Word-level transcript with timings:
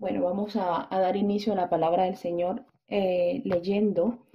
Bueno, 0.00 0.22
vamos 0.22 0.56
a, 0.56 0.88
dar 0.90 1.14
inicio 1.16 1.52
a 1.52 1.56
la 1.56 1.68
palabra 1.68 2.04
del 2.04 2.16
Señor 2.16 2.64
eh, 2.88 3.42
leyendo 3.44 4.26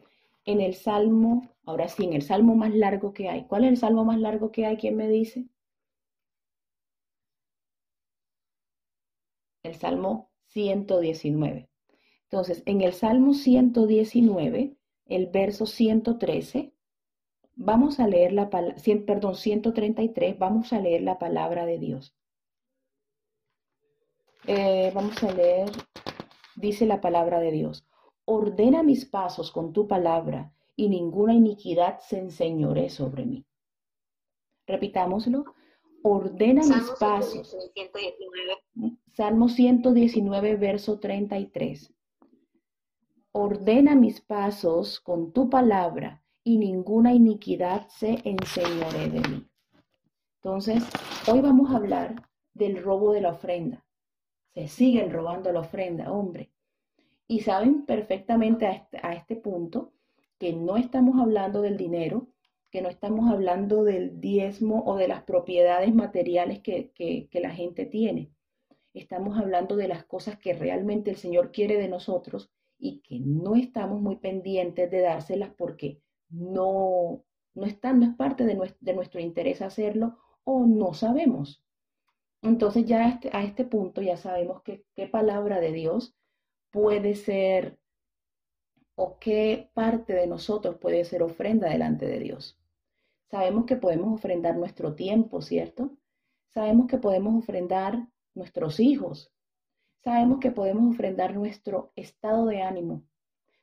en 0.46 0.62
el 0.62 0.76
Salmo, 0.76 1.50
ahora 1.66 1.88
sí, 1.88 2.06
en 2.06 2.14
el 2.14 2.22
Salmo 2.22 2.56
más 2.56 2.72
largo 2.76 3.14
que 3.14 3.30
hay. 3.30 3.46
¿Cuál 3.46 3.63
es 3.65 3.71
el 3.71 3.78
Salmo 3.78 4.05
más 4.05 4.20
largo 4.20 4.51
que 4.51 4.67
hay? 4.67 4.78
¿Quién 4.78 4.96
me 4.96 5.09
dice? 5.09 5.47
El 9.63 9.73
Salmo 9.73 10.29
119. 10.49 11.68
Entonces, 12.25 12.61
en 12.68 12.82
el 12.82 12.93
Salmo 12.93 13.34
119, 13.34 14.77
el 15.07 15.27
verso 15.27 15.66
113, 15.66 16.73
vamos 17.55 18.00
a 18.00 18.07
leer 18.07 18.34
la 18.34 18.52
palabra, 18.52 18.75
perdón, 19.07 19.34
133, 19.34 20.38
vamos 20.38 20.73
a 20.73 20.79
leer 20.79 21.02
la 21.02 21.18
palabra 21.18 21.66
de 21.66 21.79
Dios. 21.79 22.16
Eh, 24.48 24.91
vamos 24.93 25.23
a 25.23 25.32
leer, 25.32 25.71
dice 26.55 26.86
la 26.86 27.02
palabra 27.02 27.39
de 27.39 27.52
Dios. 27.52 27.88
Ordena 28.26 28.84
mis 28.84 29.05
pasos 29.05 29.52
con 29.52 29.73
tu 29.73 29.88
palabra 29.88 30.54
y 30.76 30.90
ninguna 30.90 31.34
iniquidad 31.34 31.99
se 31.99 32.20
enseñore 32.20 32.90
sobre 32.90 33.26
mí. 33.26 33.45
Repitámoslo. 34.68 35.45
Ordena 36.04 36.62
mis 36.62 36.91
pasos. 36.99 37.58
Salmo 39.13 39.49
119, 39.49 40.55
verso 40.57 40.99
33. 40.99 41.91
Ordena 43.32 43.96
mis 43.96 44.21
pasos 44.21 44.99
con 44.99 45.32
tu 45.32 45.49
palabra 45.49 46.23
y 46.43 46.59
ninguna 46.59 47.13
iniquidad 47.13 47.88
se 47.88 48.21
enseñore 48.23 49.09
de 49.09 49.27
mí. 49.27 49.48
Entonces, 50.43 50.84
hoy 51.27 51.41
vamos 51.41 51.71
a 51.71 51.77
hablar 51.77 52.30
del 52.54 52.84
robo 52.84 53.12
de 53.12 53.21
la 53.21 53.32
ofrenda. 53.32 53.84
Se 54.55 54.70
siguen 54.70 55.12
robando 55.12 55.52
la 55.52 55.59
ofrenda, 55.59 56.12
hombre. 56.12 56.50
Y 57.27 57.41
saben 57.41 57.86
perfectamente 57.86 58.66
a 58.66 58.72
este, 58.72 59.00
a 59.04 59.13
este 59.13 59.36
punto 59.36 59.91
que 60.40 60.54
no 60.54 60.77
estamos 60.77 61.20
hablando 61.20 61.62
del 61.62 61.76
dinero, 61.76 62.29
que 62.71 62.82
no 62.82 62.88
estamos 62.88 63.29
hablando 63.29 63.84
del 63.84 64.22
diezmo 64.22 64.84
o 64.85 64.96
de 64.96 65.09
las 65.09 65.24
propiedades 65.24 65.94
materiales 65.94 66.62
que, 66.62 66.91
que, 66.94 67.40
la 67.40 67.52
gente 67.52 67.85
tiene. 67.85 68.31
Estamos 68.94 69.38
hablando 69.38 69.75
de 69.75 69.90
las 69.90 70.06
cosas 70.06 70.38
que 70.40 70.53
realmente 70.53 71.12
el 71.12 71.18
Señor 71.18 71.51
quiere 71.51 71.78
de 71.78 71.90
nosotros 71.90 72.50
y 72.78 73.01
que 73.01 73.19
no 73.19 73.56
estamos 73.56 74.01
muy 74.01 74.18
pendientes 74.18 74.90
de 74.90 75.01
dárselas 75.01 75.51
porque 75.57 76.01
no, 76.29 77.25
no, 77.53 77.66
es 77.66 77.75
parte 78.18 78.46
de 78.46 78.56
nuestro, 78.56 78.78
de 78.81 78.94
nuestro 78.94 79.19
interés 79.19 79.62
hacerlo 79.62 80.18
o 80.46 80.66
no 80.66 80.94
sabemos. 80.94 81.65
Entonces 82.46 82.85
ya 82.85 83.06
a 83.06 83.09
este, 83.09 83.29
a 83.34 83.44
este 83.44 83.66
punto 83.66 84.03
ya 84.03 84.18
sabemos 84.18 84.62
que, 84.62 84.85
qué 84.96 85.07
palabra 85.07 85.59
de 85.59 85.72
Dios 85.72 86.16
puede 86.69 87.16
ser 87.16 87.79
o 88.94 89.18
qué 89.18 89.72
parte 89.74 90.13
de 90.13 90.28
nosotros 90.28 90.78
puede 90.78 91.06
ser 91.06 91.23
ofrenda 91.23 91.69
delante 91.69 92.06
de 92.06 92.19
Dios. 92.19 92.56
Sabemos 93.31 93.66
que 93.66 93.78
podemos 93.78 94.13
ofrendar 94.13 94.56
nuestro 94.57 94.94
tiempo, 94.94 95.41
¿cierto? 95.41 95.97
Sabemos 96.50 96.85
que 96.85 97.00
podemos 97.00 97.34
ofrendar 97.35 98.07
nuestros 98.35 98.79
hijos. 98.79 99.34
Sabemos 100.03 100.40
que 100.40 100.51
podemos 100.51 100.94
ofrendar 100.94 101.34
nuestro 101.34 101.94
estado 101.96 102.46
de 102.46 102.62
ánimo. 102.62 103.01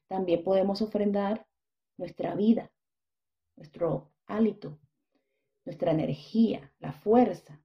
También 0.09 0.43
podemos 0.43 0.83
ofrendar 0.83 1.47
nuestra 1.97 2.35
vida, 2.35 2.73
nuestro 3.55 4.11
hálito, 4.27 4.77
nuestra 5.65 5.93
energía, 5.93 6.73
la 6.81 6.91
fuerza. 6.93 7.62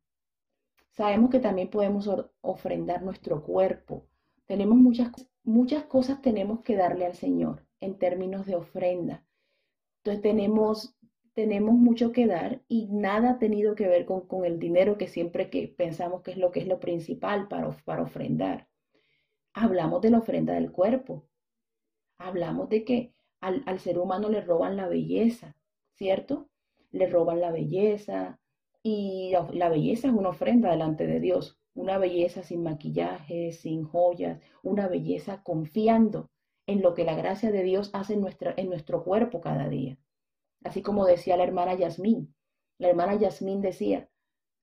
Sabemos 0.98 1.30
que 1.30 1.40
también 1.40 1.70
podemos 1.70 2.10
ofrendar 2.42 3.04
nuestro 3.04 3.44
cuerpo. 3.44 4.08
Tenemos 4.48 4.80
muchas, 4.80 5.12
muchas 5.44 5.84
cosas 5.84 6.24
tenemos 6.24 6.62
que 6.62 6.76
darle 6.76 7.06
al 7.06 7.14
Señor 7.14 7.64
en 7.80 8.00
términos 8.00 8.48
de 8.48 8.56
ofrenda. 8.56 9.24
Entonces 9.98 10.24
tenemos, 10.24 10.98
tenemos 11.36 11.76
mucho 11.76 12.12
que 12.12 12.26
dar 12.26 12.64
y 12.68 12.88
nada 12.88 13.30
ha 13.30 13.38
tenido 13.38 13.76
que 13.76 13.88
ver 13.88 14.08
con, 14.08 14.22
con, 14.22 14.44
el 14.44 14.58
dinero 14.58 14.98
que 14.98 15.08
siempre 15.08 15.52
que 15.52 15.68
pensamos 15.68 16.24
que 16.24 16.32
es 16.32 16.38
lo 16.38 16.50
que 16.52 16.62
es 16.62 16.68
lo 16.68 16.80
principal 16.80 17.48
para, 17.48 17.70
para 17.86 18.02
ofrendar. 18.02 18.68
Hablamos 19.54 20.02
de 20.02 20.10
la 20.10 20.18
ofrenda 20.18 20.54
del 20.56 20.72
cuerpo. 20.72 21.28
Hablamos 22.18 22.70
de 22.70 22.84
que 22.84 23.14
al, 23.40 23.62
al 23.68 23.80
ser 23.80 24.00
humano 24.00 24.30
le 24.30 24.42
roban 24.42 24.76
la 24.76 24.88
belleza, 24.88 25.56
¿cierto? 25.94 26.50
Le 26.90 27.06
roban 27.06 27.40
la 27.40 27.52
belleza 27.52 28.40
y 28.90 29.34
la, 29.52 29.68
belleza 29.68 30.08
es 30.08 30.14
una 30.14 30.30
ofrenda 30.30 30.72
delante 30.72 31.06
de 31.08 31.20
Dios. 31.20 31.60
Una 31.74 31.98
belleza 31.98 32.42
sin 32.42 32.64
maquillaje, 32.64 33.52
sin 33.52 33.84
joyas, 33.84 34.40
una 34.64 34.88
belleza 34.88 35.44
confiando 35.44 36.30
en 36.68 36.82
lo 36.82 36.94
que 36.94 37.04
la 37.04 37.14
gracia 37.14 37.52
de 37.52 37.64
Dios 37.64 37.90
hace 37.92 38.14
en, 38.14 38.26
en 38.40 38.70
nuestro 38.70 39.04
cuerpo 39.04 39.42
cada 39.42 39.68
día. 39.68 39.98
Así 40.64 40.82
como 40.82 41.06
decía 41.06 41.36
la 41.36 41.44
hermana 41.44 41.74
Yasmín. 41.74 42.34
La 42.78 42.88
hermana 42.88 43.16
Yasmín 43.16 43.60
decía, 43.60 44.10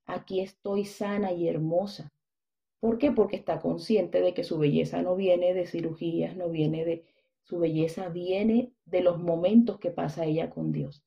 aquí 0.06 0.41
estoy 0.41 0.86
sana 0.86 1.32
y 1.32 1.46
hermosa. 1.46 2.10
¿Por 2.80 2.96
qué? 2.96 3.12
Porque 3.12 3.36
está 3.36 3.60
consciente 3.60 4.22
de 4.22 4.32
que 4.32 4.42
su 4.42 4.56
belleza 4.56 5.02
no 5.02 5.16
viene 5.16 5.52
de 5.52 5.66
cirugías, 5.66 6.34
no 6.34 6.48
viene 6.48 6.86
de... 6.86 7.04
Su 7.42 7.58
belleza 7.58 8.08
viene 8.08 8.72
de 8.86 9.02
los 9.02 9.18
momentos 9.18 9.78
que 9.78 9.91
pasa 9.91 10.24
ella 10.24 10.48
con 10.48 10.72
Dios. 10.72 11.04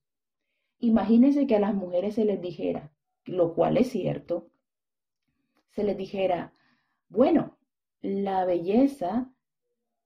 Imagínense 0.77 1.47
que 1.47 1.55
a 1.55 1.59
las 1.59 1.73
mujeres 1.73 2.13
se 2.13 2.23
les 2.23 2.39
dijera, 2.39 2.91
lo 3.27 3.53
cual 3.53 3.77
es 3.77 3.89
cierto, 3.89 4.49
se 5.71 5.83
les 5.83 5.97
dijera, 5.97 6.53
bueno, 7.09 7.57
la 8.01 8.45
belleza 8.45 9.31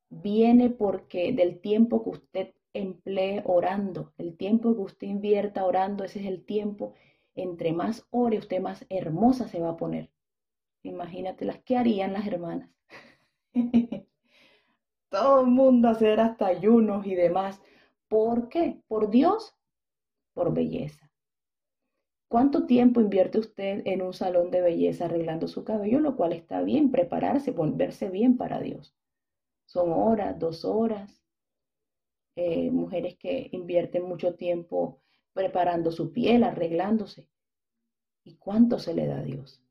viene 0.09 0.69
porque 0.69 1.31
del 1.33 1.61
tiempo 1.61 2.03
que 2.03 2.09
usted 2.09 2.53
emplee 2.73 3.41
orando, 3.45 4.13
el 4.17 4.37
tiempo 4.37 4.75
que 4.75 4.81
usted 4.81 5.07
invierta 5.07 5.65
orando, 5.65 6.03
ese 6.03 6.19
es 6.19 6.25
el 6.25 6.45
tiempo, 6.45 6.93
entre 7.35 7.73
más 7.73 8.07
ore, 8.11 8.37
usted 8.37 8.61
más 8.61 8.85
hermosa 8.89 9.47
se 9.47 9.59
va 9.59 9.69
a 9.71 9.77
poner. 9.77 10.09
Imagínate 10.83 11.45
las 11.45 11.61
que 11.63 11.77
harían 11.77 12.13
las 12.13 12.27
hermanas. 12.27 12.69
Todo 15.09 15.41
el 15.41 15.47
mundo 15.47 15.89
hacer 15.89 16.19
hasta 16.19 16.47
ayunos 16.47 17.05
y 17.05 17.15
demás. 17.15 17.61
¿Por 18.07 18.49
qué? 18.49 18.81
¿Por 18.87 19.09
Dios? 19.09 19.55
Por 20.33 20.53
belleza. 20.53 21.10
¿Cuánto 22.31 22.65
tiempo 22.65 22.99
invierte 22.99 23.37
usted 23.37 23.83
en 23.85 24.01
un 24.01 24.13
salón 24.13 24.49
de 24.49 24.61
belleza 24.61 25.05
arreglando 25.05 25.47
su 25.47 25.63
cabello? 25.63 25.99
Lo 25.99 26.15
cual 26.15 26.33
está 26.33 26.63
bien, 26.63 26.89
prepararse, 26.89 27.51
volverse 27.51 28.09
bien 28.09 28.37
para 28.37 28.59
Dios 28.59 28.95
son 29.71 29.93
horas, 29.93 30.37
dos 30.37 30.65
horas. 30.65 31.23
Eh, 32.35 32.71
mujeres 32.71 33.15
que 33.17 33.47
invierten 33.53 34.03
mucho 34.03 34.35
tiempo 34.35 34.99
preparando 35.31 35.93
su 35.93 36.11
piel, 36.11 36.43
arreglándose. 36.43 37.29
¿Y 38.25 38.35
cuánto 38.35 38.79
se 38.79 38.93
le 38.93 39.07
da 39.07 39.19
a 39.19 39.23
Dios? 39.23 39.61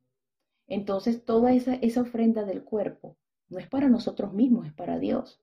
Entonces, 0.67 1.23
toda 1.23 1.53
esa, 1.53 1.79
ofrenda 2.01 2.45
del 2.45 2.65
cuerpo 2.65 3.19
no 3.51 3.59
es 3.59 3.69
para 3.69 3.91
nosotros 3.91 4.33
mismos, 4.33 4.67
es 4.67 4.73
para 4.73 4.99
Dios. 4.99 5.43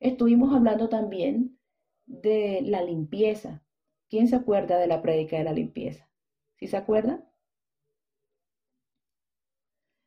Estuvimos 0.00 0.54
hablando 0.54 0.88
también 0.88 1.58
de 2.06 2.62
la 2.62 2.82
limpieza. 2.82 3.62
¿Quién 4.08 4.26
se 4.26 4.36
acuerda 4.36 4.78
de 4.78 4.86
la 4.86 5.02
prédica 5.02 5.36
de 5.36 5.44
la 5.44 5.52
limpieza? 5.52 6.08
¿Sí 6.62 6.68
se 6.68 6.76
acuerda? 6.76 7.28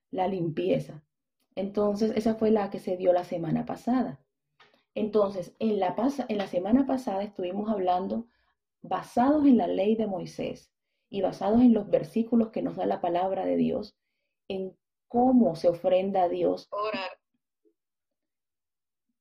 La 0.09 0.29
limpieza. 0.29 1.03
Entonces, 1.53 2.13
esa 2.16 2.35
fue 2.35 2.49
la 2.49 2.69
que 2.69 2.79
se 2.79 2.95
dio 2.95 3.11
la 3.11 3.25
semana 3.25 3.66
pasada. 3.66 4.21
Entonces, 4.93 5.53
en 5.59 5.81
la, 5.81 5.93
en 6.29 6.38
la 6.38 6.47
semana 6.47 6.85
pasada 6.88 7.23
estuvimos 7.23 7.69
hablando 7.69 8.29
basados 8.81 9.45
en 9.45 9.57
la 9.57 9.67
ley 9.67 9.97
de 9.97 10.07
Moisés 10.07 10.71
y 11.09 11.21
basados 11.21 11.59
en 11.59 11.73
los 11.73 11.89
versículos 11.89 12.51
que 12.51 12.61
nos 12.61 12.77
da 12.77 12.85
la 12.85 13.01
palabra 13.01 13.43
de 13.43 13.57
Dios, 13.57 13.97
en 14.47 14.77
cómo 15.09 15.57
se 15.57 15.67
ofrenda 15.67 16.23
a 16.23 16.29
Dios. 16.29 16.69
Orar. 16.72 17.19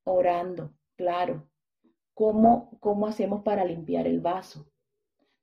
Orando, 0.04 0.72
claro. 0.94 1.50
¿Cómo, 2.14 2.78
¿Cómo 2.78 3.08
hacemos 3.08 3.42
para 3.42 3.64
limpiar 3.64 4.06
el 4.06 4.20
vaso? 4.20 4.70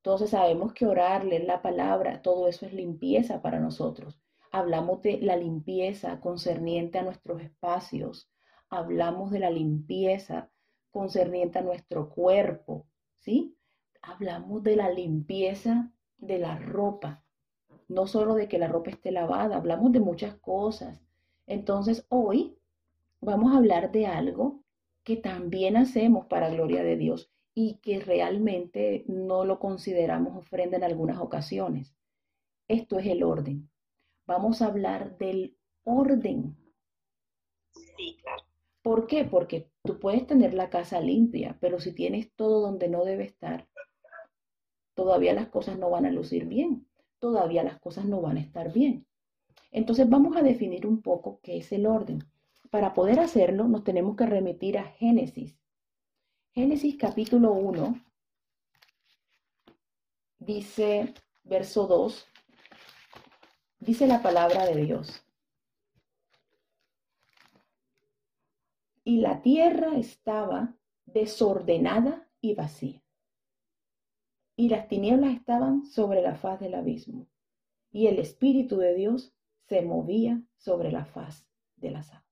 Entonces 0.04 0.32
sabemos 0.32 0.74
que 0.74 0.86
orar, 0.86 1.26
leer 1.26 1.46
la 1.46 1.62
palabra, 1.62 2.22
todo 2.22 2.48
eso 2.48 2.66
es 2.66 2.74
limpieza 2.74 3.42
para 3.42 3.60
nosotros 3.60 4.22
hablamos 4.52 5.02
de 5.02 5.20
la 5.22 5.38
limpieza 5.38 6.20
concerniente 6.20 7.00
a 7.00 7.04
nuestros 7.04 7.42
espacios, 7.42 8.30
hablamos 8.70 9.32
de 9.32 9.40
la 9.40 9.50
limpieza 9.50 10.50
concerniente 10.92 11.60
a 11.60 11.64
nuestro 11.64 12.10
cuerpo, 12.10 12.86
¿sí? 13.20 13.56
Hablamos 14.02 14.62
de 14.64 14.76
la 14.76 14.90
limpieza 14.90 15.92
de 16.18 16.38
la 16.38 16.58
ropa, 16.58 17.24
no 17.88 18.08
solo 18.08 18.36
de 18.36 18.48
que 18.48 18.60
la 18.60 18.68
ropa 18.68 18.92
esté 18.92 19.12
lavada, 19.12 19.56
hablamos 19.56 19.92
de 19.94 20.00
muchas 20.02 20.36
cosas. 20.36 21.02
Entonces 21.48 22.06
hoy 22.10 22.58
vamos 23.22 23.54
a 23.54 23.58
hablar 23.58 23.92
de 23.92 24.08
algo 24.08 24.64
que 25.04 25.16
también 25.16 25.78
hacemos 25.78 26.26
para 26.28 26.50
gloria 26.50 26.84
de 26.84 26.98
Dios 26.98 27.32
y 27.54 27.80
que 27.82 28.00
realmente 28.00 29.04
no 29.08 29.46
lo 29.46 29.60
consideramos 29.60 30.38
ofrenda 30.38 30.78
en 30.78 30.84
algunas 30.84 31.20
ocasiones. 31.20 31.96
Esto 32.68 33.00
es 33.00 33.08
el 33.08 33.24
orden 33.24 33.72
vamos 34.32 34.62
a 34.62 34.68
hablar 34.68 35.18
del 35.18 35.58
orden. 35.84 36.56
Sí, 37.74 38.18
claro. 38.22 38.44
¿Por 38.82 39.06
qué? 39.06 39.26
Porque 39.26 39.70
tú 39.84 40.00
puedes 40.00 40.26
tener 40.26 40.54
la 40.54 40.70
casa 40.70 41.02
limpia, 41.02 41.58
pero 41.60 41.82
si 41.82 41.92
tienes 41.94 42.32
todo 42.34 42.62
donde 42.62 42.88
no 42.88 43.04
debe 43.04 43.26
estar, 43.26 43.68
todavía 44.96 45.34
las 45.34 45.50
cosas 45.50 45.78
no 45.78 45.90
van 45.90 46.06
a 46.06 46.12
lucir 46.12 46.46
bien, 46.46 46.88
todavía 47.20 47.64
las 47.64 47.80
cosas 47.80 48.06
no 48.06 48.22
van 48.22 48.38
a 48.38 48.42
estar 48.42 48.72
bien. 48.72 49.06
Entonces 49.70 50.10
vamos 50.10 50.38
a 50.38 50.44
definir 50.44 50.88
un 50.88 51.02
poco 51.02 51.42
qué 51.44 51.58
es 51.58 51.72
el 51.74 51.86
orden. 51.86 52.24
Para 52.70 52.94
poder 52.94 53.20
hacerlo 53.20 53.68
nos 53.68 53.84
tenemos 53.84 54.16
que 54.16 54.26
remitir 54.26 54.78
a 54.78 54.86
Génesis. 54.86 55.61
Génesis 56.54 56.98
capítulo 56.98 57.54
1 57.54 58.02
dice, 60.40 61.14
verso 61.44 61.88
2, 61.88 62.28
dice 63.80 64.08
la 64.08 64.22
palabra 64.22 64.66
de 64.66 64.84
Dios. 64.84 65.24
y 69.04 69.18
la 69.18 69.42
tierra 69.42 69.98
estaba 69.98 70.76
desordenada 71.06 72.30
y 72.40 72.54
vacía. 72.56 73.04
Y 74.56 74.70
las 74.70 74.88
tinieblas 74.88 75.34
estaban 75.34 75.86
sobre 75.86 76.22
la 76.22 76.36
faz 76.36 76.60
del 76.60 76.76
abismo, 76.76 77.28
y 77.92 78.08
el 78.08 78.20
Espíritu 78.20 78.78
de 78.78 78.94
Dios 78.94 79.34
se 79.68 79.82
movía 79.82 80.42
sobre 80.58 80.92
la 80.92 81.06
faz 81.06 81.48
de 81.76 81.92
las 81.92 82.10
aguas. 82.12 82.26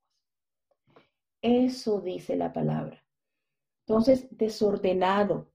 Eso 1.41 2.01
dice 2.01 2.35
la 2.35 2.53
palabra. 2.53 3.03
Entonces, 3.89 4.27
desordenado, 4.29 5.51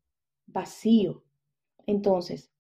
vacío. 0.47 1.23
Entonces, 1.87 2.51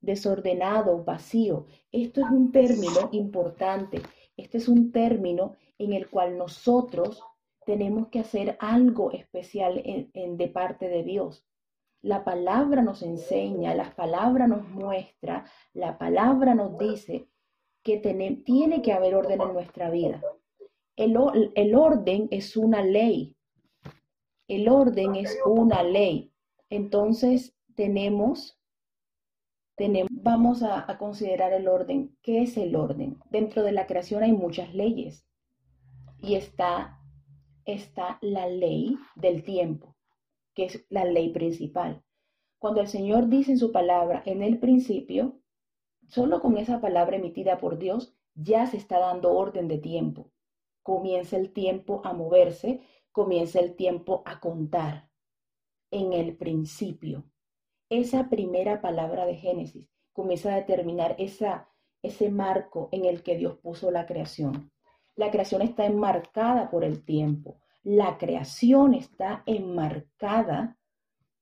desordenado, 0.00 1.02
vacío. 1.02 1.66
Esto 1.90 2.20
es 2.20 2.30
un 2.30 2.52
término 2.52 3.08
importante. 3.10 4.00
Este 4.36 4.58
es 4.58 4.68
un 4.68 4.92
término 4.92 5.56
en 5.76 5.92
el 5.92 6.08
cual 6.08 6.38
nosotros 6.38 7.20
tenemos 7.66 8.06
que 8.10 8.20
hacer 8.20 8.56
algo 8.60 9.10
especial 9.10 9.82
en, 9.84 10.36
de 10.36 10.46
parte 10.46 10.88
de 10.88 11.02
Dios. 11.02 11.44
La 12.00 12.22
palabra 12.22 12.82
nos 12.82 13.02
enseña, 13.02 13.74
la 13.74 13.96
palabra 13.96 14.46
nos 14.46 14.68
muestra, 14.68 15.46
la 15.72 15.98
palabra 15.98 16.54
nos 16.54 16.78
dice 16.78 17.26
que 17.82 17.96
tiene 18.44 18.82
que 18.82 18.92
haber 18.92 19.16
orden 19.16 19.40
en 19.40 19.52
nuestra 19.52 19.90
vida. 19.90 20.22
El, 20.94 21.16
el 21.56 21.74
orden 21.74 22.28
es 22.30 22.56
una 22.56 22.84
ley. 22.84 23.34
El 24.48 24.68
orden 24.68 25.14
es 25.14 25.38
una 25.46 25.82
ley. 25.82 26.32
Entonces 26.70 27.56
tenemos, 27.74 28.58
tenemos 29.76 30.10
vamos 30.12 30.62
a, 30.62 30.86
considerar 30.98 31.52
el 31.52 31.68
orden. 31.68 32.16
¿Qué 32.22 32.42
es 32.42 32.56
el 32.56 32.76
orden? 32.76 33.18
Dentro 33.30 33.62
de 33.62 33.72
la 33.72 33.86
creación 33.86 34.22
hay 34.22 34.32
muchas 34.32 34.74
leyes 34.74 35.26
y 36.20 36.34
está 36.34 37.00
está 37.64 38.18
la 38.20 38.46
ley 38.46 38.98
del 39.16 39.42
tiempo, 39.42 39.96
que 40.54 40.66
es 40.66 40.86
la 40.90 41.04
ley 41.04 41.30
principal. 41.32 42.02
Cuando 42.58 42.80
el 42.80 42.88
Señor 42.88 43.28
dice 43.28 43.52
en 43.52 43.58
su 43.58 43.72
palabra, 43.72 44.22
en 44.26 44.42
el 44.42 44.58
principio, 44.58 45.40
solo 46.08 46.40
con 46.40 46.56
esa 46.56 46.80
palabra 46.80 47.16
emitida 47.16 47.58
por 47.58 47.78
Dios, 47.78 48.14
ya 48.34 48.66
se 48.66 48.76
está 48.76 48.98
dando 48.98 49.32
orden 49.32 49.68
de 49.68 49.78
tiempo. 49.78 50.30
Comienza 50.82 51.36
el 51.36 51.52
tiempo 51.52 52.02
a 52.04 52.12
moverse, 52.12 52.80
comienza 53.14 53.60
el 53.60 53.76
tiempo 53.76 54.24
a 54.26 54.40
contar. 54.40 55.08
En 55.92 56.12
el 56.12 56.36
principio. 56.36 57.24
Esa 57.88 58.28
primera 58.28 58.80
palabra 58.80 59.24
de 59.24 59.36
Génesis 59.36 59.88
comienza 60.12 60.52
a 60.52 60.56
determinar 60.56 61.14
esa, 61.18 61.70
ese 62.02 62.28
marco 62.28 62.88
en 62.90 63.04
el 63.04 63.22
que 63.22 63.36
Dios 63.36 63.56
puso 63.58 63.92
la 63.92 64.04
creación. 64.04 64.72
La 65.14 65.30
creación 65.30 65.62
está 65.62 65.86
enmarcada 65.86 66.68
por 66.70 66.82
el 66.82 67.04
tiempo. 67.04 67.60
La 67.84 68.18
creación 68.18 68.94
está 68.94 69.44
enmarcada 69.46 70.76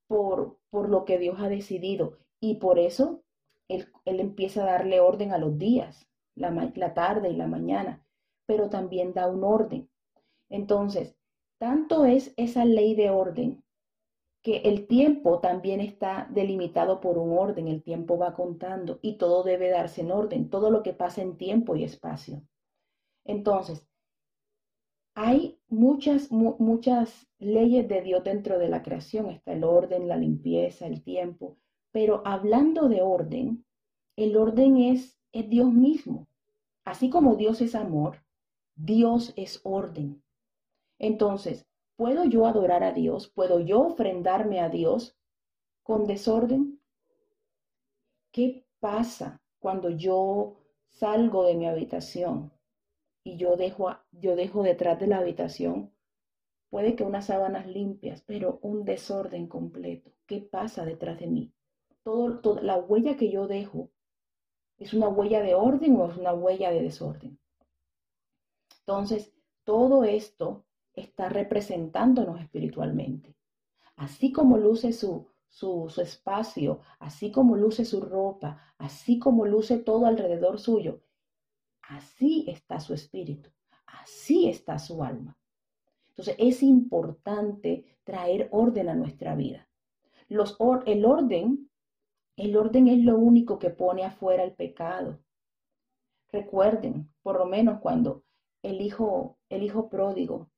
por, 0.07 0.59
por 0.69 0.91
lo 0.91 1.07
que 1.07 1.19
Dios 1.19 1.37
ha 1.41 1.49
decidido. 1.49 2.19
Y 2.39 2.57
por 2.57 2.79
eso 2.79 3.23
él, 3.69 3.89
empieza 4.05 4.63
a 4.63 4.73
darle 4.73 5.01
orden 5.01 5.33
a 5.33 5.39
los 5.39 5.57
días, 5.57 6.07
la, 6.35 6.51
la 6.51 6.93
tarde 6.93 7.31
y 7.31 7.37
la 7.37 7.47
mañana, 7.47 8.05
pero 8.45 8.69
también 8.69 9.15
da 9.15 9.27
un 9.27 9.43
orden. 9.43 9.89
Entonces, 10.51 11.17
tanto 11.63 12.07
es 12.07 12.35
esa 12.37 12.65
ley 12.65 12.97
de 12.97 13.11
orden 13.11 13.63
que 14.43 14.63
el 14.65 14.89
tiempo 14.89 15.39
también 15.39 15.79
está 15.79 16.29
delimitado 16.35 17.01
por 17.01 17.19
un 17.19 17.39
orden, 17.39 17.69
el 17.69 17.85
tiempo 17.85 18.19
va 18.19 18.35
contando 18.35 18.99
y 19.01 19.17
todo 19.17 19.45
debe 19.45 19.71
darse 19.71 20.01
en 20.01 20.11
orden, 20.11 20.51
todo 20.51 20.73
lo 20.73 20.83
que 20.83 20.93
pasa 20.93 21.23
en 21.23 21.37
tiempo 21.37 21.77
y 21.77 21.85
espacio. 21.85 22.43
Entonces, 23.25 23.87
hay 25.15 25.61
muchas, 25.69 26.33
muchas 26.33 27.29
leyes 27.39 27.87
de 27.87 28.03
Dios 28.03 28.25
dentro 28.25 28.59
de 28.59 28.69
la 28.69 28.83
creación. 28.83 29.31
Está 29.31 29.53
el 29.53 29.63
orden, 29.63 30.09
la 30.09 30.17
limpieza, 30.17 30.89
el 30.89 31.05
tiempo. 31.05 31.59
Pero 31.93 32.23
hablando 32.25 32.89
de 32.89 33.03
orden, 33.03 33.65
el 34.17 34.37
orden 34.37 34.79
es, 34.79 35.17
es 35.31 35.49
Dios 35.49 35.73
mismo. 35.73 36.27
Así 36.85 37.09
como 37.09 37.37
Dios 37.37 37.61
es 37.61 37.77
amor, 37.77 38.17
Dios 38.75 39.33
es 39.37 39.61
orden. 39.63 40.22
Entonces, 41.03 41.67
¿puedo 41.97 42.25
yo 42.25 42.47
adorar 42.47 42.85
a 42.85 42.93
Dios? 42.93 43.29
¿Puedo 43.29 43.59
yo 43.59 43.81
ofrendarme 43.81 44.61
a 44.61 44.69
Dios 44.69 45.19
con 45.83 46.07
desorden? 46.07 46.81
¿Qué 48.31 48.65
pasa 48.79 49.43
cuando 49.59 49.91
yo 49.91 50.61
salgo 50.91 51.45
de 51.45 51.57
mi 51.57 51.67
habitación 51.67 52.53
y 53.25 53.37
yo 53.37 53.57
dejo, 53.57 53.91
yo 54.13 54.37
dejo 54.37 54.63
detrás 54.63 55.01
de 55.01 55.09
la 55.09 55.19
habitación, 55.19 55.93
puede 56.71 56.95
que 56.95 57.03
unas 57.03 57.27
sábanas 57.27 57.67
limpias, 57.67 58.23
pero 58.25 58.61
un 58.63 58.85
desorden 58.85 59.49
completo. 59.49 60.13
¿Qué 60.27 60.41
pasa 60.41 60.85
detrás 60.85 61.19
de 61.19 61.27
mí? 61.27 61.53
Todo, 62.05 62.39
toda 62.39 62.63
la 62.63 62.79
huella 62.79 63.17
que 63.17 63.29
yo 63.29 63.49
dejo, 63.49 63.91
¿es 64.79 64.95
una 64.95 65.09
huella 65.09 65.43
de 65.43 65.57
orden 65.57 65.97
o 65.97 66.09
es 66.09 66.17
una 66.17 66.33
huella 66.33 66.71
de 66.71 66.83
desorden? 66.83 67.41
Entonces, 68.81 69.33
todo 69.65 70.05
esto 70.05 70.65
está 70.95 71.29
representándonos 71.29 72.41
espiritualmente. 72.41 73.37
Así 73.97 74.33
como 74.33 74.59
luce 74.59 74.93
su, 74.93 75.29
su, 75.49 75.89
su, 75.89 76.01
espacio, 76.01 76.81
así 76.99 77.31
como 77.31 77.57
luce 77.57 77.85
su 77.85 78.01
ropa, 78.01 78.75
así 78.79 79.19
como 79.19 79.47
luce 79.47 79.79
todo 79.79 80.07
alrededor 80.07 80.59
suyo, 80.59 81.03
Así 81.83 82.45
está 82.49 82.81
su 82.81 82.95
espíritu, 82.95 83.51
así 83.87 84.49
está 84.49 84.79
su 84.79 85.03
alma. 85.03 85.37
Entonces 86.09 86.37
es 86.39 86.63
importante 86.63 87.99
traer 88.05 88.49
orden 88.53 88.89
a 88.89 88.95
nuestra 88.95 89.35
vida. 89.35 89.69
Los 90.29 90.57
el 90.87 91.05
orden, 91.05 91.71
el 92.37 92.57
orden 92.57 92.89
es 92.89 92.99
lo 93.05 93.19
único 93.19 93.59
que 93.59 93.71
pone 93.71 94.05
afuera 94.05 94.45
el 94.45 94.53
pecado. 94.53 95.19
Recuerden, 96.29 97.13
por 97.23 97.39
lo 97.39 97.47
menos 97.47 97.81
cuando 97.81 98.25
el 98.63 98.81
hijo, 98.81 99.39
el 99.49 99.63
hijo 99.63 99.89
pródigo, 99.89 100.51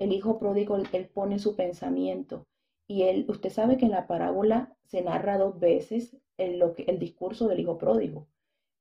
el 0.00 0.12
hijo 0.12 0.38
pródigo, 0.38 0.76
él 0.76 1.08
pone 1.14 1.38
su 1.38 1.54
pensamiento 1.54 2.46
y 2.88 3.02
él, 3.02 3.26
usted 3.28 3.50
sabe 3.50 3.76
que 3.76 3.84
en 3.84 3.92
la 3.92 4.08
parábola 4.08 4.76
se 4.82 5.02
narra 5.02 5.38
dos 5.38 5.60
veces 5.60 6.16
el, 6.38 6.58
lo 6.58 6.74
que, 6.74 6.82
el 6.82 6.98
discurso 6.98 7.46
del 7.46 7.60
hijo 7.60 7.78
pródigo. 7.78 8.26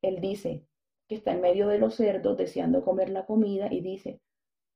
Él 0.01 0.19
dice, 0.19 0.65
que 1.07 1.15
está 1.15 1.33
en 1.33 1.41
medio 1.41 1.67
de 1.67 1.77
los 1.77 1.95
cerdos 1.95 2.37
deseando 2.37 2.83
comer 2.83 3.09
la 3.09 3.25
comida 3.25 3.67
y 3.71 3.81
dice, 3.81 4.21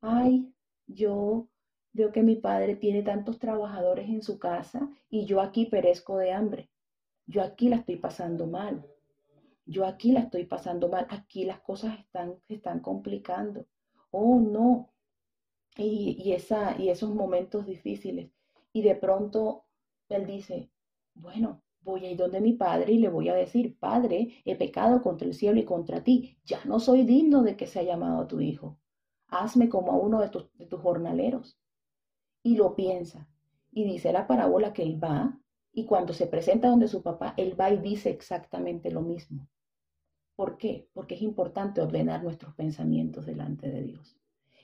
ay, 0.02 0.54
yo 0.86 1.48
veo 1.94 2.12
que 2.12 2.24
mi 2.24 2.36
padre 2.36 2.76
tiene 2.76 3.04
tantos 3.04 3.40
trabajadores 3.40 4.10
en 4.10 4.22
su 4.22 4.38
casa 4.38 4.90
y 5.10 5.26
yo 5.26 5.42
aquí 5.42 5.66
perezco 5.66 6.18
de 6.18 6.32
hambre. 6.32 6.70
Yo 7.26 7.42
aquí 7.42 7.70
la 7.70 7.78
estoy 7.78 7.96
pasando 7.96 8.48
mal. 8.48 8.86
Yo 9.66 9.86
aquí 9.86 10.12
la 10.12 10.20
estoy 10.20 10.46
pasando 10.46 10.90
mal. 10.90 11.08
Aquí 11.10 11.46
las 11.46 11.62
cosas 11.62 11.98
están, 12.00 12.36
se 12.48 12.56
están 12.56 12.82
complicando. 12.82 13.66
Oh, 14.12 14.40
no. 14.40 14.93
Y, 15.78 16.18
y, 16.24 16.34
esa, 16.34 16.80
y 16.80 16.90
esos 16.90 17.14
momentos 17.14 17.66
difíciles. 17.66 18.32
Y 18.72 18.82
de 18.82 18.96
pronto 18.96 19.66
él 20.10 20.26
dice, 20.28 20.70
bueno, 21.16 21.62
voy 21.82 22.06
a 22.06 22.12
ir 22.12 22.18
donde 22.18 22.42
mi 22.42 22.54
padre 22.54 22.94
y 22.94 22.98
le 22.98 23.10
voy 23.10 23.30
a 23.30 23.36
decir, 23.36 23.78
Padre, 23.80 24.42
he 24.46 24.56
pecado 24.56 25.02
contra 25.02 25.28
el 25.28 25.34
cielo 25.34 25.60
y 25.60 25.66
contra 25.66 26.04
ti, 26.04 26.38
ya 26.46 26.64
no 26.66 26.80
soy 26.80 27.04
digno 27.04 27.44
de 27.44 27.56
que 27.56 27.68
sea 27.68 27.84
llamado 27.84 28.22
a 28.22 28.28
tu 28.28 28.40
hijo. 28.40 28.78
Hazme 29.28 29.70
como 29.70 29.92
a 29.92 29.98
uno 29.98 30.22
de 30.22 30.30
tus, 30.30 30.52
de 30.58 30.66
tus 30.66 30.80
jornaleros. 30.80 31.58
Y 32.44 32.56
lo 32.56 32.76
piensa. 32.76 33.28
Y 33.72 33.86
dice 33.86 34.14
la 34.14 34.28
parábola 34.28 34.74
que 34.74 34.84
él 34.84 35.04
va 35.04 35.40
y 35.74 35.86
cuando 35.86 36.14
se 36.14 36.28
presenta 36.28 36.70
donde 36.70 36.88
su 36.88 37.02
papá, 37.02 37.34
él 37.36 37.60
va 37.60 37.72
y 37.72 37.78
dice 37.78 38.12
exactamente 38.12 38.92
lo 38.92 39.02
mismo. 39.02 39.50
¿Por 40.36 40.58
qué? 40.58 40.88
Porque 40.94 41.16
es 41.16 41.22
importante 41.22 41.82
ordenar 41.82 42.24
nuestros 42.24 42.54
pensamientos 42.54 43.26
delante 43.26 43.70
de 43.70 43.84
Dios. 43.84 44.16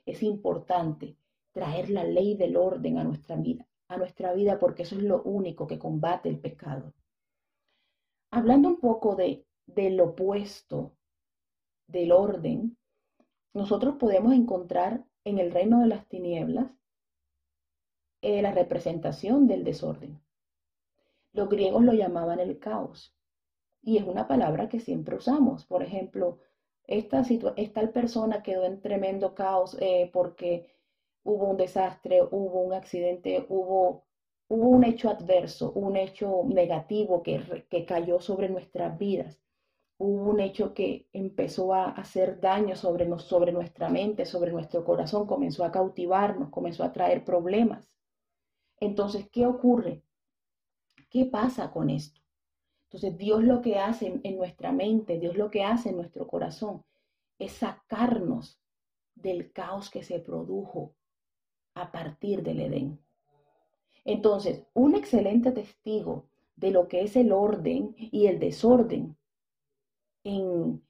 Es 0.06 0.24
importante 0.24 1.18
traer 1.51 1.89
la 1.89 2.03
ley 2.03 2.36
del 2.36 2.58
orden 2.58 2.98
a 2.98 3.03
nuestra 3.03 3.36
vida, 3.36 3.68
a 3.88 3.98
nuestra 3.98 4.34
vida 4.34 4.60
porque 4.60 4.84
eso 4.84 4.96
es 4.96 5.03
lo 5.03 5.22
único 5.24 5.68
que 5.68 5.79
combate 5.79 6.29
el 6.29 6.39
pecado. 6.39 6.94
Hablando 8.32 8.70
un 8.70 8.79
poco 8.79 9.15
de, 9.15 9.46
del 9.65 10.00
opuesto 10.00 10.96
del 11.88 12.12
orden, 12.12 12.77
nosotros 13.53 13.96
podemos 13.96 14.34
encontrar 14.34 15.06
en 15.24 15.39
el 15.39 15.51
reino 15.51 15.79
de 15.79 15.88
las 15.88 16.08
tinieblas 16.08 16.72
eh, 18.22 18.41
la 18.41 18.51
representación 18.51 19.48
del 19.48 19.63
desorden. 19.63 20.22
Los 21.34 21.50
griegos 21.50 21.84
lo 21.84 21.94
llamaban 21.94 22.39
el 22.39 22.60
caos. 22.60 23.15
Y 23.82 23.98
es 23.98 24.03
una 24.03 24.27
palabra 24.27 24.68
que 24.68 24.79
siempre 24.79 25.15
usamos. 25.15 25.65
Por 25.65 25.84
ejemplo, 25.84 26.39
esta, 26.89 27.22
esta 27.55 27.91
persona 27.91 28.41
quedó 28.41 28.65
en 28.65 28.81
tremendo 28.81 29.36
caos 29.36 29.77
eh, 29.79 30.10
porque 30.12 30.67
hubo 31.24 31.46
un 31.50 31.58
desastre, 31.58 32.24
hubo 32.24 32.62
un 32.62 32.74
accidente, 32.74 33.46
hubo, 33.48 34.05
hubo 34.48 34.69
un 34.69 34.84
hecho 34.84 35.10
adverso, 35.10 35.72
un 35.74 35.96
hecho 35.98 36.41
negativo 36.46 37.22
que, 37.22 37.65
que 37.69 37.86
cayó 37.86 38.19
sobre 38.19 38.50
nuestras 38.50 38.98
vidas. 38.98 39.39
Hubo 40.00 40.31
un 40.31 40.39
hecho 40.39 40.74
que 40.74 41.08
empezó 41.13 41.74
a 41.74 41.91
hacer 41.91 42.39
daño 42.39 42.75
sobre, 42.75 43.08
sobre 43.19 43.51
nuestra 43.51 43.89
mente, 43.89 44.25
sobre 44.25 44.51
nuestro 44.51 44.84
corazón, 44.84 45.27
comenzó 45.27 45.65
a 45.65 45.72
cautivarnos, 45.72 46.50
comenzó 46.50 46.84
a 46.84 46.93
traer 46.93 47.24
problemas. 47.24 47.88
Entonces, 48.79 49.29
¿qué 49.31 49.46
ocurre? 49.46 50.03
¿Qué 51.10 51.25
pasa 51.25 51.69
con 51.72 51.89
esto? 51.91 52.18
Entonces, 52.91 53.19
Dios 53.19 53.43
lo 53.43 53.62
que 53.62 53.77
hace 53.77 54.19
en 54.24 54.38
nuestra 54.38 54.72
mente, 54.72 55.19
Dios 55.19 55.38
lo 55.38 55.51
que 55.51 55.63
hace 55.63 55.89
en 55.89 55.98
nuestro 55.98 56.25
corazón, 56.25 56.84
es 57.38 57.51
sacarnos 57.51 58.60
del 59.13 59.51
caos 59.51 59.91
que 59.91 60.01
se 60.01 60.19
produjo 60.19 60.96
a 61.75 61.91
partir 61.91 62.41
del 62.41 62.62
Edén. 62.62 63.00
Entonces, 64.05 64.65
un 64.74 64.96
excelente 64.96 65.51
testigo 65.51 66.25
de 66.55 66.72
lo 66.72 66.88
que 66.88 67.01
es 67.01 67.15
el 67.15 67.31
orden 67.31 67.93
y 67.96 68.25
el 68.25 68.39
desorden 68.39 69.15
en, 70.24 70.81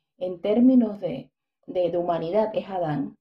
términos 0.42 1.02
de, 1.02 1.32
de, 1.68 1.92
de 1.92 1.98
humanidad 1.98 2.50
es 2.54 2.70
Adán. 2.70 3.18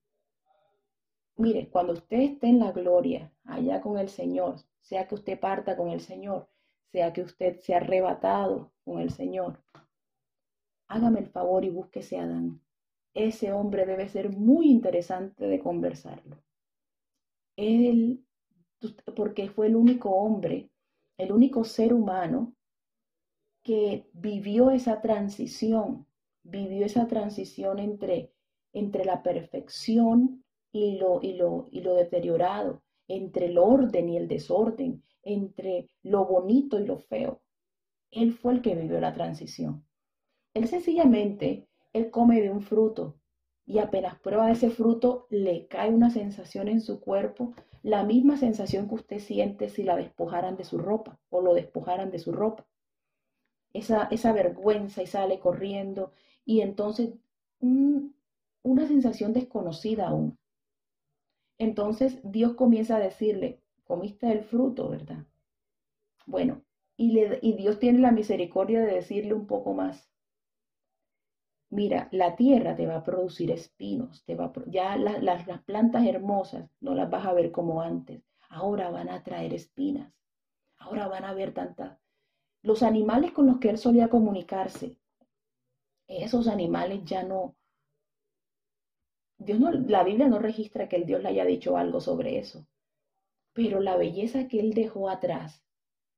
Mire, 1.35 1.67
cuando 1.69 1.93
usted 1.93 2.19
esté 2.19 2.47
en 2.47 2.59
la 2.59 2.71
gloria, 2.71 3.33
allá 3.43 3.81
con 3.81 3.97
el 3.97 4.07
Señor, 4.07 4.55
sea 4.79 5.05
que 5.05 5.15
usted 5.15 5.37
parta 5.37 5.75
con 5.75 5.89
el 5.89 5.99
Señor, 5.99 6.47
sea 6.91 7.13
que 7.13 7.21
usted 7.21 7.59
sea 7.59 7.77
arrebatado 7.77 8.71
con 8.83 8.99
el 8.99 9.11
Señor, 9.11 9.63
hágame 10.87 11.19
el 11.19 11.27
favor 11.27 11.63
y 11.63 11.69
búsquese 11.69 12.17
a 12.17 12.23
Adán. 12.23 12.61
Ese 13.13 13.51
hombre 13.51 13.85
debe 13.85 14.07
ser 14.09 14.35
muy 14.35 14.69
interesante 14.69 15.47
de 15.47 15.59
conversarlo. 15.59 16.43
Él, 17.55 18.25
porque 19.15 19.49
fue 19.49 19.67
el 19.67 19.75
único 19.75 20.09
hombre, 20.11 20.69
el 21.17 21.31
único 21.31 21.63
ser 21.63 21.93
humano 21.93 22.55
que 23.63 24.09
vivió 24.13 24.71
esa 24.71 25.01
transición, 25.01 26.07
vivió 26.43 26.85
esa 26.85 27.07
transición 27.07 27.79
entre, 27.79 28.31
entre 28.73 29.05
la 29.05 29.21
perfección 29.21 30.43
y 30.71 30.97
lo, 30.97 31.19
y, 31.21 31.33
lo, 31.33 31.67
y 31.71 31.81
lo 31.81 31.95
deteriorado, 31.95 32.81
entre 33.09 33.47
el 33.47 33.57
orden 33.57 34.07
y 34.07 34.15
el 34.15 34.29
desorden, 34.29 35.03
entre 35.23 35.89
lo 36.03 36.25
bonito 36.25 36.79
y 36.79 36.85
lo 36.85 36.97
feo. 36.97 37.41
Él 38.11 38.31
fue 38.31 38.53
el 38.53 38.61
que 38.61 38.75
vivió 38.75 39.01
la 39.01 39.13
transición. 39.13 39.85
Él 40.53 40.67
sencillamente, 40.67 41.67
él 41.91 42.09
come 42.09 42.41
de 42.41 42.49
un 42.49 42.61
fruto 42.61 43.19
y 43.65 43.79
apenas 43.79 44.17
prueba 44.19 44.49
ese 44.49 44.69
fruto, 44.69 45.27
le 45.29 45.67
cae 45.67 45.91
una 45.91 46.09
sensación 46.09 46.67
en 46.69 46.81
su 46.81 46.99
cuerpo, 46.99 47.53
la 47.83 48.03
misma 48.03 48.35
sensación 48.35 48.87
que 48.87 48.95
usted 48.95 49.19
siente 49.19 49.69
si 49.69 49.83
la 49.83 49.95
despojaran 49.95 50.57
de 50.57 50.63
su 50.63 50.79
ropa 50.79 51.19
o 51.29 51.41
lo 51.41 51.53
despojaran 51.53 52.09
de 52.09 52.17
su 52.17 52.31
ropa. 52.31 52.65
Esa, 53.73 54.07
esa 54.09 54.33
vergüenza 54.33 55.03
y 55.03 55.07
sale 55.07 55.39
corriendo 55.39 56.13
y 56.45 56.61
entonces 56.61 57.13
una 57.59 58.87
sensación 58.87 59.33
desconocida 59.33 60.07
aún. 60.07 60.38
Entonces 61.59 62.19
Dios 62.23 62.55
comienza 62.55 62.95
a 62.95 62.99
decirle, 62.99 63.61
comiste 63.83 64.31
el 64.31 64.43
fruto, 64.43 64.89
¿verdad? 64.89 65.25
Bueno, 66.25 66.63
y, 66.97 67.53
Dios 67.53 67.79
tiene 67.79 67.99
la 67.99 68.11
misericordia 68.11 68.81
de 68.81 68.95
decirle 68.95 69.33
un 69.33 69.45
poco 69.45 69.73
más 69.73 70.09
mira, 71.69 72.09
la 72.11 72.35
tierra 72.35 72.75
te 72.75 72.87
va 72.87 72.97
a 72.97 73.03
producir 73.03 73.51
espinos, 73.51 74.23
te 74.25 74.35
va 74.35 74.51
ya 74.67 74.97
las 74.97 75.61
plantas 75.63 76.05
hermosas 76.05 76.69
no 76.81 76.95
las 76.95 77.09
vas 77.09 77.25
a 77.25 77.33
ver 77.33 77.51
como 77.51 77.81
antes, 77.81 78.23
ahora 78.49 78.89
van 78.89 79.09
a 79.09 79.23
traer 79.23 79.53
espinas, 79.53 80.11
ahora 80.77 81.07
van 81.07 81.25
a 81.25 81.33
ver 81.33 81.53
tantas. 81.53 81.97
Los 82.61 82.83
animales 82.83 83.31
con 83.31 83.45
los 83.47 83.59
que 83.59 83.69
él 83.69 83.77
solía 83.77 84.09
comunicarse, 84.09 84.97
esos 86.07 86.47
animales 86.47 87.05
ya 87.05 87.23
no, 87.23 87.55
Dios 89.39 89.57
no, 89.57 89.71
la 89.71 90.03
Biblia 90.03 90.27
no 90.27 90.37
registra 90.37 90.89
que 90.89 90.97
el 90.97 91.05
Dios 91.05 91.23
le 91.23 91.29
haya 91.29 91.45
dicho 91.45 91.77
algo 91.77 92.01
sobre 92.01 92.39
eso, 92.39 92.67
pero 93.53 93.79
la 93.79 93.95
belleza 93.95 94.49
que 94.49 94.59
él 94.59 94.73
dejó 94.73 95.09
atrás 95.09 95.63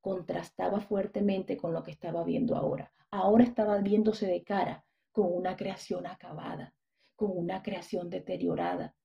contrastaba 0.01 0.81
fuertemente 0.81 1.55
con 1.55 1.71
lo 1.71 1.83
que 1.83 1.91
estaba 1.91 2.23
viendo 2.23 2.55
ahora. 2.55 2.91
Ahora 3.11 3.43
estaba 3.43 3.77
viéndose 3.77 4.25
de 4.25 4.43
cara 4.43 4.85
con 5.11 5.31
una 5.31 5.55
creación 5.55 6.07
acabada, 6.07 6.73
con 7.15 7.37
una 7.37 7.61
creación 7.61 8.09
deteriorada. 8.09 8.95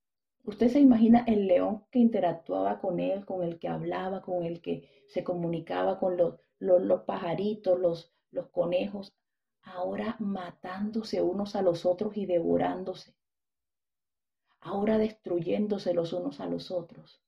Usted 0.45 0.69
se 0.69 0.81
imagina 0.81 1.25
el 1.27 1.47
león 1.47 1.85
que 1.91 1.99
interactuaba 1.99 2.81
con 2.81 3.01
él, 3.01 3.27
con 3.27 3.43
el 3.43 3.59
que 3.59 3.69
hablaba, 3.69 4.23
con 4.23 4.45
el 4.45 4.63
que 4.63 4.89
se 5.09 5.25
comunicaba 5.25 5.99
con 5.99 6.17
los, 6.17 6.37
los, 6.59 7.03
pajaritos, 7.03 7.79
los, 7.79 8.15
los 8.31 8.49
conejos, 8.49 9.13
ahora 9.61 10.17
matándose 10.21 11.21
unos 11.21 11.55
a 11.55 11.61
los 11.61 11.85
otros 11.85 12.17
y 12.17 12.25
devorándose, 12.25 13.15
ahora 14.67 14.99
destruyéndose 14.99 15.95
los 15.95 16.13
unos 16.13 16.41
a 16.41 16.47
los 16.47 16.71
otros, 16.71 17.23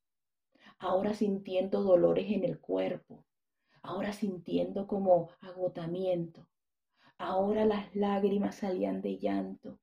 ahora 0.79 1.15
sintiendo 1.15 1.83
dolores 1.83 2.31
en 2.31 2.45
el 2.45 2.59
cuerpo, 2.61 3.25
ahora 3.83 4.13
sintiendo 4.13 4.87
como 4.87 5.31
agotamiento, 5.41 6.47
Ahora 7.21 7.65
las 7.65 7.97
lágrimas 7.97 8.55
salían 8.55 9.03
de 9.03 9.19
llanto. 9.19 9.81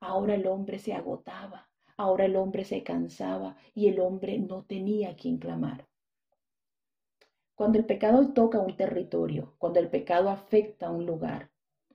Ahora 0.00 0.34
el 0.34 0.46
hombre 0.46 0.78
se 0.78 0.94
agotaba. 0.94 1.68
Ahora 1.98 2.24
el 2.24 2.36
hombre 2.36 2.64
se 2.64 2.82
cansaba 2.82 3.56
y 3.74 3.88
el 3.88 4.00
hombre 4.00 4.38
no 4.38 4.64
tenía 4.64 5.14
quien 5.14 5.36
clamar. 5.36 5.86
Cuando 7.54 7.78
el 7.78 7.84
pecado 7.84 8.32
toca 8.32 8.60
un 8.60 8.74
territorio, 8.78 9.54
cuando 9.58 9.78
el 9.78 9.90
pecado 9.90 10.30
afecta 10.30 10.86
a 10.86 10.90
un 10.90 11.04
lugar, 11.04 11.50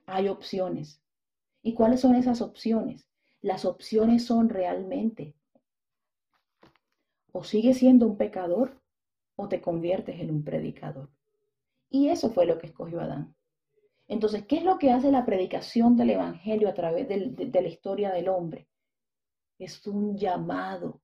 hay 0.06 0.28
opciones. 0.30 1.02
¿Y 1.64 1.74
cuáles 1.74 2.02
son 2.02 2.14
esas 2.14 2.42
opciones? 2.42 3.07
Las 3.48 3.64
opciones 3.64 4.26
son 4.26 4.50
realmente 4.50 5.34
o 7.32 7.46
sigues 7.46 7.78
siendo 7.78 8.06
un 8.06 8.18
pecador 8.18 8.82
o 9.38 9.48
te 9.48 9.62
conviertes 9.62 10.20
en 10.20 10.32
un 10.32 10.44
predicador. 10.44 11.10
Y 11.90 12.10
eso 12.10 12.30
fue 12.30 12.46
lo 12.46 12.58
que 12.58 12.68
escogió 12.68 13.00
Adán. 13.00 13.38
Entonces, 14.10 14.46
¿qué 14.48 14.58
es 14.58 14.64
lo 14.66 14.78
que 14.78 14.92
hace 14.92 15.14
la 15.14 15.26
predicación 15.26 15.96
del 15.96 16.10
Evangelio 16.10 16.68
a 16.68 16.74
través 16.74 17.08
de, 17.08 17.50
la 17.62 17.68
historia 17.70 18.12
del 18.12 18.28
hombre? 18.28 18.68
Es 19.58 19.88
un 19.88 20.18
llamado, 20.18 21.00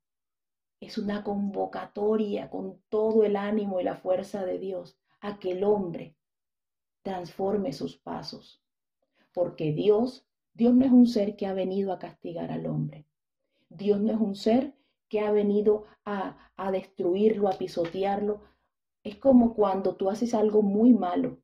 es 0.81 0.97
una 0.97 1.23
convocatoria 1.23 2.49
con 2.49 2.83
todo 2.89 3.23
el 3.23 3.37
ánimo 3.37 3.79
y 3.79 3.85
la 3.85 3.95
fuerza 3.95 4.43
de 4.43 4.59
Dios 4.59 4.97
a 5.21 5.39
que 5.39 5.51
el 5.51 5.63
hombre 5.63 6.17
transforme 7.03 7.71
sus 7.71 7.95
pasos. 7.95 8.61
Porque 9.31 9.71
Dios, 9.71 10.27
Dios 10.53 10.73
no 10.73 10.85
es 10.85 10.91
un 10.91 11.07
ser 11.07 11.35
que 11.35 11.45
ha 11.47 11.53
venido 11.53 11.93
a 11.93 11.99
castigar 11.99 12.51
al 12.51 12.65
hombre. 12.67 13.05
Dios 13.69 13.99
no 14.01 14.11
es 14.11 14.19
un 14.19 14.35
ser 14.35 14.73
que 15.09 15.19
ha 15.19 15.31
venido 15.31 15.85
a, 16.05 16.51
a 16.57 16.71
destruirlo, 16.71 17.47
a 17.49 17.57
pisotearlo. 17.57 18.41
Es 19.03 19.17
como 19.17 19.53
cuando 19.53 19.95
tú 19.95 20.09
haces 20.09 20.33
algo 20.33 20.61
muy 20.61 20.93
malo 20.93 21.39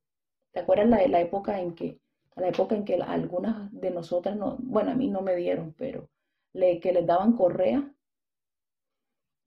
¿Te 0.51 0.59
acuerdas 0.59 0.89
la, 0.89 1.07
la 1.07 1.21
época 1.21 1.61
en 1.61 1.75
que, 1.75 1.99
la 2.35 2.49
época 2.49 2.75
en 2.75 2.85
que 2.85 2.95
algunas 2.95 3.71
de 3.71 3.91
nosotras, 3.91 4.35
no, 4.35 4.57
bueno, 4.59 4.91
a 4.91 4.95
mí 4.95 5.07
no 5.09 5.21
me 5.21 5.35
dieron, 5.35 5.73
pero 5.73 6.09
le, 6.53 6.79
que 6.79 6.91
les 6.93 7.05
daban 7.05 7.33
correa 7.33 7.93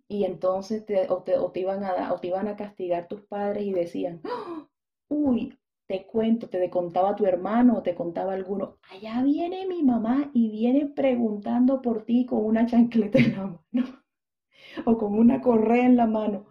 y 0.08 0.24
entonces 0.24 0.84
te, 0.86 1.08
o, 1.10 1.22
te, 1.22 1.60
iban 1.60 1.82
a, 1.84 2.12
o 2.12 2.20
te 2.20 2.28
iban 2.28 2.46
a 2.48 2.56
castigar 2.56 3.08
tus 3.08 3.22
padres 3.22 3.64
y 3.64 3.72
decían, 3.72 4.20
¡Ah! 4.24 4.68
uy, 5.08 5.58
te 5.92 6.06
cuento, 6.06 6.48
te 6.48 6.70
contaba 6.70 7.14
tu 7.14 7.26
hermano 7.26 7.76
o 7.76 7.82
te 7.82 7.94
contaba 7.94 8.32
alguno, 8.32 8.78
allá 8.90 9.22
viene 9.22 9.66
mi 9.66 9.82
mamá 9.82 10.30
y 10.32 10.48
viene 10.50 10.86
preguntando 10.86 11.82
por 11.82 12.06
ti 12.06 12.24
con 12.24 12.46
una 12.46 12.64
chancleta 12.64 13.18
en 13.18 13.36
la 13.36 13.46
mano 13.46 14.02
o 14.86 14.96
con 14.96 15.12
una 15.12 15.42
correa 15.42 15.84
en 15.84 15.98
la 15.98 16.06
mano. 16.06 16.46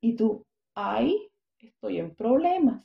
Y 0.00 0.14
tú, 0.14 0.44
ay, 0.76 1.28
estoy 1.58 1.98
en 1.98 2.14
problemas 2.14 2.84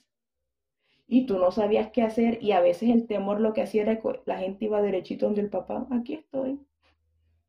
y 1.05 1.27
tú 1.27 1.38
no 1.38 1.51
sabías 1.51 1.91
qué 1.91 2.01
hacer 2.01 2.41
y 2.41 2.53
a 2.53 2.59
veces 2.59 2.89
el 2.89 3.05
temor 3.05 3.39
lo 3.39 3.53
que 3.53 3.62
hacía 3.62 3.83
era 3.83 4.00
que 4.00 4.19
la 4.25 4.39
gente 4.39 4.65
iba 4.65 4.81
derechito 4.81 5.27
donde 5.27 5.41
el 5.41 5.51
papá, 5.51 5.85
aquí 5.91 6.15
estoy, 6.15 6.59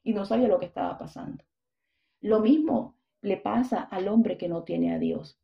y 0.02 0.12
no 0.12 0.26
sabía 0.26 0.48
lo 0.48 0.58
que 0.58 0.66
estaba 0.66 0.98
pasando. 0.98 1.42
Lo 2.20 2.40
mismo 2.40 2.94
le 3.22 3.38
pasa 3.38 3.80
al 3.80 4.06
hombre 4.06 4.36
que 4.36 4.50
no 4.50 4.64
tiene 4.64 4.92
a 4.92 4.98
Dios. 4.98 5.40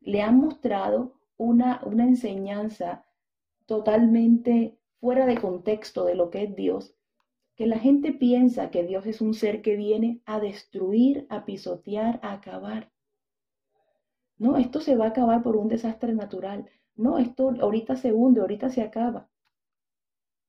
Le 0.00 0.20
han 0.20 0.38
mostrado 0.38 1.16
una, 1.36 1.80
una 1.84 2.04
enseñanza 2.04 3.04
totalmente 3.66 4.78
fuera 5.00 5.26
de 5.26 5.38
contexto 5.40 6.04
de 6.04 6.14
lo 6.14 6.30
que 6.30 6.44
es 6.44 6.56
Dios 6.56 6.96
que 7.56 7.66
la 7.66 7.78
gente 7.78 8.12
piensa 8.12 8.70
que 8.70 8.84
Dios 8.84 9.06
es 9.06 9.20
un 9.20 9.32
ser 9.32 9.62
que 9.62 9.76
viene 9.76 10.20
a 10.26 10.38
destruir, 10.38 11.26
a 11.30 11.46
pisotear, 11.46 12.20
a 12.22 12.34
acabar. 12.34 12.92
No, 14.36 14.58
esto 14.58 14.80
se 14.80 14.94
va 14.94 15.06
a 15.06 15.08
acabar 15.08 15.42
por 15.42 15.56
un 15.56 15.68
desastre 15.68 16.14
natural. 16.14 16.68
No, 16.94 17.18
esto 17.18 17.54
ahorita 17.58 17.96
se 17.96 18.12
hunde, 18.12 18.42
ahorita 18.42 18.68
se 18.68 18.82
acaba. 18.82 19.30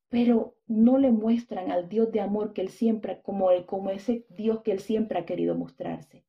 Pero 0.10 0.56
no 0.68 0.98
le 0.98 1.12
muestran 1.12 1.72
al 1.72 1.88
Dios 1.88 2.12
de 2.12 2.20
amor 2.20 2.52
que 2.52 2.62
él 2.62 2.70
siempre, 2.70 3.22
como, 3.22 3.50
como 3.66 3.90
ese 3.90 4.26
Dios 4.30 4.62
que 4.62 4.74
él 4.74 4.80
siempre 4.80 5.18
ha 5.18 5.26
querido 5.26 5.56
mostrarse. 5.56 6.26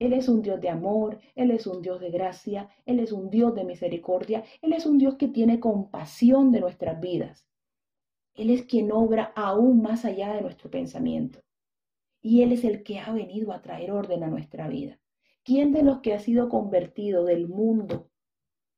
Él 0.00 0.14
es 0.14 0.30
un 0.30 0.40
Dios 0.40 0.62
de 0.62 0.70
amor, 0.70 1.20
Él 1.34 1.50
es 1.50 1.66
un 1.66 1.82
Dios 1.82 2.00
de 2.00 2.10
gracia, 2.10 2.70
Él 2.86 3.00
es 3.00 3.12
un 3.12 3.28
Dios 3.28 3.54
de 3.54 3.64
misericordia, 3.64 4.42
Él 4.62 4.72
es 4.72 4.86
un 4.86 4.96
Dios 4.96 5.16
que 5.16 5.28
tiene 5.28 5.60
compasión 5.60 6.52
de 6.52 6.60
nuestras 6.60 6.98
vidas. 7.00 7.46
Él 8.34 8.48
es 8.48 8.64
quien 8.64 8.92
obra 8.92 9.30
aún 9.36 9.82
más 9.82 10.06
allá 10.06 10.32
de 10.32 10.40
nuestro 10.40 10.70
pensamiento. 10.70 11.40
Y 12.22 12.42
Él 12.42 12.52
es 12.52 12.64
el 12.64 12.82
que 12.82 12.98
ha 12.98 13.12
venido 13.12 13.52
a 13.52 13.60
traer 13.60 13.92
orden 13.92 14.24
a 14.24 14.28
nuestra 14.28 14.68
vida. 14.68 14.98
¿Quién 15.44 15.72
de 15.72 15.82
los 15.82 16.00
que 16.00 16.14
ha 16.14 16.18
sido 16.18 16.48
convertido 16.48 17.26
del 17.26 17.46
mundo, 17.46 18.08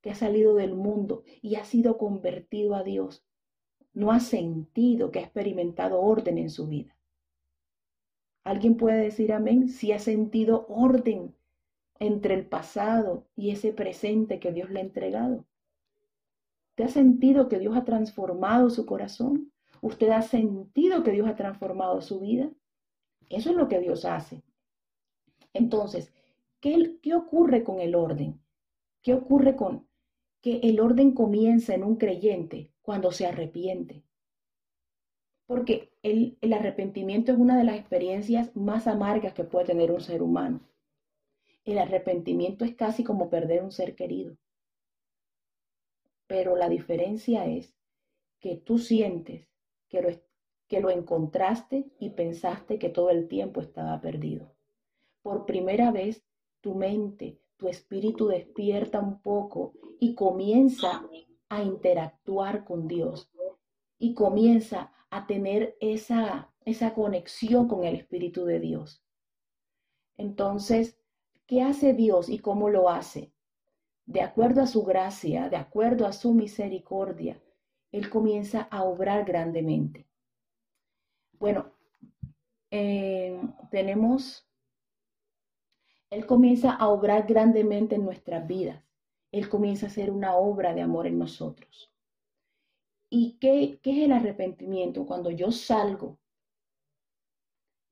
que 0.00 0.10
ha 0.10 0.16
salido 0.16 0.56
del 0.56 0.74
mundo 0.74 1.22
y 1.40 1.54
ha 1.54 1.64
sido 1.64 1.98
convertido 1.98 2.74
a 2.74 2.82
Dios, 2.82 3.24
no 3.92 4.10
ha 4.10 4.18
sentido 4.18 5.12
que 5.12 5.20
ha 5.20 5.22
experimentado 5.22 6.00
orden 6.00 6.38
en 6.38 6.50
su 6.50 6.66
vida? 6.66 6.96
¿Alguien 8.44 8.76
puede 8.76 9.02
decir 9.02 9.32
amén 9.32 9.68
si 9.68 9.92
ha 9.92 9.98
sentido 9.98 10.66
orden 10.68 11.34
entre 12.00 12.34
el 12.34 12.46
pasado 12.46 13.26
y 13.36 13.50
ese 13.50 13.72
presente 13.72 14.40
que 14.40 14.52
Dios 14.52 14.70
le 14.70 14.80
ha 14.80 14.82
entregado? 14.82 15.46
¿Te 16.74 16.84
ha 16.84 16.88
sentido 16.88 17.48
que 17.48 17.58
Dios 17.58 17.76
ha 17.76 17.84
transformado 17.84 18.70
su 18.70 18.84
corazón? 18.86 19.52
¿Usted 19.80 20.10
ha 20.10 20.22
sentido 20.22 21.02
que 21.02 21.12
Dios 21.12 21.28
ha 21.28 21.36
transformado 21.36 22.00
su 22.00 22.20
vida? 22.20 22.50
Eso 23.28 23.50
es 23.50 23.56
lo 23.56 23.68
que 23.68 23.78
Dios 23.78 24.04
hace. 24.04 24.42
Entonces, 25.52 26.12
¿qué, 26.60 26.98
qué 27.00 27.14
ocurre 27.14 27.62
con 27.62 27.80
el 27.80 27.94
orden? 27.94 28.40
¿Qué 29.02 29.14
ocurre 29.14 29.54
con 29.54 29.86
que 30.40 30.58
el 30.62 30.80
orden 30.80 31.12
comienza 31.12 31.74
en 31.74 31.84
un 31.84 31.96
creyente 31.96 32.72
cuando 32.82 33.12
se 33.12 33.26
arrepiente? 33.26 34.02
Porque 35.46 35.92
el, 36.02 36.36
arrepentimiento 36.52 37.32
es 37.32 37.38
una 37.38 37.56
de 37.56 37.64
las 37.64 37.76
experiencias 37.78 38.54
más 38.56 38.86
amargas 38.86 39.34
que 39.34 39.44
puede 39.44 39.66
tener 39.66 39.90
un 39.90 40.00
ser 40.00 40.22
humano. 40.22 40.60
El 41.64 41.78
arrepentimiento 41.78 42.64
es 42.64 42.74
casi 42.74 43.04
como 43.04 43.30
perder 43.30 43.62
un 43.62 43.70
ser 43.70 43.94
querido. 43.94 44.36
Pero 46.26 46.56
la 46.56 46.68
diferencia 46.68 47.46
es 47.46 47.76
que 48.40 48.56
tú 48.56 48.78
sientes 48.78 49.48
que 49.88 50.02
lo, 50.02 50.08
que 50.68 50.80
lo 50.80 50.90
encontraste 50.90 51.92
y 51.98 52.10
pensaste 52.10 52.78
que 52.78 52.88
todo 52.88 53.10
el 53.10 53.28
tiempo 53.28 53.60
estaba 53.60 54.00
perdido. 54.00 54.54
Por 55.22 55.46
primera 55.46 55.92
vez, 55.92 56.24
tu 56.60 56.74
mente, 56.74 57.38
tu 57.56 57.68
espíritu 57.68 58.26
despierta 58.26 59.00
un 59.00 59.20
poco 59.20 59.74
y 60.00 60.14
comienza 60.14 61.06
a 61.48 61.62
interactuar 61.62 62.64
con 62.64 62.88
Dios 62.88 63.30
y 63.98 64.14
comienza 64.14 64.92
a 65.12 65.26
tener 65.26 65.76
esa, 65.78 66.50
esa 66.64 66.94
conexión 66.94 67.68
con 67.68 67.84
el 67.84 67.96
Espíritu 67.96 68.46
de 68.46 68.58
Dios. 68.58 69.04
Entonces, 70.16 70.98
¿qué 71.46 71.60
hace 71.62 71.92
Dios 71.92 72.30
y 72.30 72.38
cómo 72.38 72.70
lo 72.70 72.88
hace? 72.88 73.30
De 74.06 74.22
acuerdo 74.22 74.62
a 74.62 74.66
su 74.66 74.84
gracia, 74.84 75.50
de 75.50 75.56
acuerdo 75.56 76.06
a 76.06 76.14
su 76.14 76.32
misericordia, 76.32 77.38
Él 77.92 78.08
comienza 78.08 78.62
a 78.70 78.84
obrar 78.84 79.26
grandemente. 79.26 80.08
Bueno, 81.38 81.70
eh, 82.70 83.38
tenemos, 83.70 84.48
Él 86.08 86.24
comienza 86.24 86.72
a 86.72 86.88
obrar 86.88 87.26
grandemente 87.26 87.96
en 87.96 88.06
nuestras 88.06 88.46
vidas. 88.46 88.82
Él 89.30 89.50
comienza 89.50 89.84
a 89.84 89.88
hacer 89.90 90.10
una 90.10 90.36
obra 90.36 90.72
de 90.72 90.80
amor 90.80 91.06
en 91.06 91.18
nosotros. 91.18 91.91
¿Y 93.14 93.36
qué, 93.38 93.78
es 93.82 93.98
el 93.98 94.10
arrepentimiento? 94.10 95.04
Cuando 95.04 95.30
yo 95.30 95.52
salgo 95.52 96.18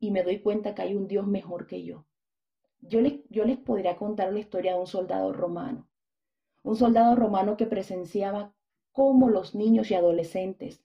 y 0.00 0.12
me 0.12 0.22
doy 0.22 0.40
cuenta 0.40 0.74
que 0.74 0.80
hay 0.80 0.94
un 0.94 1.08
Dios 1.08 1.26
mejor 1.26 1.66
que 1.66 1.84
yo. 1.84 2.06
Yo 2.80 3.02
les, 3.02 3.20
yo 3.28 3.44
les 3.44 3.58
podría 3.58 3.98
contar 3.98 4.32
la 4.32 4.38
historia 4.38 4.72
de 4.72 4.80
un 4.80 4.86
soldado 4.86 5.34
romano. 5.34 5.86
Un 6.62 6.74
soldado 6.74 7.16
romano 7.16 7.58
que 7.58 7.66
presenciaba 7.66 8.54
cómo 8.92 9.28
los 9.28 9.54
niños 9.54 9.90
y 9.90 9.94
adolescentes 9.94 10.82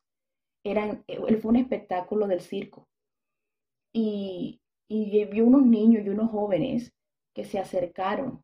eran, 0.66 1.06
él 1.08 1.38
fue 1.38 1.52
un 1.52 1.56
espectáculo 1.56 2.28
del 2.28 2.42
circo. 2.42 2.90
Y, 3.94 4.60
y 4.90 5.24
vio 5.28 5.46
unos 5.46 5.66
niños 5.66 6.04
y 6.06 6.10
unos 6.10 6.30
jóvenes 6.30 6.94
que 7.34 7.46
se 7.46 7.58
acercaron 7.58 8.44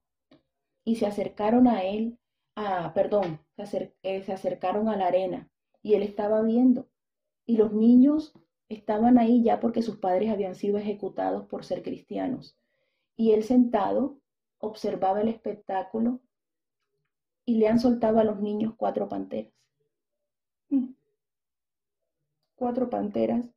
y 0.85 0.95
se 0.95 1.05
acercaron 1.05 1.67
a 1.67 1.83
él, 1.83 2.17
a, 2.55 2.93
perdón, 2.93 3.41
se, 3.65 3.93
eh, 4.03 4.23
se 4.23 4.31
acercaron 4.31 4.87
a 4.87 4.95
la 4.95 5.07
arena 5.07 5.50
y 5.81 5.95
él 5.95 6.03
estaba 6.03 6.41
viendo. 6.41 6.87
Y 7.45 7.57
los 7.57 7.73
niños 7.73 8.33
estaban 8.69 9.17
ahí 9.17 9.43
ya 9.43 9.59
porque 9.59 9.81
sus 9.81 9.97
padres 9.97 10.31
habían 10.31 10.55
sido 10.55 10.77
ejecutados 10.77 11.45
por 11.47 11.65
ser 11.65 11.83
cristianos. 11.83 12.57
Y 13.15 13.31
él 13.31 13.43
sentado 13.43 14.19
observaba 14.59 15.21
el 15.21 15.27
espectáculo 15.27 16.19
y 17.45 17.55
le 17.55 17.67
han 17.67 17.79
soltado 17.79 18.19
a 18.19 18.23
los 18.23 18.39
niños 18.39 18.73
cuatro 18.77 19.09
panteras. 19.09 19.51
Mm. 20.69 20.93
Cuatro 22.55 22.89
panteras. 22.89 23.49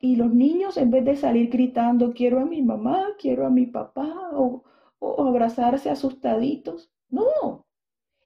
Y 0.00 0.16
los 0.16 0.32
niños, 0.32 0.76
en 0.76 0.90
vez 0.90 1.04
de 1.04 1.16
salir 1.16 1.50
gritando, 1.50 2.12
quiero 2.12 2.40
a 2.40 2.44
mi 2.44 2.62
mamá, 2.62 3.14
quiero 3.18 3.46
a 3.46 3.50
mi 3.50 3.66
papá, 3.66 4.30
o, 4.32 4.62
o 5.00 5.24
abrazarse 5.24 5.90
asustaditos, 5.90 6.90
no, 7.08 7.66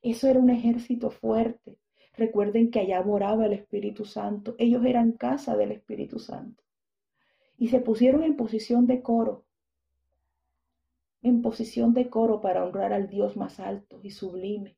eso 0.03 0.29
era 0.29 0.39
un 0.39 0.51
ejército 0.51 1.11
fuerte. 1.11 1.79
Recuerden 2.15 2.71
que 2.71 2.81
allá 2.81 3.03
moraba 3.03 3.47
el 3.47 3.55
Espíritu 3.55 4.05
Santo. 4.05 4.55
Ellos 4.59 4.85
eran 4.85 5.13
casa 5.13 5.57
del 5.57 5.73
Espíritu 5.73 6.19
Santo. 6.19 6.63
Y 7.57 7.69
se 7.69 7.81
pusieron 7.81 8.23
en 8.23 8.37
posición 8.37 8.87
de 8.87 9.03
coro, 9.03 9.45
en 11.23 11.41
posición 11.41 11.95
de 11.95 12.11
coro 12.11 12.41
para 12.41 12.65
honrar 12.65 12.93
al 12.93 13.09
Dios 13.09 13.37
más 13.37 13.61
alto 13.61 14.01
y 14.03 14.11
sublime. 14.11 14.77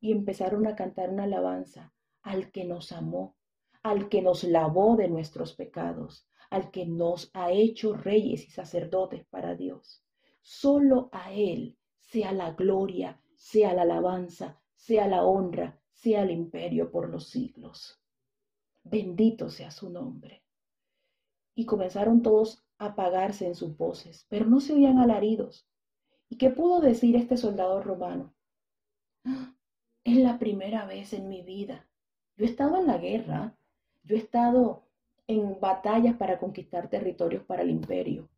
Y 0.00 0.12
empezaron 0.12 0.66
a 0.66 0.76
cantar 0.76 1.10
una 1.10 1.24
alabanza 1.24 1.92
al 2.22 2.50
que 2.50 2.64
nos 2.64 2.92
amó, 2.92 3.36
al 3.82 4.08
que 4.08 4.22
nos 4.22 4.44
lavó 4.44 4.96
de 4.96 5.08
nuestros 5.08 5.54
pecados, 5.54 6.26
al 6.50 6.70
que 6.70 6.86
nos 6.86 7.30
ha 7.34 7.50
hecho 7.50 7.94
reyes 7.94 8.46
y 8.46 8.50
sacerdotes 8.50 9.24
para 9.26 9.54
Dios. 9.54 10.04
Solo 10.40 11.08
a 11.12 11.32
Él 11.32 11.76
sea 11.98 12.32
la 12.32 12.52
gloria, 12.52 13.20
sea 13.34 13.74
la 13.74 13.82
alabanza, 13.82 14.60
sea 14.74 15.08
la 15.08 15.24
honra, 15.24 15.80
sea 16.02 16.22
el 16.24 16.32
imperio 16.32 16.90
por 16.90 17.08
los 17.08 17.28
siglos. 17.28 18.00
Bendito 18.82 19.48
sea 19.48 19.70
su 19.70 19.88
nombre. 19.88 20.42
Y 21.54 21.64
comenzaron 21.64 22.22
todos 22.22 22.64
a 22.78 22.86
apagarse 22.86 23.46
en 23.46 23.54
sus 23.54 23.76
voces, 23.76 24.26
pero 24.28 24.46
no 24.46 24.58
se 24.58 24.72
oían 24.72 24.98
alaridos. 24.98 25.68
¿Y 26.28 26.38
qué 26.38 26.50
pudo 26.50 26.80
decir 26.80 27.14
este 27.14 27.36
soldado 27.36 27.80
romano? 27.84 28.34
¡Ah! 29.24 29.54
Es 30.02 30.16
la 30.16 30.40
primera 30.40 30.86
vez 30.86 31.12
en 31.12 31.28
mi 31.28 31.42
vida. 31.42 31.86
Yo 32.36 32.46
he 32.46 32.48
estado 32.48 32.78
en 32.78 32.88
la 32.88 32.98
guerra, 32.98 33.56
yo 34.02 34.16
he 34.16 34.18
estado 34.18 34.82
en 35.28 35.60
batallas 35.60 36.16
para 36.16 36.40
conquistar 36.40 36.90
territorios 36.90 37.44
para 37.44 37.62
el 37.62 37.70
imperio, 37.70 38.28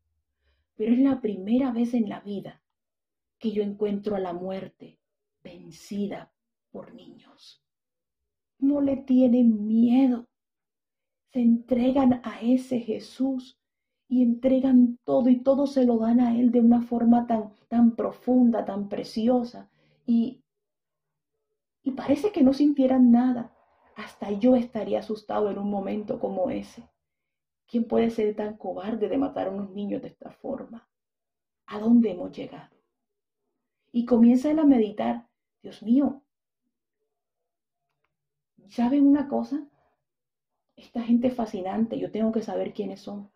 pero 0.74 0.92
es 0.92 0.98
la 0.98 1.22
primera 1.22 1.72
vez 1.72 1.94
en 1.94 2.11
la 2.11 2.20
vida 2.20 2.62
que 3.38 3.53
yo 3.53 3.62
encuentro 3.62 4.16
a 4.16 4.20
la 4.20 4.35
muerte 4.35 4.98
vencida 5.42 6.34
por 6.74 6.92
niños. 6.92 7.62
No 8.58 8.80
le 8.80 8.96
tienen 8.96 9.64
miedo. 9.68 10.26
Se 11.32 11.40
entregan 11.40 12.20
a 12.24 12.40
ese 12.42 12.80
Jesús 12.80 13.56
y 14.08 14.22
entregan 14.22 14.98
todo 15.04 15.28
y 15.30 15.40
todo 15.40 15.68
se 15.68 15.84
lo 15.84 15.98
dan 15.98 16.18
a 16.18 16.37
Él 16.37 16.50
de 16.50 16.60
una 16.60 16.82
forma 16.82 17.28
tan, 17.28 17.54
tan 17.68 17.94
profunda, 17.94 18.64
tan 18.64 18.88
preciosa. 18.88 19.70
Y, 20.04 20.42
y 21.84 21.92
parece 21.92 22.32
que 22.32 22.42
no 22.42 22.52
sintieran 22.52 23.12
nada. 23.12 23.56
Hasta 23.94 24.32
yo 24.32 24.56
estaría 24.56 24.98
asustado 24.98 25.52
en 25.52 25.58
un 25.58 25.70
momento 25.70 26.18
como 26.18 26.50
ese. 26.50 26.90
¿Quién 27.68 27.84
puede 27.84 28.10
ser 28.10 28.34
tan 28.34 28.56
cobarde 28.56 29.08
de 29.08 29.16
matar 29.16 29.46
a 29.46 29.52
unos 29.52 29.70
niños 29.70 30.02
de 30.02 30.08
esta 30.08 30.32
forma? 30.32 30.88
¿A 31.66 31.78
dónde 31.78 32.10
hemos 32.10 32.32
llegado? 32.37 32.74
Y 33.92 34.04
comienza 34.06 34.50
él 34.50 34.58
a 34.58 34.64
meditar, 34.64 35.28
Dios 35.62 35.80
mío, 35.80 36.23
¿saben 38.68 39.07
una 39.07 39.29
cosa? 39.29 39.66
Esta 40.77 41.03
gente 41.03 41.27
es 41.27 41.35
fascinante, 41.35 41.98
yo 41.98 42.12
tengo 42.12 42.31
que 42.31 42.42
saber 42.42 42.72
quiénes 42.72 43.00
son. 43.00 43.29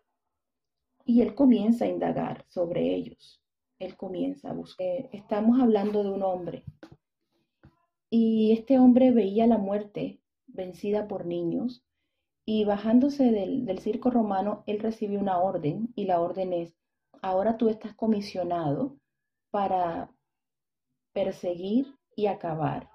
Y 1.03 1.21
él 1.21 1.35
comienza 1.35 1.83
a 1.83 1.89
indagar 1.89 2.45
sobre 2.47 2.95
ellos. 2.95 3.41
Él 3.79 3.97
comienza 3.97 4.49
a 4.49 4.53
buscar. 4.53 5.09
Estamos 5.11 5.59
hablando 5.59 6.03
de 6.03 6.11
un 6.11 6.23
hombre. 6.23 6.63
Y 8.11 8.51
este 8.51 8.77
hombre 8.79 9.11
veía 9.11 9.47
la 9.47 9.57
muerte 9.57 10.21
vencida 10.47 11.07
por 11.07 11.25
niños 11.25 11.83
Y 12.45 12.65
bajándose 12.65 13.31
del, 13.31 13.65
del 13.65 13.79
circo 13.79 14.11
romano, 14.11 14.63
él 14.67 14.79
recibe 14.79 15.17
una 15.17 15.39
orden 15.39 15.93
y 15.95 16.05
la 16.05 16.21
orden 16.21 16.53
es, 16.53 16.75
ahora 17.21 17.57
tú 17.57 17.69
estás 17.69 17.95
comisionado 17.95 18.97
para 19.51 20.11
perseguir 21.13 21.95
y 22.15 22.27
acabar 22.27 22.89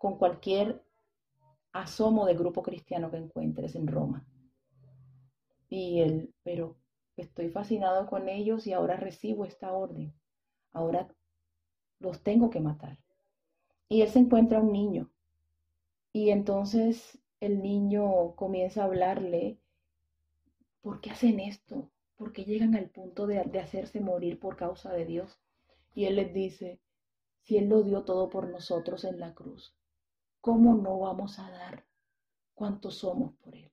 con 0.00 0.18
cualquier 0.18 0.85
asomo 1.82 2.26
de 2.26 2.34
grupo 2.34 2.62
cristiano 2.62 3.10
que 3.10 3.16
encuentres 3.16 3.74
en 3.74 3.86
Roma. 3.86 4.26
Y 5.68 6.00
él, 6.00 6.34
pero 6.42 6.76
estoy 7.16 7.50
fascinado 7.50 8.06
con 8.06 8.28
ellos 8.28 8.66
y 8.66 8.72
ahora 8.72 8.96
recibo 8.96 9.44
esta 9.44 9.72
orden. 9.72 10.14
Ahora 10.72 11.08
los 11.98 12.22
tengo 12.22 12.50
que 12.50 12.60
matar. 12.60 12.98
Y 13.88 14.02
él 14.02 14.08
se 14.08 14.18
encuentra 14.18 14.60
un 14.60 14.72
niño. 14.72 15.10
Y 16.12 16.30
entonces 16.30 17.18
el 17.40 17.62
niño 17.62 18.34
comienza 18.36 18.82
a 18.82 18.86
hablarle, 18.86 19.58
¿por 20.80 21.00
qué 21.00 21.10
hacen 21.10 21.40
esto? 21.40 21.90
¿Por 22.16 22.32
qué 22.32 22.44
llegan 22.44 22.74
al 22.74 22.88
punto 22.88 23.26
de, 23.26 23.42
de 23.44 23.60
hacerse 23.60 24.00
morir 24.00 24.40
por 24.40 24.56
causa 24.56 24.92
de 24.92 25.04
Dios? 25.04 25.38
Y 25.94 26.06
él 26.06 26.16
les 26.16 26.32
dice, 26.32 26.80
si 27.46 27.56
Él 27.58 27.68
lo 27.68 27.84
dio 27.84 28.02
todo 28.02 28.28
por 28.28 28.48
nosotros 28.48 29.04
en 29.04 29.20
la 29.20 29.32
cruz, 29.32 29.75
¿cómo 30.46 30.76
no 30.76 31.00
vamos 31.00 31.40
a 31.40 31.50
dar 31.50 31.84
cuánto 32.54 32.92
somos 32.92 33.34
por 33.42 33.56
Él? 33.56 33.72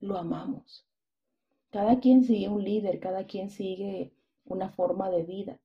Lo 0.00 0.18
amamos. 0.18 0.86
Cada 1.70 1.98
quien 1.98 2.24
sigue 2.24 2.50
un 2.50 2.62
líder, 2.62 3.00
cada 3.00 3.24
quien 3.24 3.48
sigue 3.48 4.12
una 4.44 4.68
forma 4.68 5.08
de 5.08 5.22
vida, 5.22 5.62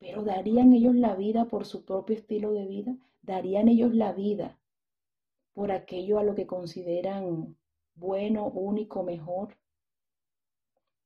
pero 0.00 0.24
¿darían 0.24 0.72
ellos 0.72 0.96
la 0.96 1.14
vida 1.14 1.44
por 1.44 1.66
su 1.66 1.84
propio 1.84 2.16
estilo 2.16 2.50
de 2.50 2.66
vida? 2.66 2.96
¿Darían 3.22 3.68
ellos 3.68 3.94
la 3.94 4.12
vida 4.12 4.58
por 5.52 5.70
aquello 5.70 6.18
a 6.18 6.24
lo 6.24 6.34
que 6.34 6.48
consideran 6.48 7.56
bueno, 7.94 8.48
único, 8.48 9.04
mejor? 9.04 9.56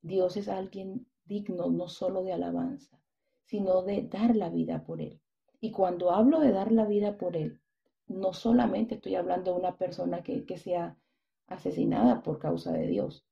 Dios 0.01 0.37
es 0.37 0.49
alguien 0.49 1.05
digno 1.25 1.69
no 1.69 1.87
solo 1.87 2.23
de 2.23 2.33
alabanza, 2.33 2.99
sino 3.45 3.83
de 3.83 4.07
dar 4.07 4.35
la 4.35 4.49
vida 4.49 4.83
por 4.83 5.01
Él. 5.01 5.21
Y 5.61 5.69
cuando 5.69 6.09
hablo 6.09 6.39
de 6.39 6.51
dar 6.51 6.71
la 6.71 6.85
vida 6.85 7.15
por 7.15 7.37
Él, 7.37 7.58
no 8.09 8.33
solamente 8.33 8.95
estoy 8.95 9.15
hablando 9.15 9.53
de 9.53 9.59
una 9.59 9.77
persona 9.77 10.21
que, 10.21 10.45
que 10.45 10.57
sea 10.57 10.97
asesinada 11.47 12.21
por 12.21 12.39
causa 12.39 12.71
de 12.73 12.87
Dios. 12.87 13.25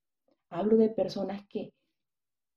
Hablo 0.50 0.78
de 0.78 0.90
personas 0.90 1.46
que 1.48 1.74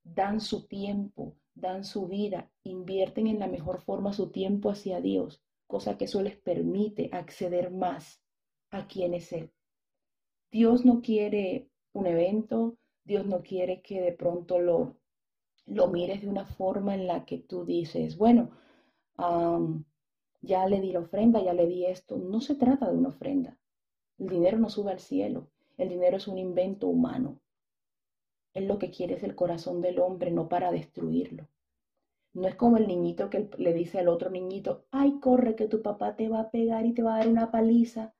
dan 0.03 0.39
su 0.39 0.67
tiempo, 0.67 1.35
dan 1.53 1.83
su 1.83 2.07
vida, 2.07 2.49
invierten 2.63 3.27
en 3.27 3.39
la 3.39 3.47
mejor 3.47 3.81
forma 3.81 4.13
su 4.13 4.31
tiempo 4.31 4.69
hacia 4.69 5.01
Dios, 5.01 5.43
cosa 5.67 5.97
que 5.97 6.05
eso 6.05 6.21
les 6.21 6.37
permite 6.37 7.09
acceder 7.11 7.71
más 7.71 8.21
a 8.69 8.87
quien 8.87 9.13
es 9.13 9.31
Él. 9.33 9.51
Dios 10.51 10.85
no 10.85 11.01
quiere 11.01 11.69
un 11.93 12.07
evento, 12.07 12.77
Dios 13.03 13.25
no 13.25 13.41
quiere 13.41 13.81
que 13.81 14.01
de 14.01 14.13
pronto 14.13 14.59
lo, 14.59 14.97
lo 15.65 15.87
mires 15.87 16.21
de 16.21 16.27
una 16.27 16.45
forma 16.45 16.95
en 16.95 17.07
la 17.07 17.25
que 17.25 17.39
tú 17.39 17.65
dices, 17.65 18.17
bueno, 18.17 18.51
ya 20.41 20.67
le 20.67 20.81
di 20.81 20.91
la 20.91 20.99
ofrenda, 20.99 21.41
ya 21.41 21.53
le 21.53 21.67
di 21.67 21.85
esto. 21.85 22.17
No 22.17 22.41
se 22.41 22.55
trata 22.55 22.89
de 22.89 22.97
una 22.97 23.09
ofrenda. 23.09 23.57
El 24.17 24.29
dinero 24.29 24.57
no 24.57 24.69
sube 24.69 24.91
al 24.91 24.99
cielo. 24.99 25.49
El 25.77 25.89
dinero 25.89 26.17
es 26.17 26.27
un 26.27 26.37
invento 26.37 26.87
humano. 26.87 27.39
Él 28.53 28.67
lo 28.67 28.77
que 28.77 28.91
quiere 28.91 29.15
es 29.15 29.23
el 29.23 29.35
corazón 29.35 29.81
del 29.81 29.99
hombre, 29.99 30.31
no 30.31 30.49
para 30.49 30.71
destruirlo. 30.71 31.47
No 32.33 32.47
es 32.47 32.55
como 32.55 32.77
el 32.77 32.87
niñito 32.87 33.29
que 33.29 33.49
le 33.57 33.73
dice 33.73 33.99
al 33.99 34.07
otro 34.07 34.29
niñito, 34.29 34.85
ay, 34.91 35.19
corre 35.19 35.55
que 35.55 35.67
tu 35.67 35.81
papá 35.81 36.15
te 36.15 36.29
va 36.29 36.41
a 36.41 36.51
pegar 36.51 36.85
y 36.85 36.93
te 36.93 37.03
va 37.03 37.15
a 37.15 37.17
dar 37.19 37.27
una 37.27 37.51
paliza. 37.51 38.13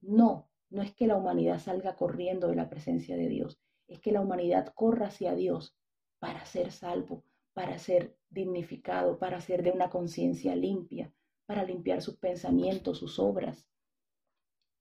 No, 0.00 0.48
no 0.70 0.82
es 0.82 0.94
que 0.94 1.06
la 1.06 1.16
humanidad 1.16 1.58
salga 1.58 1.96
corriendo 1.96 2.48
de 2.48 2.56
la 2.56 2.68
presencia 2.68 3.16
de 3.16 3.28
Dios, 3.28 3.58
es 3.88 4.00
que 4.00 4.12
la 4.12 4.20
humanidad 4.20 4.72
corra 4.74 5.06
hacia 5.06 5.34
Dios 5.34 5.76
para 6.18 6.44
ser 6.44 6.70
salvo, 6.70 7.24
para 7.52 7.78
ser 7.78 8.16
dignificado, 8.30 9.18
para 9.18 9.40
ser 9.40 9.62
de 9.62 9.72
una 9.72 9.90
conciencia 9.90 10.54
limpia, 10.54 11.12
para 11.48 11.64
limpiar 11.64 12.02
sus 12.02 12.18
pensamientos, 12.18 12.98
sus 12.98 13.18
obras. 13.18 13.66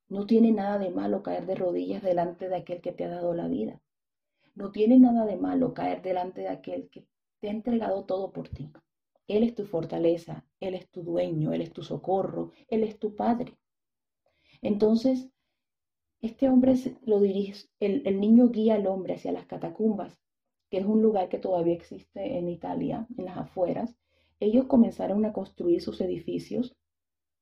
No 0.09 0.27
tiene 0.27 0.51
nada 0.51 0.77
de 0.77 0.89
malo 0.89 1.23
caer 1.23 1.45
de 1.45 1.55
rodillas 1.55 2.03
delante 2.03 2.49
de 2.49 2.57
aquel 2.57 2.81
que 2.81 2.91
te 2.91 3.05
ha 3.05 3.09
dado 3.09 3.33
la 3.33 3.47
vida. 3.47 3.81
No 4.53 4.71
tiene 4.71 4.99
nada 4.99 5.25
de 5.25 5.37
malo 5.37 5.73
caer 5.73 6.01
delante 6.01 6.41
de 6.41 6.49
aquel 6.49 6.89
que 6.89 7.07
te 7.39 7.47
ha 7.47 7.51
entregado 7.51 8.03
todo 8.03 8.33
por 8.33 8.49
ti. 8.49 8.69
Él 9.29 9.43
es 9.43 9.55
tu 9.55 9.63
fortaleza, 9.63 10.45
Él 10.59 10.75
es 10.75 10.89
tu 10.89 11.03
dueño, 11.03 11.53
Él 11.53 11.61
es 11.61 11.71
tu 11.71 11.83
socorro, 11.83 12.51
Él 12.67 12.83
es 12.83 12.99
tu 12.99 13.15
Padre. 13.15 13.57
Entonces, 14.61 15.29
este 16.19 16.49
hombre 16.49 16.73
lo 17.05 17.21
dirige, 17.21 17.69
el, 17.79 18.05
el 18.05 18.19
niño 18.19 18.49
guía 18.49 18.75
al 18.75 18.87
hombre 18.87 19.13
hacia 19.13 19.31
las 19.31 19.45
catacumbas 19.45 20.19
que 20.69 20.79
es 20.79 20.85
un 20.85 21.01
lugar 21.01 21.29
que 21.29 21.39
todavía 21.39 21.75
existe 21.75 22.37
en 22.37 22.49
Italia, 22.49 23.07
en 23.17 23.23
las 23.23 23.37
afueras, 23.37 23.95
ellos 24.39 24.65
comenzaron 24.65 25.25
a 25.25 25.33
construir 25.33 25.81
sus 25.81 25.99
edificios. 26.01 26.75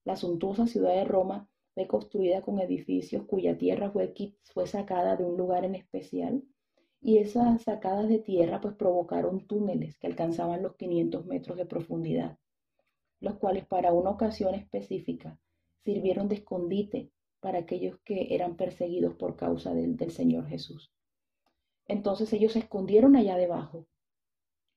La 0.06 0.16
suntuosa 0.16 0.66
ciudad 0.66 0.94
de 0.94 1.04
Roma 1.04 1.50
fue 1.74 1.88
construida 1.88 2.42
con 2.42 2.60
edificios 2.60 3.26
cuya 3.26 3.58
tierra 3.58 3.92
fue, 3.92 4.14
sacada 4.66 5.18
de 5.18 5.26
un 5.26 5.36
lugar 5.36 5.66
en 5.66 5.76
especial 5.76 6.44
y 7.02 7.18
esas 7.18 7.64
sacadas 7.64 8.08
de 8.08 8.20
tierra 8.20 8.62
pues 8.62 8.76
provocaron 8.76 9.46
túneles 9.46 9.98
que 9.98 10.08
alcanzaban 10.08 10.64
los 10.64 10.76
500 10.78 11.26
metros 11.26 11.58
de 11.58 11.66
profundidad, 11.66 12.40
los 13.20 13.36
cuales 13.36 13.66
para 13.66 13.92
una 13.92 14.12
ocasión 14.12 14.56
específica 14.56 15.38
sirvieron 15.84 16.30
de 16.30 16.36
escondite 16.36 17.12
para 17.42 17.60
aquellos 17.60 18.00
que 18.06 18.34
eran 18.34 18.56
perseguidos 18.56 19.16
por 19.16 19.36
causa 19.36 19.74
del 19.74 20.12
Señor 20.12 20.48
Jesús. 20.48 20.94
Entonces 21.88 22.32
ellos 22.32 22.54
se 22.54 22.60
escondieron 22.60 23.16
allá 23.16 23.36
debajo 23.36 23.86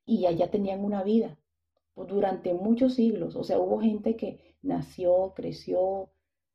y 0.04 0.26
allá 0.26 0.50
tenían 0.50 0.84
una 0.84 1.02
vida 1.04 1.38
durante 2.06 2.54
muchos 2.54 2.94
siglos. 2.94 3.36
O 3.36 3.44
sea, 3.44 3.58
hubo 3.58 3.80
gente 3.80 4.16
que 4.16 4.56
nació, 4.62 5.32
creció, 5.34 6.10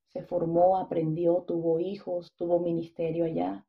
se 0.08 0.22
formó, 0.22 0.78
aprendió, 0.78 1.44
tuvo 1.48 1.80
hijos, 1.80 2.32
tuvo 2.36 2.60
ministerio 2.60 3.26
allá, 3.26 3.66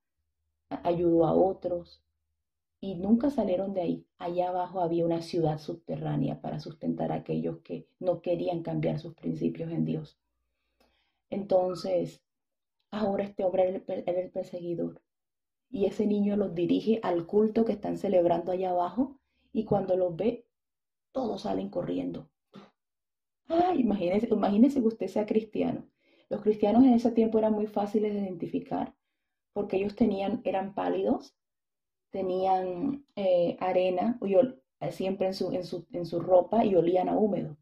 ayudó 0.68 1.26
a 1.26 1.32
otros 1.32 2.02
y 2.80 2.96
nunca 2.96 3.30
salieron 3.30 3.72
de 3.72 3.80
ahí. 3.80 4.06
Allá 4.18 4.50
abajo 4.50 4.80
había 4.80 5.06
una 5.06 5.22
ciudad 5.22 5.58
subterránea 5.58 6.40
para 6.40 6.60
sustentar 6.60 7.12
a 7.12 7.16
aquellos 7.16 7.58
que 7.60 7.88
no 7.98 8.20
querían 8.20 8.62
cambiar 8.62 8.98
sus 8.98 9.14
principios 9.14 9.70
en 9.72 9.84
Dios. 9.84 10.18
Entonces, 11.30 12.22
ahora 12.90 13.24
este 13.24 13.44
hombre 13.44 13.82
era 13.88 14.20
el 14.20 14.30
perseguidor 14.30 15.00
y 15.70 15.86
ese 15.86 16.06
niño 16.06 16.36
los 16.36 16.54
dirige 16.54 17.00
al 17.02 17.26
culto 17.26 17.64
que 17.64 17.72
están 17.72 17.98
celebrando 17.98 18.52
allá 18.52 18.70
abajo 18.70 19.18
y 19.52 19.64
cuando 19.64 19.96
los 19.96 20.14
ve, 20.14 20.43
todos 21.14 21.42
salen 21.42 21.70
corriendo. 21.70 22.28
Ay, 23.48 23.80
imagínese, 23.80 24.28
imagínese 24.30 24.80
que 24.82 24.88
usted 24.88 25.06
sea 25.06 25.24
cristiano. 25.24 25.86
Los 26.28 26.42
cristianos 26.42 26.84
en 26.84 26.92
ese 26.92 27.10
tiempo 27.12 27.38
eran 27.38 27.54
muy 27.54 27.66
fáciles 27.66 28.12
de 28.12 28.20
identificar 28.20 28.94
porque 29.54 29.78
ellos 29.78 29.94
tenían, 29.94 30.42
eran 30.44 30.74
pálidos, 30.74 31.34
tenían 32.10 33.06
eh, 33.16 33.56
arena 33.60 34.18
siempre 34.90 35.28
en 35.28 35.34
su, 35.34 35.52
en, 35.52 35.64
su, 35.64 35.86
en 35.92 36.04
su 36.04 36.20
ropa 36.20 36.64
y 36.64 36.74
olían 36.74 37.08
a 37.08 37.16
húmedo. 37.16 37.56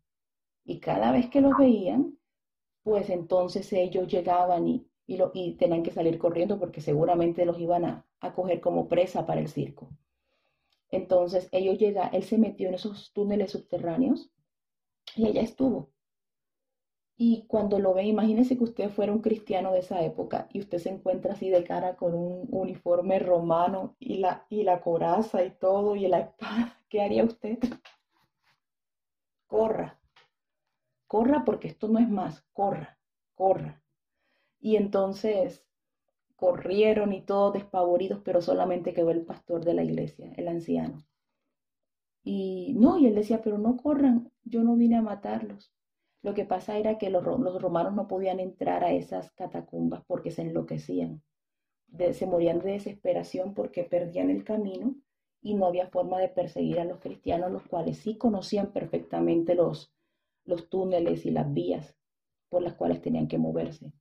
Y 0.65 0.81
cada 0.81 1.13
vez 1.13 1.31
que 1.31 1.41
los 1.41 1.57
veían, 1.57 2.19
pues 2.83 3.11
entonces 3.11 3.73
ellos 3.73 4.09
llegaban 4.09 4.67
y 4.67 4.93
y, 5.07 5.53
tenían 5.55 5.83
que 5.83 5.91
salir 5.91 6.19
corriendo 6.19 6.59
porque 6.59 6.81
seguramente 6.81 7.45
los 7.45 7.59
iban 7.59 7.85
a, 7.85 8.07
coger 8.35 8.61
como 8.61 8.89
presa 8.89 9.27
para 9.27 9.41
el 9.41 9.49
circo. 9.49 9.89
Entonces 10.93 11.49
ellos 11.53 11.79
llega, 11.79 12.09
él 12.09 12.23
se 12.23 12.39
metió 12.39 12.69
en 12.69 12.75
esos 12.75 13.13
túneles 13.13 13.51
subterráneos 13.51 14.31
y 15.17 15.27
allá 15.27 15.41
estuvo. 15.41 15.91
Y 17.17 17.47
cuando 17.47 17.79
lo 17.79 17.95
ve, 17.95 18.05
imagínese 18.05 18.59
que 18.59 18.65
usted 18.65 18.91
fuera 18.91 19.13
un 19.13 19.23
cristiano 19.23 19.73
de 19.73 19.79
esa 19.79 20.03
época 20.03 20.49
y 20.53 20.61
usted 20.61 20.79
se 20.79 20.91
encuentra 20.91 21.33
así 21.33 21.49
de 21.49 21.65
cara 21.65 21.97
con 21.97 22.15
un 22.15 22.47
uniforme 22.51 23.19
romano 23.19 23.97
y 23.99 24.19
la, 24.19 24.47
y 24.51 24.65
la 24.65 24.81
coraza 24.81 25.43
y 25.45 25.51
todo 25.53 25.97
y 25.97 26.09
la 26.09 26.21
espada. 26.21 26.79
¿Qué 26.91 27.01
haría 27.01 27.25
usted? 27.25 27.59
Corra, 29.47 29.99
corra 31.07 31.45
porque 31.45 31.69
esto 31.69 31.89
no 31.89 32.01
es 32.01 32.09
más, 32.09 32.43
corra, 32.53 32.99
corra. 33.35 33.83
Y 34.61 34.77
entonces 34.77 35.65
corrieron 36.43 37.13
y 37.13 37.21
todos 37.21 37.53
despavoridos, 37.53 38.21
pero 38.25 38.41
solamente 38.43 38.93
quedó 38.93 39.13
el 39.13 39.25
pastor 39.25 39.65
de 39.65 39.75
la 39.75 39.85
iglesia, 39.85 40.33
el 40.37 40.49
anciano. 40.49 41.07
Y 42.25 42.75
no, 42.75 42.99
y 42.99 43.07
él 43.07 43.15
decía, 43.15 43.41
pero 43.43 43.59
no 43.59 43.77
corran, 43.77 44.29
yo 44.43 44.65
no 44.65 44.75
vine 44.75 44.97
a 44.97 45.03
matarlos. 45.03 45.73
Lo 46.21 46.35
que 46.35 46.45
pasa 46.45 46.79
era 46.79 46.99
que 46.99 47.11
los, 47.11 47.23
romanos 47.23 47.95
no 47.95 48.09
podían 48.09 48.41
entrar 48.41 48.83
a 48.83 48.91
esas 48.91 49.31
catacumbas 49.35 50.03
porque 50.05 50.33
se 50.33 50.43
enloquecían. 50.43 51.23
se 52.13 52.27
morían 52.27 52.59
de 52.59 52.73
desesperación 52.73 53.55
porque 53.55 53.85
perdían 53.85 54.29
el 54.29 54.43
camino 54.43 54.97
y 55.43 55.55
no 55.55 55.67
había 55.67 55.91
forma 55.91 56.19
de 56.19 56.29
perseguir 56.29 56.81
a 56.81 56.85
los 56.85 56.99
cristianos, 56.99 57.53
los 57.53 57.63
cuales 57.69 57.99
sí 57.99 58.19
conocían 58.19 58.73
perfectamente 58.73 59.55
los, 59.55 59.95
los 60.45 60.69
túneles 60.69 61.25
y 61.25 61.31
las 61.31 61.53
vías 61.55 61.97
por 62.49 62.63
las 62.63 62.75
cuales 62.75 63.01
tenían 63.01 63.29
que 63.29 63.39
moverse. 63.39 63.93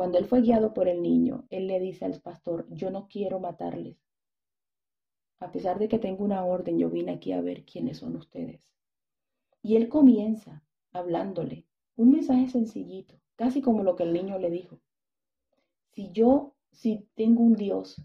Cuando 0.00 0.16
él 0.16 0.24
fue 0.24 0.40
guiado 0.40 0.72
por 0.72 0.88
el 0.88 1.02
niño, 1.02 1.44
él 1.50 1.66
le 1.66 1.78
dice 1.78 2.06
al 2.06 2.22
pastor, 2.22 2.66
yo 2.70 2.90
no 2.90 3.06
quiero 3.06 3.38
matarles. 3.38 3.98
A 5.40 5.52
pesar 5.52 5.78
de 5.78 5.88
que 5.88 5.98
tengo 5.98 6.24
una 6.24 6.42
orden, 6.42 6.78
yo 6.78 6.88
vine 6.88 7.12
aquí 7.12 7.32
a 7.32 7.42
ver 7.42 7.66
quiénes 7.66 7.98
son 7.98 8.16
ustedes. 8.16 8.72
Y 9.60 9.76
él 9.76 9.90
comienza 9.90 10.64
hablándole 10.90 11.66
un 11.96 12.12
mensaje 12.12 12.48
sencillito, 12.48 13.20
casi 13.36 13.60
como 13.60 13.82
lo 13.82 13.94
que 13.94 14.04
el 14.04 14.14
niño 14.14 14.38
le 14.38 14.48
dijo. 14.48 14.80
Si 15.90 16.10
yo, 16.12 16.54
si 16.72 17.06
tengo 17.14 17.42
un 17.42 17.56
Dios, 17.56 18.02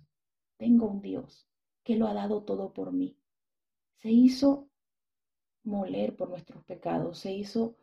tengo 0.58 0.88
un 0.88 1.02
Dios 1.02 1.48
que 1.86 1.96
lo 1.96 2.08
ha 2.08 2.14
dado 2.14 2.44
todo 2.44 2.74
por 2.74 2.92
mí. 2.92 3.16
Se 3.94 4.12
hizo 4.12 4.68
moler 5.64 6.18
por 6.18 6.30
nuestros 6.30 6.62
pecados, 6.66 7.20
se 7.20 7.32
hizo, 7.32 7.78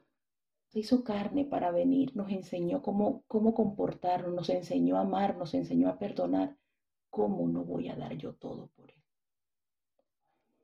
hizo 0.75 1.05
carne 1.05 1.45
para 1.45 1.71
venir, 1.71 2.17
nos 2.17 2.31
enseñó 2.31 2.83
cómo, 2.83 3.23
cómo 3.27 3.55
comportarnos, 3.55 4.35
nos 4.35 4.49
enseñó 4.49 4.97
a 4.97 5.03
amar, 5.03 5.37
nos 5.37 5.55
enseñó 5.55 5.89
a 5.89 5.99
perdonar. 5.99 6.57
¿Cómo 7.11 7.47
no 7.47 7.65
voy 7.65 7.89
a 7.89 7.97
dar 7.97 8.17
yo 8.17 8.35
todo 8.35 8.69
por 8.69 8.91
él? 8.91 9.03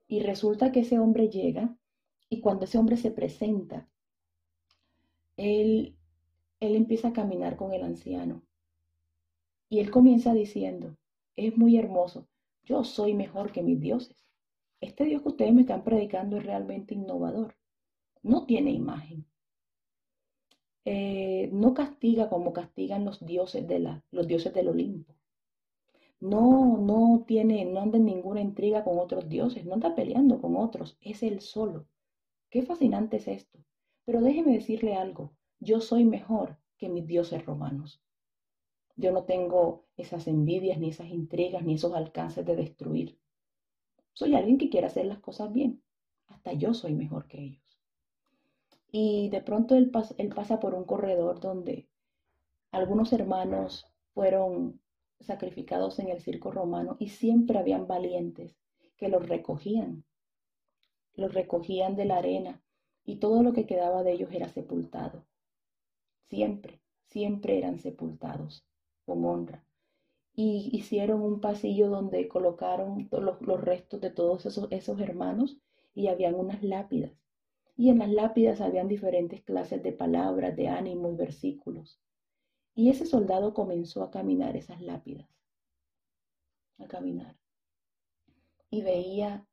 Y 0.07 0.21
resulta 0.21 0.73
que 0.73 0.81
ese 0.81 0.99
hombre 0.99 1.29
llega 1.29 1.77
y 2.31 2.41
cuando 2.41 2.65
ese 2.65 2.79
hombre 2.79 2.97
se 2.97 3.11
presenta, 3.11 3.89
él, 5.37 5.97
él 6.61 6.75
empieza 6.75 7.09
a 7.09 7.13
caminar 7.13 7.57
con 7.57 7.73
el 7.73 7.83
anciano. 7.83 8.43
Y 9.69 9.81
él 9.81 9.91
comienza 9.91 10.33
diciendo, 10.33 10.97
es 11.37 11.57
muy 11.57 11.77
hermoso, 11.77 12.27
yo 12.65 12.85
soy 12.85 13.13
mejor 13.13 13.53
que 13.53 13.63
mis 13.63 13.81
dioses. 13.81 14.27
Este 14.81 15.05
Dios 15.05 15.23
que 15.23 15.29
ustedes 15.29 15.53
me 15.53 15.63
están 15.63 15.85
predicando 15.85 16.39
es 16.39 16.47
realmente 16.47 16.95
innovador. 16.95 17.57
No 18.23 18.47
tiene 18.47 18.71
imagen. 18.71 19.28
Eh, 20.85 21.51
no 21.53 21.75
castiga 21.75 22.29
como 22.29 22.53
castigan 22.53 23.05
los 23.05 23.25
dioses 23.25 23.67
de 23.69 23.79
la, 23.79 24.05
los 24.11 24.27
dioses 24.27 24.53
del 24.55 24.69
Olimpo. 24.69 25.15
No, 26.21 26.77
no 26.79 27.25
tiene, 27.27 27.65
no 27.65 27.81
anda 27.81 27.99
en 27.99 28.05
ninguna 28.05 28.41
intriga 28.41 28.85
con 28.85 28.99
otros 29.01 29.29
dioses, 29.29 29.65
no 29.65 29.75
anda 29.75 29.97
peleando 29.97 30.41
con 30.41 30.57
otros, 30.57 30.97
es 31.01 31.23
él 31.25 31.41
solo. 31.41 31.87
Qué 32.51 32.63
fascinante 32.63 33.19
es 33.19 33.29
esto. 33.29 33.59
Pero 34.05 34.21
déjeme 34.21 34.53
decirle 34.55 34.95
algo, 34.97 35.33
yo 35.61 35.81
soy 35.81 36.05
mejor 36.05 36.59
que 36.79 36.89
mis 36.89 37.07
dioses 37.07 37.45
romanos. 37.47 38.01
Yo 38.97 39.13
no 39.13 39.25
tengo 39.25 39.87
esas 39.97 40.27
envidias, 40.29 40.79
ni 40.79 40.91
esas 40.91 41.09
intrigas, 41.11 41.65
ni 41.65 41.75
esos 41.75 41.95
alcances 41.95 42.45
de 42.47 42.57
destruir. 42.57 43.19
Soy 44.13 44.35
alguien 44.35 44.59
que 44.59 44.71
quiere 44.71 44.89
hacer 44.89 45.07
las 45.07 45.21
cosas 45.21 45.53
bien. 45.53 45.83
Hasta 46.27 46.53
yo 46.53 46.75
soy 46.75 46.95
mejor 46.95 47.27
que 47.29 47.41
ellos. 47.43 47.68
Y 48.91 49.29
de 49.31 49.43
pronto 49.43 49.75
él, 49.75 49.91
pasa 49.91 50.61
por 50.61 50.75
un 50.75 50.85
corredor 50.85 51.41
donde 51.41 51.89
algunos 52.73 53.13
hermanos 53.13 53.87
fueron 54.15 54.81
sacrificados 55.21 55.99
en 55.99 56.09
el 56.09 56.21
circo 56.21 56.51
romano 56.51 56.97
y 56.99 57.09
siempre 57.09 57.59
habían 57.59 57.87
valientes 57.87 58.57
que 58.97 59.09
los 59.09 59.29
recogían 59.29 60.05
los 61.19 61.35
recogían 61.35 61.97
de 61.97 62.05
la 62.05 62.19
arena 62.19 62.63
y 63.05 63.17
todo 63.17 63.43
lo 63.43 63.53
que 63.53 63.67
quedaba 63.67 64.03
de 64.03 64.13
ellos 64.13 64.31
era 64.33 64.49
sepultado. 64.49 65.27
Siempre, 66.29 66.81
siempre 67.07 67.59
eran 67.59 67.79
sepultados 67.79 68.65
con 69.05 69.25
honra. 69.25 69.65
Y 70.35 70.71
hicieron 70.73 71.23
un 71.23 71.41
pasillo 71.41 71.89
donde 71.89 72.29
colocaron 72.29 73.09
los, 73.11 73.41
los 73.41 73.61
restos 73.61 74.01
de 74.01 74.11
todos 74.11 74.47
esos, 74.47 74.69
esos 74.71 75.01
hermanos 75.01 75.59
y 75.95 76.07
habían 76.07 76.37
unas 76.37 76.63
lápidas. 76.63 77.13
Y 77.79 77.91
en 77.91 78.01
las 78.01 78.11
lápidas 78.11 78.61
habían 78.61 78.89
diferentes 78.89 79.41
clases 79.45 79.81
de 79.85 79.93
palabras, 79.93 80.57
de 80.57 80.67
ánimo 80.67 81.13
y 81.13 81.15
versículos. 81.15 82.01
Y 82.75 82.91
ese 82.91 83.07
soldado 83.07 83.55
comenzó 83.55 84.03
a 84.03 84.11
caminar 84.11 84.57
esas 84.57 84.83
lápidas, 84.83 85.29
a 86.79 86.89
caminar. 86.89 87.39
Y 88.69 88.83
veía 88.83 89.47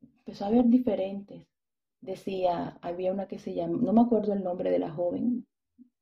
empezó 0.00 0.44
a 0.44 0.50
ver 0.50 0.66
diferentes. 0.66 1.48
Decía, 2.00 2.78
había 2.82 3.12
una 3.12 3.26
que 3.26 3.40
se 3.40 3.52
llama, 3.52 3.78
no 3.82 3.92
me 3.92 4.02
acuerdo 4.02 4.32
el 4.32 4.44
nombre 4.44 4.70
de 4.70 4.78
la 4.78 4.92
joven, 4.92 5.44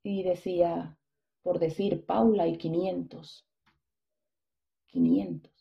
y 0.02 0.24
decía, 0.24 0.98
por 1.42 1.58
decir, 1.60 2.04
Paula 2.04 2.46
y 2.46 2.58
500. 2.58 3.48
500. 4.88 5.52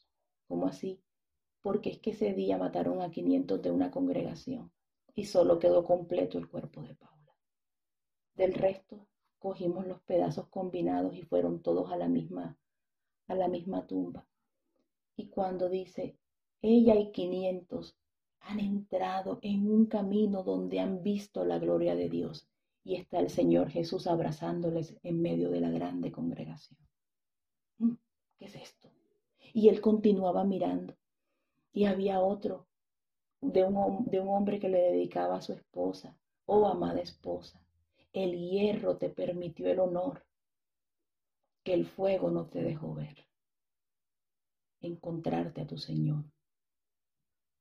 ¿Cómo 0.49 0.67
así? 0.67 1.01
Porque 1.62 1.91
es 1.91 1.99
que 1.99 2.12
ese 2.12 2.34
día 2.34 2.57
mataron 2.57 3.01
a 3.01 3.10
500 3.10 3.62
de 3.62 3.71
una 3.71 3.89
congregación 3.89 4.69
y 5.15 5.26
solo 5.26 5.60
quedó 5.60 5.84
completo 5.84 6.38
el 6.38 6.47
cuerpo 6.47 6.82
de 6.82 6.95
Paula. 6.95 7.36
Del 8.36 8.54
resto, 8.54 9.08
cogimos 9.39 9.86
los 9.88 10.02
pedazos 10.02 10.47
combinados 10.47 11.15
y 11.15 11.24
fueron 11.24 11.62
todos 11.62 11.91
a 11.91 11.97
la 11.97 12.08
misma, 12.08 12.58
a 13.28 13.36
la 13.36 13.47
misma 13.47 13.86
tumba. 13.88 14.28
Y 15.15 15.28
cuando 15.28 15.69
dice, 15.69 16.17
ella 16.62 16.95
y 16.95 17.12
500 17.12 17.95
han 18.41 18.60
entrado 18.60 19.39
en 19.41 19.71
un 19.71 19.86
camino 19.86 20.43
donde 20.43 20.80
han 20.80 21.04
visto 21.04 21.45
la 21.45 21.60
gloria 21.60 21.95
de 21.95 22.10
Dios 22.10 22.47
y 22.84 22.95
está 22.95 23.19
el 23.19 23.30
Señor 23.30 23.69
Jesús 23.69 24.08
abrazándoles 24.08 24.95
en 25.04 25.21
medio 25.21 25.50
de 25.50 25.62
la 25.62 25.69
grande 25.69 26.12
congregación. 26.12 26.80
Mm, 27.78 27.93
¿Qué 28.38 28.45
es 28.45 28.56
esto? 28.56 28.89
Y 29.54 29.69
él 29.69 29.82
continuaba 29.82 30.43
mirando 30.43 30.95
y 31.74 31.86
había 31.86 32.21
otro 32.21 32.67
de 33.41 33.63
un, 33.63 34.06
de 34.06 34.19
un 34.19 34.30
hombre 34.30 34.60
que 34.60 34.69
le 34.69 34.80
dedicaba 34.80 35.38
a 35.38 35.41
su 35.41 35.54
esposa, 35.54 36.15
oh 36.45 36.67
amada 36.67 37.01
esposa, 37.01 37.60
el 38.13 38.38
hierro 38.38 38.97
te 38.97 39.10
permitió 39.10 39.67
el 39.67 39.80
honor 39.80 40.23
que 41.63 41.73
el 41.73 41.86
fuego 41.86 42.30
no 42.30 42.47
te 42.47 42.62
dejó 42.62 42.93
ver. 42.93 43.25
Encontrarte 44.82 45.62
a 45.62 45.67
tu 45.67 45.77
Señor. 45.77 46.25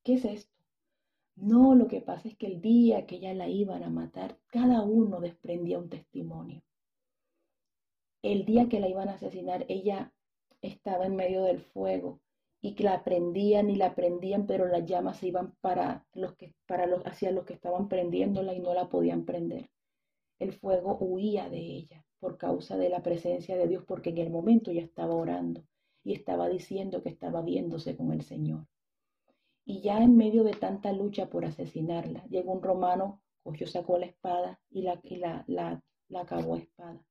¿Qué 0.03 0.15
es 0.15 0.25
esto? 0.25 0.51
No, 1.35 1.75
lo 1.75 1.87
que 1.87 2.01
pasa 2.01 2.27
es 2.27 2.35
que 2.35 2.47
el 2.47 2.61
día 2.61 3.05
que 3.05 3.15
ella 3.15 3.33
la 3.33 3.47
iban 3.47 3.83
a 3.83 3.89
matar, 3.89 4.39
cada 4.47 4.81
uno 4.81 5.19
desprendía 5.19 5.79
un 5.79 5.89
testimonio. 5.89 6.61
El 8.21 8.45
día 8.45 8.69
que 8.69 8.79
la 8.79 8.87
iban 8.87 9.09
a 9.09 9.13
asesinar, 9.13 9.65
ella 9.67 10.13
estaba 10.61 11.05
en 11.05 11.15
medio 11.15 11.43
del 11.43 11.61
fuego 11.61 12.19
y 12.61 12.75
que 12.75 12.83
la 12.83 13.03
prendían 13.03 13.69
y 13.71 13.75
la 13.75 13.95
prendían, 13.95 14.45
pero 14.45 14.67
las 14.67 14.85
llamas 14.85 15.17
se 15.17 15.27
iban 15.27 15.55
para 15.61 16.05
los 16.13 16.35
que, 16.35 16.53
para 16.67 16.85
los, 16.85 17.03
hacia 17.05 17.31
los 17.31 17.45
que 17.45 17.53
estaban 17.53 17.89
prendiéndola 17.89 18.53
y 18.53 18.59
no 18.59 18.73
la 18.73 18.87
podían 18.87 19.25
prender. 19.25 19.69
El 20.37 20.53
fuego 20.53 20.97
huía 20.99 21.49
de 21.49 21.59
ella 21.59 22.05
por 22.19 22.37
causa 22.37 22.77
de 22.77 22.89
la 22.89 23.01
presencia 23.01 23.57
de 23.57 23.67
Dios, 23.67 23.83
porque 23.87 24.11
en 24.11 24.19
el 24.19 24.29
momento 24.29 24.71
ya 24.71 24.81
estaba 24.81 25.15
orando 25.15 25.63
y 26.03 26.13
estaba 26.13 26.47
diciendo 26.49 27.01
que 27.01 27.09
estaba 27.09 27.41
viéndose 27.41 27.97
con 27.97 28.11
el 28.11 28.21
Señor. 28.21 28.67
Y 29.65 29.81
ya 29.81 29.97
en 29.97 30.15
medio 30.15 30.43
de 30.43 30.53
tanta 30.53 30.93
lucha 30.93 31.29
por 31.29 31.45
asesinarla, 31.45 32.23
llegó 32.25 32.53
un 32.53 32.61
romano, 32.61 33.21
cogió, 33.43 33.65
sacó 33.65 33.97
la 33.97 34.05
espada 34.05 34.59
y 34.69 34.83
la, 34.83 34.99
la, 35.03 35.43
la, 35.47 35.83
la 36.09 36.21
acabó 36.21 36.55
a 36.55 36.59
espada. 36.59 37.03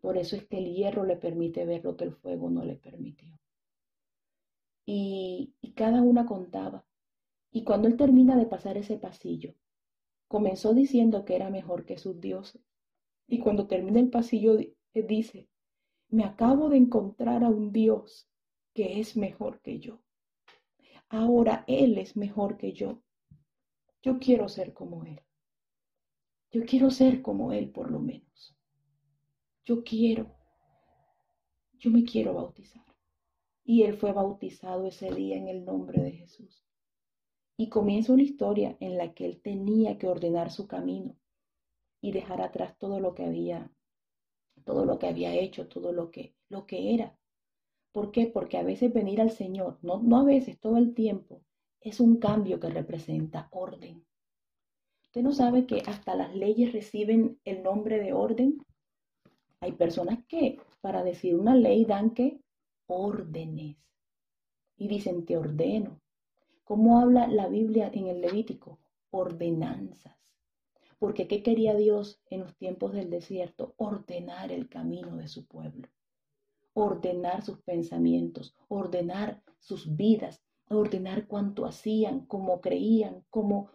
Por 0.00 0.18
eso 0.18 0.36
es 0.36 0.46
que 0.46 0.58
el 0.58 0.74
hierro 0.74 1.04
le 1.04 1.16
permite 1.16 1.64
ver 1.64 1.82
lo 1.82 1.96
que 1.96 2.04
el 2.04 2.12
fuego 2.12 2.50
no 2.50 2.62
le 2.62 2.76
permitió. 2.76 3.38
Y, 4.86 5.52
cada 5.74 6.00
una 6.00 6.24
contaba. 6.24 6.86
Y 7.50 7.64
cuando 7.64 7.86
él 7.88 7.98
termina 7.98 8.34
de 8.36 8.46
pasar 8.46 8.78
ese 8.78 8.96
pasillo, 8.96 9.54
comenzó 10.26 10.72
diciendo 10.72 11.26
que 11.26 11.36
era 11.36 11.50
mejor 11.50 11.84
que 11.84 11.98
sus 11.98 12.18
dioses. 12.18 12.62
Y 13.26 13.40
cuando 13.40 13.66
termina 13.66 14.00
el 14.00 14.08
pasillo, 14.08 14.56
dice, 14.94 15.48
me 16.08 16.24
acabo 16.24 16.70
de 16.70 16.78
encontrar 16.78 17.44
a 17.44 17.48
un 17.48 17.72
Dios 17.72 18.26
que 18.72 19.00
es 19.00 19.16
mejor 19.16 19.60
que 19.60 19.80
yo. 19.80 20.00
Ahora 21.08 21.64
Él 21.66 21.98
es 21.98 22.16
mejor 22.16 22.56
que 22.56 22.72
yo. 22.72 23.02
Yo 24.02 24.18
quiero 24.18 24.48
ser 24.48 24.72
como 24.72 25.04
Él. 25.04 25.20
Yo 26.52 26.64
quiero 26.64 26.90
ser 26.90 27.22
como 27.22 27.52
Él 27.52 27.70
por 27.70 27.90
lo 27.90 27.98
menos. 27.98 28.56
Yo 29.64 29.82
quiero. 29.82 30.34
Yo 31.78 31.90
me 31.90 32.04
quiero 32.04 32.34
bautizar. 32.34 32.95
Y 33.68 33.82
Él 33.82 33.96
fue 33.96 34.12
bautizado 34.12 34.86
ese 34.86 35.12
día 35.12 35.36
en 35.36 35.48
el 35.48 35.64
nombre 35.64 36.00
de 36.00 36.12
Jesús. 36.12 36.64
Y 37.58 37.68
comienza 37.68 38.12
una 38.12 38.22
historia 38.22 38.76
en 38.78 38.96
la 38.96 39.12
que 39.12 39.26
Él 39.26 39.42
tenía 39.42 39.98
que 39.98 40.06
ordenar 40.06 40.52
su 40.52 40.68
camino 40.68 41.16
y 42.00 42.12
dejar 42.12 42.40
atrás 42.40 42.78
todo 42.78 43.00
lo 43.00 43.12
que 43.12 43.24
había, 43.24 43.72
todo 44.64 44.84
lo 44.84 45.00
que 45.00 45.08
había 45.08 45.34
hecho, 45.34 45.66
todo 45.66 45.92
lo 45.92 46.12
que, 46.12 46.36
lo 46.48 46.64
que 46.64 46.94
era. 46.94 47.18
¿Por 47.90 48.12
qué? 48.12 48.28
Porque 48.28 48.56
a 48.56 48.62
veces 48.62 48.92
venir 48.92 49.20
al 49.20 49.32
Señor, 49.32 49.80
no, 49.82 50.00
no 50.00 50.18
a 50.18 50.24
veces, 50.24 50.60
todo 50.60 50.76
el 50.76 50.94
tiempo, 50.94 51.42
es 51.80 51.98
un 51.98 52.18
cambio 52.18 52.60
que 52.60 52.68
representa 52.68 53.48
orden. 53.50 54.06
Usted 55.02 55.22
no 55.22 55.32
sabe 55.32 55.66
que 55.66 55.82
hasta 55.86 56.14
las 56.14 56.36
leyes 56.36 56.72
reciben 56.72 57.40
el 57.44 57.64
nombre 57.64 57.98
de 57.98 58.12
orden. 58.12 58.58
Hay 59.60 59.72
personas 59.72 60.24
que 60.28 60.60
para 60.80 61.02
decir 61.02 61.34
una 61.34 61.56
ley 61.56 61.84
dan 61.84 62.10
que 62.10 62.38
órdenes 62.86 63.76
y 64.76 64.88
dicen 64.88 65.24
te 65.24 65.36
ordeno. 65.36 66.00
¿Cómo 66.64 66.98
habla 66.98 67.28
la 67.28 67.48
Biblia 67.48 67.90
en 67.92 68.08
el 68.08 68.20
Levítico? 68.20 68.78
Ordenanzas. 69.10 70.16
Porque 70.98 71.28
¿qué 71.28 71.42
quería 71.42 71.74
Dios 71.74 72.20
en 72.30 72.40
los 72.40 72.56
tiempos 72.56 72.92
del 72.92 73.10
desierto? 73.10 73.74
Ordenar 73.76 74.50
el 74.50 74.68
camino 74.68 75.16
de 75.16 75.28
su 75.28 75.46
pueblo, 75.46 75.88
ordenar 76.72 77.42
sus 77.42 77.60
pensamientos, 77.60 78.54
ordenar 78.68 79.42
sus 79.58 79.94
vidas, 79.96 80.42
ordenar 80.68 81.26
cuánto 81.26 81.66
hacían, 81.66 82.26
cómo 82.26 82.60
creían, 82.60 83.24
cómo, 83.30 83.70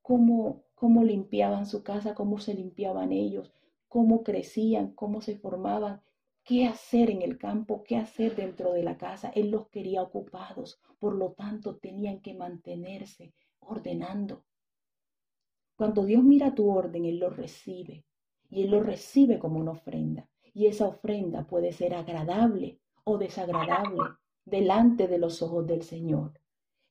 cómo, 0.00 0.64
cómo 0.74 1.04
limpiaban 1.04 1.66
su 1.66 1.82
casa, 1.82 2.14
cómo 2.14 2.38
se 2.38 2.54
limpiaban 2.54 3.12
ellos, 3.12 3.52
cómo 3.88 4.22
crecían, 4.22 4.92
cómo 4.92 5.20
se 5.20 5.36
formaban, 5.36 6.00
qué 6.44 6.66
hacer 6.66 7.10
en 7.10 7.22
el 7.22 7.38
campo, 7.38 7.82
qué 7.84 7.96
hacer 7.96 8.34
dentro 8.34 8.72
de 8.72 8.82
la 8.82 8.96
casa. 8.96 9.30
Él 9.34 9.50
los 9.50 9.68
quería 9.68 10.02
ocupados, 10.02 10.80
por 10.98 11.14
lo 11.14 11.32
tanto 11.32 11.76
tenían 11.76 12.20
que 12.20 12.34
mantenerse 12.34 13.34
ordenando. 13.60 14.44
Cuando 15.76 16.04
Dios 16.04 16.22
mira 16.22 16.54
tu 16.54 16.70
orden, 16.70 17.04
Él 17.04 17.18
lo 17.18 17.30
recibe 17.30 18.04
y 18.50 18.62
Él 18.62 18.70
lo 18.70 18.82
recibe 18.82 19.38
como 19.38 19.58
una 19.58 19.72
ofrenda. 19.72 20.28
Y 20.54 20.66
esa 20.66 20.86
ofrenda 20.86 21.46
puede 21.46 21.72
ser 21.72 21.94
agradable 21.94 22.78
o 23.04 23.18
desagradable 23.18 24.02
delante 24.44 25.08
de 25.08 25.18
los 25.18 25.42
ojos 25.42 25.66
del 25.66 25.82
Señor. 25.82 26.40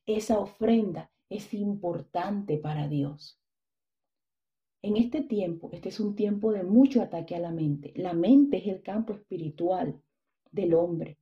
Esa 0.06 0.38
ofrenda 0.38 1.10
es 1.28 1.54
importante 1.54 2.58
para 2.58 2.88
Dios. 2.88 3.41
En 4.84 4.96
este 4.96 5.22
tiempo, 5.22 5.70
este 5.72 5.90
es 5.90 6.00
un 6.00 6.16
tiempo 6.16 6.52
de 6.52 6.64
mucho 6.64 7.02
ataque 7.02 7.36
a 7.36 7.38
la 7.38 7.52
mente. 7.52 7.92
La 7.94 8.14
mente 8.14 8.56
es 8.56 8.66
el 8.66 8.82
campo 8.82 9.12
espiritual 9.12 10.02
del 10.50 10.74
hombre. 10.74 11.18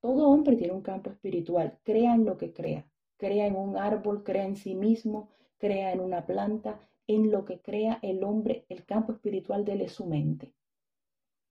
Todo 0.00 0.28
hombre 0.28 0.56
tiene 0.56 0.72
un 0.72 0.82
campo 0.82 1.10
espiritual, 1.10 1.78
crea 1.84 2.14
en 2.14 2.24
lo 2.24 2.36
que 2.36 2.52
crea. 2.52 2.88
Crea 3.16 3.46
en 3.46 3.54
un 3.54 3.76
árbol, 3.76 4.24
crea 4.24 4.44
en 4.44 4.56
sí 4.56 4.74
mismo, 4.74 5.28
crea 5.58 5.92
en 5.92 6.00
una 6.00 6.26
planta, 6.26 6.80
en 7.06 7.30
lo 7.30 7.44
que 7.44 7.60
crea 7.60 8.00
el 8.02 8.24
hombre, 8.24 8.66
el 8.68 8.84
campo 8.84 9.12
espiritual 9.12 9.64
de 9.64 9.74
él 9.74 9.80
es 9.82 9.92
su 9.92 10.06
mente. 10.06 10.52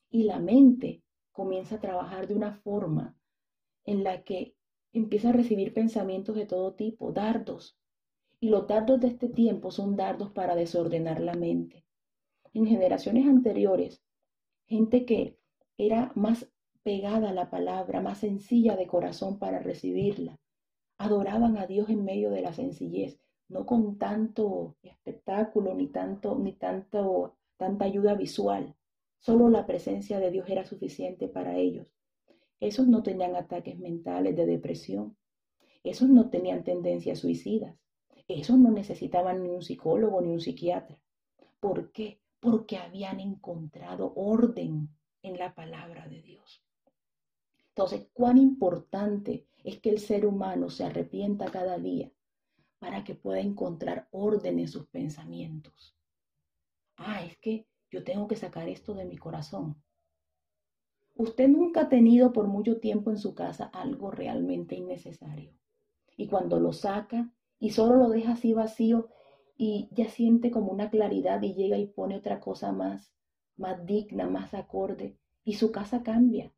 Y 0.09 0.23
la 0.23 0.39
mente 0.39 1.01
comienza 1.31 1.75
a 1.75 1.81
trabajar 1.81 2.27
de 2.27 2.35
una 2.35 2.55
forma 2.55 3.15
en 3.85 4.03
la 4.03 4.23
que 4.23 4.55
empieza 4.91 5.29
a 5.29 5.33
recibir 5.33 5.73
pensamientos 5.73 6.35
de 6.35 6.45
todo 6.45 6.73
tipo, 6.73 7.13
dardos, 7.13 7.77
y 8.43 8.49
los 8.49 8.67
dardos 8.67 8.99
de 8.99 9.07
este 9.07 9.29
tiempo 9.29 9.71
son 9.71 9.95
dardos 9.95 10.31
para 10.31 10.53
desordenar 10.53 11.21
la 11.21 11.33
mente. 11.33 11.85
En 12.53 12.65
generaciones 12.65 13.25
anteriores, 13.25 14.03
gente 14.65 15.05
que 15.05 15.39
era 15.77 16.11
más 16.15 16.51
pegada 16.83 17.29
a 17.29 17.33
la 17.33 17.49
palabra, 17.49 18.01
más 18.01 18.17
sencilla 18.17 18.75
de 18.75 18.85
corazón 18.85 19.39
para 19.39 19.59
recibirla, 19.59 20.41
adoraban 20.97 21.57
a 21.57 21.67
Dios 21.67 21.89
en 21.89 22.03
medio 22.03 22.31
de 22.31 22.41
la 22.41 22.51
sencillez, 22.51 23.17
no 23.47 23.65
con 23.65 23.97
tanto 23.97 24.75
espectáculo 24.83 25.73
ni 25.73 25.87
tanto 25.87 26.37
ni 26.37 26.51
tanto 26.51 27.37
tanta 27.55 27.85
ayuda 27.85 28.13
visual. 28.13 28.75
Solo 29.19 29.47
la 29.47 29.65
presencia 29.65 30.19
de 30.19 30.31
Dios 30.31 30.49
era 30.49 30.65
suficiente 30.65 31.29
para 31.29 31.55
ellos. 31.55 31.87
Esos 32.59 32.89
no 32.89 33.03
tenían 33.03 33.37
ataques 33.37 33.79
mentales 33.79 34.35
de 34.35 34.45
depresión. 34.45 35.15
Esos 35.81 36.09
no 36.09 36.29
tenían 36.29 36.65
tendencias 36.65 37.19
suicidas. 37.19 37.77
Esos 38.27 38.57
no 38.57 38.71
necesitaban 38.71 39.43
ni 39.43 39.49
un 39.49 39.61
psicólogo 39.61 40.21
ni 40.21 40.31
un 40.31 40.39
psiquiatra. 40.39 40.97
¿Por 41.59 41.91
qué? 41.91 42.19
Porque 42.39 42.77
habían 42.77 43.19
encontrado 43.19 44.13
orden 44.15 44.89
en 45.21 45.37
la 45.37 45.53
palabra 45.53 46.07
de 46.07 46.21
Dios. 46.21 46.63
Entonces, 47.69 48.07
cuán 48.13 48.37
importante 48.37 49.47
es 49.63 49.79
que 49.79 49.89
el 49.89 49.99
ser 49.99 50.25
humano 50.25 50.69
se 50.69 50.83
arrepienta 50.83 51.49
cada 51.49 51.79
día 51.79 52.11
para 52.79 53.03
que 53.03 53.15
pueda 53.15 53.39
encontrar 53.39 54.07
orden 54.11 54.59
en 54.59 54.67
sus 54.67 54.87
pensamientos. 54.87 55.95
Ah, 56.97 57.23
es 57.23 57.37
que 57.37 57.65
yo 57.89 58.03
tengo 58.03 58.27
que 58.27 58.35
sacar 58.35 58.67
esto 58.67 58.93
de 58.93 59.05
mi 59.05 59.17
corazón. 59.17 59.81
Usted 61.15 61.47
nunca 61.47 61.81
ha 61.81 61.89
tenido 61.89 62.33
por 62.33 62.47
mucho 62.47 62.79
tiempo 62.79 63.09
en 63.09 63.17
su 63.17 63.33
casa 63.33 63.65
algo 63.65 64.11
realmente 64.11 64.75
innecesario. 64.75 65.53
Y 66.17 66.27
cuando 66.27 66.59
lo 66.59 66.73
saca, 66.73 67.31
y 67.59 67.71
solo 67.71 67.95
lo 67.95 68.09
deja 68.09 68.33
así 68.33 68.53
vacío 68.53 69.09
y 69.57 69.89
ya 69.91 70.09
siente 70.09 70.51
como 70.51 70.71
una 70.71 70.89
claridad 70.89 71.41
y 71.41 71.53
llega 71.53 71.77
y 71.77 71.87
pone 71.87 72.17
otra 72.17 72.39
cosa 72.39 72.71
más, 72.71 73.13
más 73.55 73.85
digna, 73.85 74.27
más 74.29 74.53
acorde 74.53 75.17
y 75.43 75.53
su 75.53 75.71
casa 75.71 76.03
cambia. 76.03 76.53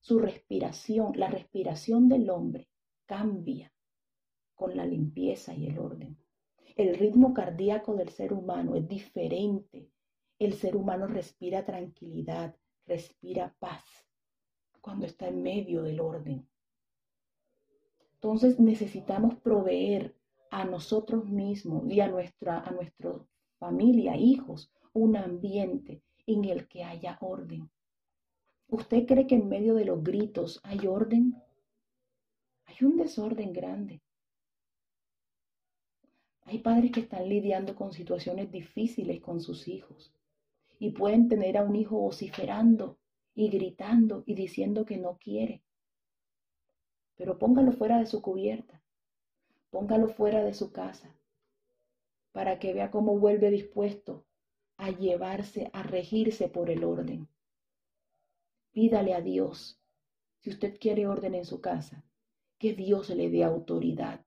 Su 0.00 0.18
respiración, 0.18 1.12
la 1.16 1.28
respiración 1.28 2.08
del 2.08 2.30
hombre 2.30 2.68
cambia 3.06 3.72
con 4.54 4.76
la 4.76 4.86
limpieza 4.86 5.54
y 5.54 5.66
el 5.66 5.78
orden. 5.78 6.18
El 6.76 6.96
ritmo 6.96 7.34
cardíaco 7.34 7.94
del 7.94 8.08
ser 8.08 8.32
humano 8.32 8.76
es 8.76 8.88
diferente. 8.88 9.90
El 10.38 10.54
ser 10.54 10.76
humano 10.76 11.06
respira 11.06 11.64
tranquilidad, 11.64 12.56
respira 12.86 13.54
paz 13.58 13.84
cuando 14.80 15.06
está 15.06 15.28
en 15.28 15.42
medio 15.42 15.82
del 15.82 16.00
orden. 16.00 16.48
Entonces 18.14 18.58
necesitamos 18.58 19.34
proveer 19.36 20.14
a 20.50 20.64
nosotros 20.64 21.28
mismos 21.28 21.90
y 21.90 22.00
a 22.00 22.08
nuestra, 22.08 22.60
a 22.60 22.72
nuestra 22.72 23.14
familia, 23.58 24.16
hijos, 24.16 24.70
un 24.92 25.16
ambiente 25.16 26.02
en 26.26 26.44
el 26.44 26.66
que 26.66 26.82
haya 26.82 27.18
orden. 27.20 27.70
¿Usted 28.68 29.06
cree 29.06 29.26
que 29.26 29.36
en 29.36 29.48
medio 29.48 29.74
de 29.74 29.84
los 29.84 30.02
gritos 30.02 30.60
hay 30.64 30.86
orden? 30.86 31.34
Hay 32.66 32.76
un 32.84 32.96
desorden 32.96 33.52
grande. 33.52 34.00
Hay 36.42 36.58
padres 36.58 36.90
que 36.90 37.00
están 37.00 37.28
lidiando 37.28 37.76
con 37.76 37.92
situaciones 37.92 38.50
difíciles 38.50 39.20
con 39.20 39.40
sus 39.40 39.68
hijos 39.68 40.12
y 40.80 40.90
pueden 40.90 41.28
tener 41.28 41.56
a 41.56 41.62
un 41.62 41.76
hijo 41.76 41.96
vociferando 42.00 42.98
y 43.34 43.48
gritando 43.50 44.24
y 44.26 44.34
diciendo 44.34 44.84
que 44.84 44.96
no 44.98 45.16
quiere. 45.18 45.62
Pero 47.16 47.38
póngalo 47.38 47.70
fuera 47.70 47.98
de 47.98 48.06
su 48.06 48.20
cubierta 48.20 48.79
Póngalo 49.70 50.08
fuera 50.08 50.44
de 50.44 50.54
su 50.54 50.72
casa 50.72 51.14
para 52.32 52.58
que 52.58 52.72
vea 52.72 52.90
cómo 52.90 53.18
vuelve 53.18 53.50
dispuesto 53.50 54.24
a 54.76 54.90
llevarse, 54.90 55.70
a 55.72 55.82
regirse 55.82 56.48
por 56.48 56.70
el 56.70 56.84
orden. 56.84 57.28
Pídale 58.72 59.14
a 59.14 59.20
Dios, 59.20 59.80
si 60.38 60.50
usted 60.50 60.78
quiere 60.78 61.06
orden 61.06 61.34
en 61.34 61.44
su 61.44 61.60
casa, 61.60 62.04
que 62.58 62.72
Dios 62.74 63.10
le 63.10 63.30
dé 63.30 63.42
autoridad, 63.44 64.24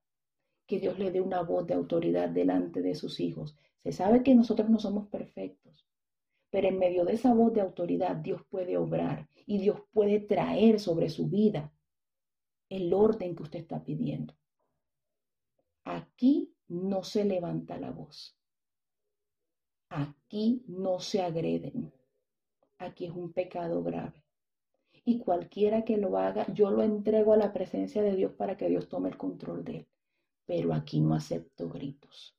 que 0.68 0.80
Dios 0.80 1.00
le 1.00 1.12
dé 1.12 1.22
una 1.22 1.42
voz 1.42 1.66
de 1.66 1.74
autoridad 1.74 2.30
delante 2.30 2.82
de 2.82 2.96
sus 2.96 3.20
hijos. 3.20 3.56
Se 3.84 3.92
sabe 3.92 4.24
que 4.24 4.36
nosotros 4.36 4.70
no 4.70 4.80
somos 4.80 5.08
perfectos, 5.08 5.88
pero 6.50 6.68
en 6.68 6.78
medio 6.78 7.06
de 7.06 7.14
esa 7.14 7.34
voz 7.34 7.54
de 7.54 7.62
autoridad 7.62 8.16
Dios 8.18 8.42
puede 8.50 8.78
obrar 8.78 9.28
y 9.46 9.58
Dios 9.60 9.82
puede 9.92 10.20
traer 10.20 10.80
sobre 10.80 11.10
su 11.10 11.28
vida 11.28 11.74
el 12.70 12.94
orden 12.94 13.36
que 13.36 13.44
usted 13.44 13.60
está 13.60 13.84
pidiendo. 13.84 14.34
Aquí 15.84 16.54
no 16.68 17.04
se 17.04 17.26
levanta 17.26 17.78
la 17.78 17.92
voz. 17.92 18.38
Aquí 19.90 20.64
no 20.68 21.00
se 21.00 21.22
agreden. 21.22 21.94
Aquí 22.78 23.06
es 23.06 23.12
un 23.12 23.32
pecado 23.32 23.84
grave. 23.84 24.24
Y 25.06 25.20
cualquiera 25.20 25.84
que 25.84 25.98
lo 25.98 26.18
haga, 26.18 26.52
yo 26.54 26.72
lo 26.72 26.82
entrego 26.82 27.34
a 27.34 27.38
la 27.38 27.52
presencia 27.52 28.02
de 28.02 28.16
Dios 28.16 28.32
para 28.34 28.56
que 28.56 28.70
Dios 28.70 28.88
tome 28.88 29.10
el 29.10 29.18
control 29.18 29.64
de 29.64 29.78
él. 29.78 29.88
Pero 30.46 30.74
aquí 30.74 31.02
no 31.02 31.14
acepto 31.14 31.70
gritos. 31.70 32.36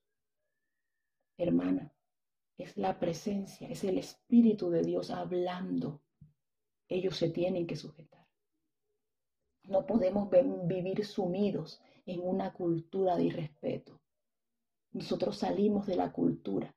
Hermana, 1.37 1.93
es 2.57 2.77
la 2.77 2.99
presencia, 2.99 3.69
es 3.69 3.85
el 3.85 3.99
Espíritu 3.99 4.71
de 4.71 4.83
Dios 4.83 5.11
hablando. 5.11 6.03
Ellos 6.89 7.17
se 7.17 7.31
tienen 7.31 7.67
que 7.67 7.77
sujetar. 7.77 8.27
No 9.65 9.87
podemos 9.87 10.29
vivir 10.67 11.05
sumidos 11.05 11.81
en 12.07 12.21
una 12.21 12.53
cultura 12.53 13.17
de 13.17 13.25
irrespeto. 13.25 14.01
Nosotros 14.93 15.39
salimos 15.39 15.87
de 15.87 15.97
la 15.97 16.13
cultura, 16.13 16.75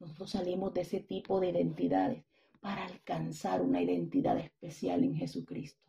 nosotros 0.00 0.30
salimos 0.30 0.72
de 0.74 0.82
ese 0.82 1.00
tipo 1.00 1.40
de 1.40 1.50
identidades 1.50 2.24
para 2.60 2.84
alcanzar 2.84 3.62
una 3.62 3.82
identidad 3.82 4.38
especial 4.38 5.04
en 5.04 5.14
Jesucristo. 5.16 5.82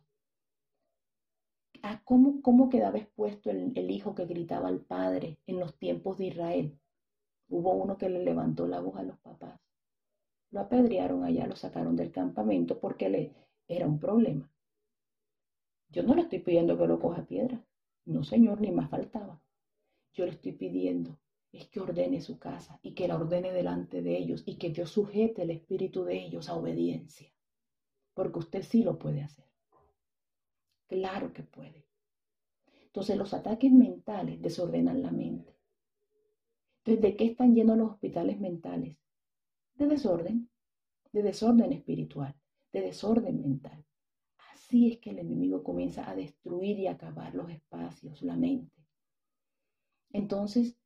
Ah, 1.82 2.02
¿Cómo, 2.04 2.42
¿Cómo 2.42 2.68
quedaba 2.68 2.98
expuesto 2.98 3.50
el, 3.50 3.72
el 3.74 3.90
hijo 3.90 4.14
que 4.14 4.26
gritaba 4.26 4.68
al 4.68 4.80
padre 4.80 5.38
en 5.46 5.58
los 5.58 5.78
tiempos 5.78 6.18
de 6.18 6.26
Israel? 6.26 6.78
Hubo 7.48 7.72
uno 7.72 7.96
que 7.96 8.10
le 8.10 8.22
levantó 8.22 8.66
la 8.66 8.80
voz 8.80 8.96
a 8.96 9.02
los 9.02 9.18
papás. 9.18 9.58
Lo 10.50 10.60
apedrearon 10.60 11.24
allá, 11.24 11.46
lo 11.46 11.56
sacaron 11.56 11.96
del 11.96 12.12
campamento 12.12 12.78
porque 12.78 13.08
le 13.08 13.34
era 13.68 13.86
un 13.86 13.98
problema. 13.98 14.50
Yo 15.88 16.02
no 16.02 16.14
le 16.14 16.22
estoy 16.22 16.40
pidiendo 16.40 16.76
que 16.76 16.86
lo 16.86 17.00
coja 17.00 17.24
piedra. 17.24 17.64
No, 18.04 18.24
Señor, 18.24 18.60
ni 18.60 18.70
más 18.72 18.90
faltaba. 18.90 19.40
Yo 20.12 20.24
le 20.24 20.32
estoy 20.32 20.52
pidiendo 20.52 21.18
es 21.52 21.68
que 21.68 21.80
ordene 21.80 22.20
su 22.20 22.38
casa 22.38 22.78
y 22.80 22.94
que 22.94 23.08
la 23.08 23.16
ordene 23.16 23.50
delante 23.52 24.02
de 24.02 24.16
ellos 24.16 24.44
y 24.46 24.56
que 24.56 24.70
Dios 24.70 24.90
sujete 24.90 25.42
el 25.42 25.50
espíritu 25.50 26.04
de 26.04 26.24
ellos 26.24 26.48
a 26.48 26.54
obediencia. 26.54 27.32
Porque 28.14 28.38
usted 28.38 28.62
sí 28.62 28.84
lo 28.84 28.98
puede 28.98 29.22
hacer. 29.22 29.46
Claro 30.86 31.32
que 31.32 31.42
puede. 31.42 31.86
Entonces 32.84 33.16
los 33.16 33.34
ataques 33.34 33.72
mentales 33.72 34.40
desordenan 34.40 35.02
la 35.02 35.10
mente. 35.10 35.56
Entonces, 36.78 37.02
¿de 37.02 37.16
qué 37.16 37.24
están 37.24 37.54
llenos 37.54 37.76
los 37.76 37.90
hospitales 37.90 38.40
mentales? 38.40 38.96
de 39.80 39.86
desorden, 39.86 40.50
de 41.10 41.22
desorden 41.22 41.72
espiritual, 41.72 42.34
de 42.70 42.82
desorden 42.82 43.40
mental. 43.40 43.82
Así 44.70 44.86
es 44.86 44.98
que 45.00 45.10
el 45.10 45.18
enemigo 45.18 45.64
comienza 45.64 46.08
a 46.08 46.14
destruir 46.14 46.78
y 46.78 46.86
acabar 46.86 47.34
los 47.34 47.50
espacios, 47.50 48.22
la 48.22 48.36
mente. 48.36 48.72
Entonces, 50.12 50.78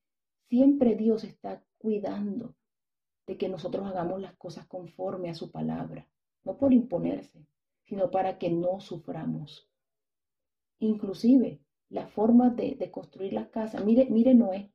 siempre 0.48 0.96
Dios 0.96 1.22
está 1.22 1.62
cuidando 1.76 2.56
de 3.26 3.36
que 3.36 3.50
nosotros 3.50 3.86
hagamos 3.86 4.22
las 4.22 4.34
cosas 4.36 4.66
conforme 4.68 5.28
a 5.28 5.34
su 5.34 5.50
palabra, 5.50 6.08
no 6.44 6.56
por 6.56 6.72
imponerse, 6.72 7.46
sino 7.82 8.10
para 8.10 8.38
que 8.38 8.48
no 8.48 8.80
suframos. 8.80 9.68
Inclusive, 10.78 11.60
la 11.90 12.06
forma 12.06 12.48
de, 12.48 12.90
construir 12.90 13.34
las 13.34 13.48
casas, 13.48 13.84
mire, 13.84 14.06
mire 14.08 14.32
Noé, 14.32 14.72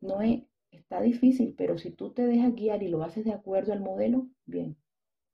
Noé 0.00 0.48
está 0.72 1.00
difícil, 1.00 1.54
pero 1.56 1.78
si 1.78 1.92
tú 1.92 2.10
te 2.10 2.26
dejas 2.26 2.52
guiar 2.56 2.82
y 2.82 2.88
lo 2.88 3.04
haces 3.04 3.24
de 3.24 3.32
acuerdo 3.32 3.72
al 3.72 3.80
modelo, 3.80 4.26
bien. 4.44 4.76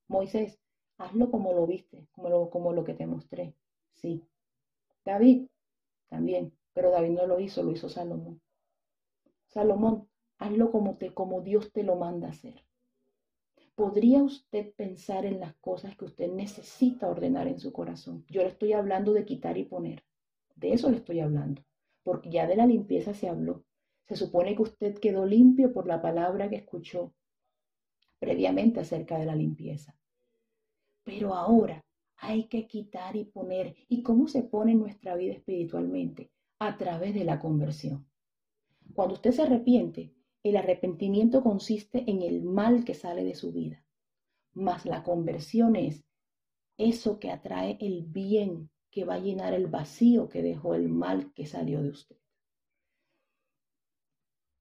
Moisés, 0.06 0.60
hazlo 0.98 1.30
como 1.30 1.52
lo 1.52 1.66
viste, 1.66 2.06
como 2.12 2.28
lo, 2.28 2.50
como 2.50 2.72
lo 2.72 2.84
que 2.84 2.94
te 2.94 3.06
mostré. 3.06 3.54
Sí. 3.92 4.22
David, 5.04 5.46
también, 6.08 6.52
pero 6.72 6.90
David 6.90 7.10
no 7.10 7.26
lo 7.26 7.40
hizo, 7.40 7.62
lo 7.62 7.72
hizo 7.72 7.88
Salomón. 7.88 8.40
Salomón, 9.46 10.08
hazlo 10.38 10.70
como, 10.70 10.96
te, 10.96 11.14
como 11.14 11.40
Dios 11.40 11.72
te 11.72 11.82
lo 11.82 11.96
manda 11.96 12.28
hacer. 12.28 12.62
¿Podría 13.74 14.22
usted 14.22 14.72
pensar 14.74 15.26
en 15.26 15.38
las 15.38 15.54
cosas 15.56 15.96
que 15.96 16.06
usted 16.06 16.32
necesita 16.32 17.08
ordenar 17.08 17.46
en 17.46 17.60
su 17.60 17.72
corazón? 17.72 18.24
Yo 18.28 18.42
le 18.42 18.48
estoy 18.48 18.72
hablando 18.72 19.12
de 19.12 19.24
quitar 19.24 19.58
y 19.58 19.64
poner. 19.64 20.02
De 20.54 20.72
eso 20.72 20.90
le 20.90 20.96
estoy 20.96 21.20
hablando, 21.20 21.62
porque 22.02 22.30
ya 22.30 22.46
de 22.46 22.56
la 22.56 22.66
limpieza 22.66 23.12
se 23.12 23.28
habló. 23.28 23.64
Se 24.06 24.16
supone 24.16 24.56
que 24.56 24.62
usted 24.62 24.98
quedó 24.98 25.26
limpio 25.26 25.72
por 25.72 25.86
la 25.86 26.00
palabra 26.00 26.48
que 26.48 26.56
escuchó 26.56 27.12
previamente 28.18 28.80
acerca 28.80 29.18
de 29.18 29.26
la 29.26 29.36
limpieza. 29.36 29.94
Pero 31.06 31.34
ahora 31.34 31.84
hay 32.16 32.48
que 32.48 32.66
quitar 32.66 33.14
y 33.14 33.24
poner. 33.24 33.76
¿Y 33.88 34.02
cómo 34.02 34.26
se 34.26 34.42
pone 34.42 34.72
en 34.72 34.80
nuestra 34.80 35.14
vida 35.14 35.34
espiritualmente? 35.34 36.32
A 36.58 36.76
través 36.76 37.14
de 37.14 37.24
la 37.24 37.38
conversión. 37.38 38.08
Cuando 38.92 39.14
usted 39.14 39.30
se 39.30 39.42
arrepiente, 39.42 40.12
el 40.42 40.56
arrepentimiento 40.56 41.44
consiste 41.44 42.10
en 42.10 42.22
el 42.22 42.42
mal 42.42 42.84
que 42.84 42.94
sale 42.94 43.22
de 43.22 43.36
su 43.36 43.52
vida, 43.52 43.84
mas 44.52 44.84
la 44.84 45.04
conversión 45.04 45.76
es 45.76 46.04
eso 46.76 47.20
que 47.20 47.30
atrae 47.30 47.78
el 47.80 48.02
bien 48.02 48.68
que 48.90 49.04
va 49.04 49.14
a 49.14 49.20
llenar 49.20 49.54
el 49.54 49.68
vacío 49.68 50.28
que 50.28 50.42
dejó 50.42 50.74
el 50.74 50.88
mal 50.88 51.32
que 51.34 51.46
salió 51.46 51.82
de 51.82 51.90
usted. 51.90 52.16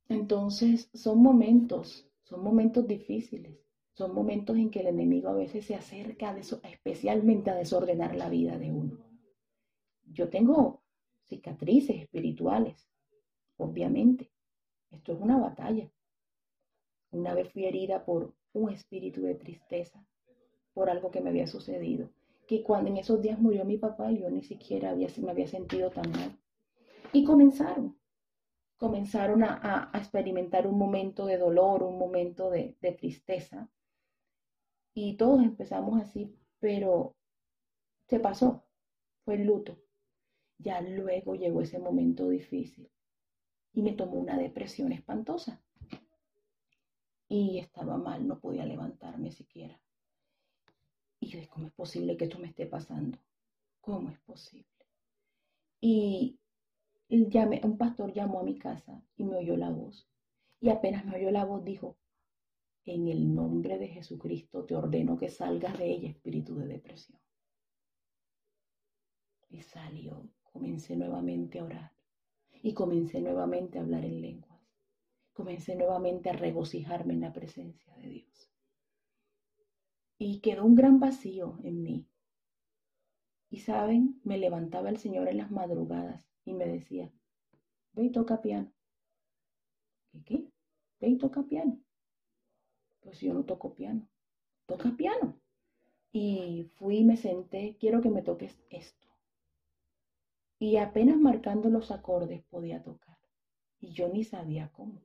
Entonces 0.10 0.92
son 0.94 1.24
momentos, 1.24 2.08
son 2.24 2.44
momentos 2.44 2.88
difíciles, 2.88 3.65
son 3.96 4.14
momentos 4.14 4.58
en 4.58 4.70
que 4.70 4.82
el 4.82 4.88
enemigo 4.88 5.30
a 5.30 5.34
veces 5.34 5.66
se 5.66 5.74
acerca 5.74 6.38
eso, 6.38 6.60
especialmente 6.64 7.50
a 7.50 7.56
desordenar 7.56 8.14
la 8.16 8.30
vida 8.30 8.58
de 8.58 8.70
uno. 8.70 8.98
Yo 10.04 10.30
tengo 10.30 10.84
cicatrices 11.24 12.02
espirituales, 12.02 12.90
obviamente, 13.56 14.30
esto 14.92 15.14
es 15.14 15.22
una 15.22 15.38
batalla. 15.38 15.90
Una 17.12 17.34
vez 17.34 17.50
fui 17.54 17.66
herida 17.66 18.04
por 18.04 18.36
un 18.52 18.70
espíritu 18.70 19.22
de 19.22 19.36
tristeza, 19.36 20.06
por 20.74 20.90
algo 20.90 21.10
que 21.10 21.22
me 21.22 21.30
había 21.30 21.48
sucedido, 21.48 22.10
que 22.48 22.64
cuando 22.64 22.90
en 22.90 22.98
esos 22.98 23.22
días 23.22 23.40
murió 23.40 23.64
mi 23.64 23.78
papá, 23.78 24.12
yo 24.12 24.30
ni 24.30 24.44
siquiera 24.44 24.90
había, 24.90 25.08
me 25.22 25.32
había 25.32 25.48
sentido 25.48 25.90
tan 25.90 26.12
mal. 26.12 26.38
Y 27.14 27.24
comenzaron, 27.24 27.98
comenzaron 28.76 29.42
a, 29.44 29.90
experimentar 29.94 30.68
un 30.68 30.78
momento 30.78 31.26
de 31.26 31.38
dolor, 31.38 31.82
un 31.82 31.98
momento 31.98 32.50
de 32.50 32.76
tristeza. 33.00 33.70
Y 34.98 35.18
todos 35.18 35.44
empezamos 35.44 36.02
así, 36.02 36.34
pero 36.60 37.18
se 38.08 38.18
pasó, 38.20 38.64
fue 39.26 39.36
el 39.36 39.44
luto. 39.44 39.78
Ya 40.58 40.80
luego 40.80 41.36
llegó 41.36 41.62
ese 41.62 41.80
momento 41.80 42.30
difícil 42.30 42.90
y 43.74 43.82
me 43.82 43.92
tomó 43.92 44.14
una 44.14 44.38
depresión 44.38 44.94
espantosa. 44.94 45.62
Y 47.28 47.60
estaba 47.60 47.98
mal, 47.98 48.26
no 48.26 48.40
podía 48.40 48.66
levantarme 48.66 49.32
siquiera. 49.32 49.78
Y 51.20 51.28
yo 51.28 51.40
dije, 51.40 51.50
¿cómo 51.50 51.68
es 51.68 51.74
posible 51.74 52.16
que 52.16 52.26
esto 52.26 52.40
me 52.40 52.48
esté 52.48 52.66
pasando? 52.66 53.18
¿Cómo 53.82 54.10
es 54.10 54.20
posible? 54.20 54.66
Y 55.82 56.40
llamé, 57.10 57.60
un 57.66 57.78
pastor 57.78 58.14
llamó 58.14 58.40
a 58.40 58.44
mi 58.44 58.58
casa 58.58 59.04
y 59.18 59.26
me 59.26 59.36
oyó 59.36 59.58
la 59.58 59.72
voz. 59.72 60.08
Y 60.62 60.70
apenas 60.70 61.04
me 61.06 61.18
oyó 61.18 61.32
la 61.32 61.44
voz, 61.44 61.66
dijo, 61.66 61.98
en 62.86 63.08
el 63.08 63.34
nombre 63.34 63.80
de 63.80 63.88
Jesucristo 63.88 64.64
te 64.64 64.76
ordeno 64.76 65.18
que 65.18 65.30
salgas 65.30 65.78
de 65.78 65.92
ella, 65.92 66.10
espíritu 66.10 66.56
de 66.56 66.68
depresión. 66.68 67.20
Y 69.50 69.62
salió, 69.62 70.30
comencé 70.44 70.96
nuevamente 70.96 71.60
a 71.60 71.64
orar 71.64 71.92
y 72.62 72.74
comencé 72.74 73.22
nuevamente 73.22 73.78
a 73.78 73.82
hablar 73.82 74.06
en 74.06 74.22
lenguas. 74.22 74.60
Comencé 75.34 75.76
nuevamente 75.76 76.30
a 76.30 76.34
regocijarme 76.34 77.14
en 77.14 77.22
la 77.22 77.34
presencia 77.34 77.96
de 77.98 78.10
Dios. 78.10 78.52
Y 80.18 80.40
quedó 80.40 80.66
un 80.66 80.76
gran 80.76 81.00
vacío 81.00 81.60
en 81.64 81.84
mí. 81.84 82.08
Y 83.50 83.60
saben, 83.60 84.20
me 84.24 84.38
levantaba 84.38 84.90
el 84.90 84.98
Señor 84.98 85.28
en 85.28 85.38
las 85.38 85.52
madrugadas 85.52 86.28
y 86.46 86.54
me 86.54 86.66
decía, 86.66 87.12
ve 87.94 88.06
y 88.06 88.12
toca 88.12 88.42
piano. 88.42 88.72
¿Qué 90.12 90.24
qué? 90.24 90.52
Ve 91.00 91.10
y 91.10 91.18
toca 91.18 91.44
piano. 91.44 91.85
Pues 93.06 93.22
yo 93.22 93.34
no 93.34 93.46
toco 93.46 93.74
piano. 93.74 94.10
Toca 94.66 94.92
piano. 94.98 95.40
Y 96.12 96.70
fui 96.76 96.98
y 96.98 97.04
me 97.06 97.16
senté, 97.16 97.78
quiero 97.80 98.02
que 98.02 98.10
me 98.10 98.22
toques 98.22 98.60
esto 98.70 99.06
y 100.60 100.78
apenas 100.78 101.18
marcando 101.18 101.70
los 101.70 101.92
acordes 101.92 102.44
podía 102.46 102.82
tocar. 102.82 103.18
Y 103.80 103.92
yo 103.94 104.10
ni 104.10 104.24
sabía 104.24 104.72
cómo. 104.72 105.04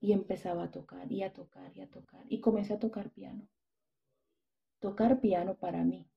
Y 0.00 0.12
empezaba 0.12 0.64
a 0.64 0.70
tocar 0.70 1.10
y 1.10 1.22
a 1.22 1.32
tocar 1.32 1.76
y 1.76 1.80
a 1.80 1.90
tocar. 1.90 2.24
Y 2.28 2.40
comencé 2.40 2.74
a 2.74 2.78
tocar 2.78 3.10
piano. 3.10 3.48
Tocar 4.78 5.20
piano 5.20 5.56
para 5.56 5.84
mí, 5.84 6.08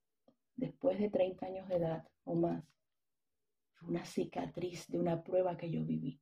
después 0.54 0.98
de 1.00 1.10
30 1.10 1.46
años 1.46 1.68
de 1.68 1.76
edad 1.76 2.08
o 2.24 2.34
más, 2.34 2.64
fue 3.72 3.88
una 3.88 4.04
cicatriz 4.04 4.86
de 4.88 5.00
una 5.00 5.24
prueba 5.24 5.56
que 5.56 5.70
yo 5.70 5.84
viví. 5.84 6.20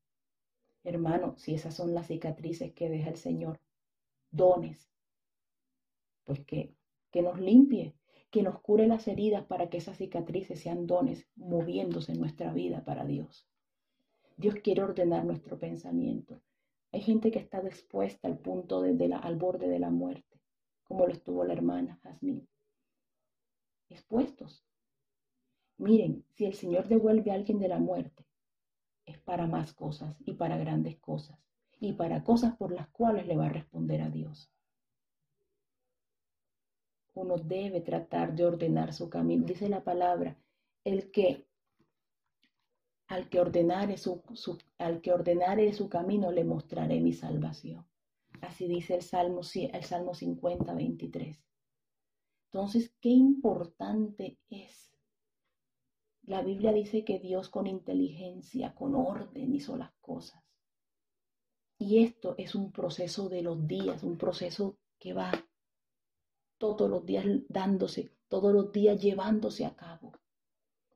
Hermano, 0.82 1.36
si 1.36 1.54
esas 1.54 1.74
son 1.74 1.92
las 1.92 2.06
cicatrices 2.06 2.72
que 2.72 2.88
deja 2.88 3.10
el 3.10 3.18
Señor, 3.18 3.60
dones, 4.30 4.90
pues 6.24 6.40
que, 6.44 6.74
nos 7.22 7.40
limpie, 7.40 7.94
que 8.30 8.42
nos 8.42 8.60
cure 8.60 8.86
las 8.86 9.08
heridas 9.08 9.44
para 9.44 9.68
que 9.68 9.78
esas 9.78 9.96
cicatrices 9.96 10.60
sean 10.60 10.86
dones 10.86 11.26
moviéndose 11.34 12.12
en 12.12 12.20
nuestra 12.20 12.52
vida 12.52 12.84
para 12.84 13.04
Dios. 13.04 13.48
Dios 14.36 14.54
quiere 14.62 14.82
ordenar 14.82 15.24
nuestro 15.24 15.58
pensamiento. 15.58 16.40
Hay 16.92 17.00
gente 17.00 17.30
que 17.30 17.38
está 17.38 17.60
dispuesta 17.60 18.28
al 18.28 18.38
punto 18.38 18.82
al 18.82 19.36
borde 19.36 19.68
de 19.68 19.78
la 19.78 19.90
muerte, 19.90 20.40
como 20.84 21.06
lo 21.06 21.12
estuvo 21.12 21.44
la 21.44 21.52
hermana 21.52 21.98
Jazmín. 22.02 22.48
Expuestos. 23.88 24.64
Miren, 25.78 26.24
si 26.30 26.46
el 26.46 26.54
Señor 26.54 26.88
devuelve 26.88 27.30
a 27.30 27.34
alguien 27.34 27.58
de 27.58 27.68
la 27.68 27.78
muerte, 27.78 28.26
es 29.04 29.18
para 29.18 29.46
más 29.46 29.72
cosas 29.72 30.16
y 30.24 30.34
para 30.34 30.56
grandes 30.56 30.96
cosas 30.98 31.49
y 31.80 31.94
para 31.94 32.22
cosas 32.22 32.56
por 32.56 32.72
las 32.72 32.88
cuales 32.90 33.26
le 33.26 33.36
va 33.36 33.46
a 33.46 33.50
responder 33.50 34.02
a 34.02 34.10
Dios 34.10 34.52
uno 37.14 37.36
debe 37.36 37.80
tratar 37.80 38.34
de 38.34 38.44
ordenar 38.44 38.92
su 38.92 39.08
camino. 39.08 39.44
Dice 39.44 39.68
la 39.68 39.82
palabra, 39.82 40.36
el 40.84 41.10
que 41.10 41.46
al 43.08 43.28
que 43.28 43.40
ordenare 43.40 43.96
su, 43.96 44.22
al 44.78 45.00
que 45.00 45.12
ordenare 45.12 45.72
su 45.72 45.88
camino 45.88 46.30
le 46.30 46.44
mostraré 46.44 47.00
mi 47.00 47.12
salvación. 47.12 47.84
Así 48.40 48.68
dice 48.68 48.94
el 48.94 49.02
Salmo, 49.02 49.40
el 49.54 49.84
Salmo 49.84 50.14
50, 50.14 50.72
23. 50.72 51.44
Entonces, 52.46 52.94
qué 53.00 53.08
importante 53.08 54.38
es. 54.48 54.92
La 56.22 56.42
Biblia 56.42 56.72
dice 56.72 57.04
que 57.04 57.18
Dios 57.18 57.48
con 57.48 57.66
inteligencia, 57.66 58.74
con 58.74 58.94
orden 58.94 59.52
hizo 59.54 59.76
las 59.76 59.92
cosas. 60.00 60.40
Y 61.82 62.04
esto 62.04 62.34
es 62.36 62.54
un 62.54 62.72
proceso 62.72 63.30
de 63.30 63.40
los 63.40 63.66
días, 63.66 64.02
un 64.02 64.18
proceso 64.18 64.76
que 64.98 65.14
va 65.14 65.32
todos 66.58 66.90
los 66.90 67.06
días 67.06 67.24
dándose, 67.48 68.10
todos 68.28 68.52
los 68.52 68.70
días 68.70 69.00
llevándose 69.00 69.64
a 69.64 69.74
cabo. 69.74 70.12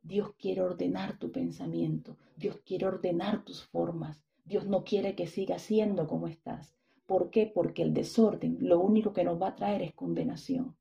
Dios 0.03 0.35
quiere 0.37 0.61
ordenar 0.61 1.19
tu 1.19 1.33
pensamiento, 1.33 2.19
Dios 2.37 2.59
quiere 2.67 2.85
ordenar 2.87 3.47
tus 3.47 3.65
formas, 3.65 4.23
Dios 4.45 4.67
no 4.67 4.85
quiere 4.85 5.15
que 5.15 5.27
sigas 5.27 5.63
siendo 5.63 6.07
como 6.07 6.29
estás. 6.29 6.77
¿Por 7.07 7.31
qué? 7.31 7.47
Porque 7.47 7.81
el 7.83 7.95
desorden 7.95 8.59
lo 8.61 8.79
único 8.79 9.15
que 9.15 9.25
nos 9.25 9.41
va 9.41 9.49
a 9.49 9.57
traer 9.57 9.81
es 9.81 9.95
condenación. 9.95 10.77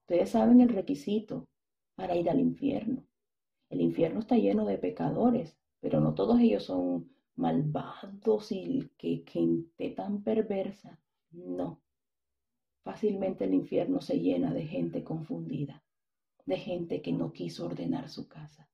Ustedes 0.00 0.28
saben 0.28 0.60
el 0.60 0.68
requisito 0.68 1.48
para 1.94 2.16
ir 2.16 2.28
al 2.28 2.38
infierno. 2.38 3.06
El 3.70 3.80
infierno 3.80 4.20
está 4.20 4.36
lleno 4.36 4.66
de 4.66 4.76
pecadores, 4.76 5.56
pero 5.80 6.00
no 6.00 6.12
todos 6.14 6.38
ellos 6.38 6.64
son 6.64 7.13
malvados 7.36 8.52
y 8.52 8.90
que 8.96 9.24
gente 9.26 9.90
tan 9.90 10.22
perversa. 10.22 11.00
No, 11.30 11.82
fácilmente 12.82 13.44
el 13.44 13.54
infierno 13.54 14.00
se 14.00 14.20
llena 14.20 14.52
de 14.52 14.66
gente 14.66 15.02
confundida, 15.02 15.84
de 16.46 16.56
gente 16.56 17.02
que 17.02 17.12
no 17.12 17.32
quiso 17.32 17.66
ordenar 17.66 18.08
su 18.08 18.28
casa. 18.28 18.68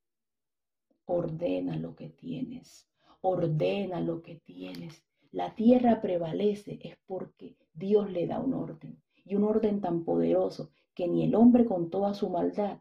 Ordena 1.06 1.76
lo 1.76 1.94
que 1.96 2.10
tienes, 2.10 2.88
ordena 3.20 4.00
lo 4.00 4.22
que 4.22 4.36
tienes. 4.36 5.04
La 5.32 5.54
tierra 5.54 6.00
prevalece 6.00 6.78
es 6.82 6.96
porque 7.06 7.56
Dios 7.72 8.10
le 8.10 8.26
da 8.26 8.40
un 8.40 8.54
orden, 8.54 9.02
y 9.24 9.36
un 9.36 9.44
orden 9.44 9.80
tan 9.80 10.04
poderoso 10.04 10.72
que 10.94 11.08
ni 11.08 11.24
el 11.24 11.34
hombre 11.34 11.64
con 11.64 11.88
toda 11.88 12.14
su 12.14 12.28
maldad 12.28 12.80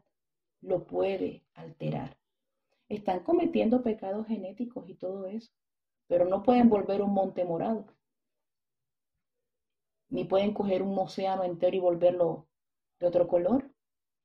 lo 0.60 0.84
puede 0.84 1.44
alterar. 1.54 2.18
Están 2.88 3.20
cometiendo 3.20 3.82
pecados 3.82 4.26
genéticos 4.26 4.88
y 4.88 4.94
todo 4.94 5.26
eso, 5.26 5.52
pero 6.10 6.26
no 6.26 6.42
pueden 6.42 6.68
volver 6.68 7.00
un 7.00 7.14
monte 7.14 7.44
morado 7.44 7.86
ni 10.10 10.24
pueden 10.24 10.52
coger 10.52 10.82
un 10.82 10.98
océano 10.98 11.44
entero 11.44 11.76
y 11.76 11.80
volverlo 11.80 12.48
de 12.98 13.06
otro 13.06 13.28
color. 13.28 13.70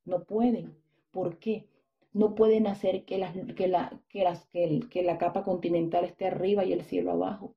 No 0.04 0.24
pueden. 0.24 0.76
¿Por 1.12 1.38
qué? 1.38 1.70
No 2.12 2.34
pueden 2.34 2.68
hacer 2.68 3.06
que, 3.06 3.18
que, 3.56 3.68
la, 3.68 4.02
que, 4.10 4.24
las, 4.24 4.48
que, 4.48 4.80
que 4.90 5.04
la 5.04 5.18
capa 5.18 5.44
continental 5.44 6.06
esté 6.06 6.26
arriba 6.26 6.66
y 6.66 6.74
el 6.74 6.82
cielo 6.82 7.12
abajo. 7.12 7.56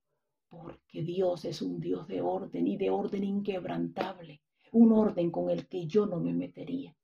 Porque 0.48 1.02
Dios 1.02 1.44
es 1.44 1.62
un 1.62 1.80
Dios 1.80 2.06
de 2.06 2.20
orden 2.20 2.66
y 2.66 2.76
de 2.76 2.90
orden 2.90 3.24
inquebrantable. 3.24 4.42
Un 4.72 4.92
orden 4.92 5.30
con 5.30 5.48
el 5.50 5.66
que 5.68 5.86
yo 5.86 6.06
no 6.06 6.20
me 6.20 6.34
metería. 6.34 6.94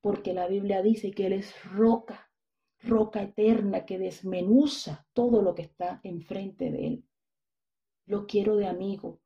Porque 0.00 0.32
la 0.32 0.48
Biblia 0.48 0.82
dice 0.82 1.10
que 1.10 1.26
Él 1.26 1.34
es 1.34 1.62
roca, 1.64 2.31
roca 2.82 3.22
eterna 3.22 3.84
que 3.86 3.98
desmenuza 3.98 5.06
todo 5.12 5.42
lo 5.42 5.54
que 5.54 5.62
está 5.62 6.00
enfrente 6.02 6.70
de 6.70 6.86
Él. 6.86 7.04
Lo 8.06 8.26
quiero 8.26 8.56
de 8.56 8.66
amigo, 8.66 9.20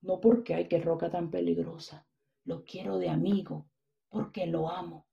no 0.00 0.20
porque 0.20 0.54
hay 0.54 0.68
que 0.68 0.78
roca 0.78 1.10
tan 1.10 1.30
peligrosa, 1.30 2.06
lo 2.44 2.64
quiero 2.64 2.98
de 2.98 3.08
amigo, 3.08 3.68
porque 4.08 4.46
lo 4.46 4.70
amo, 4.70 5.06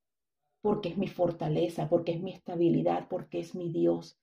porque 0.61 0.89
es 0.89 0.97
mi 0.97 1.07
fortaleza, 1.07 1.89
porque 1.89 2.13
es 2.13 2.21
mi 2.21 2.31
estabilidad, 2.33 3.07
porque 3.09 3.39
es 3.39 3.55
mi 3.55 3.71
Dios. 3.71 4.19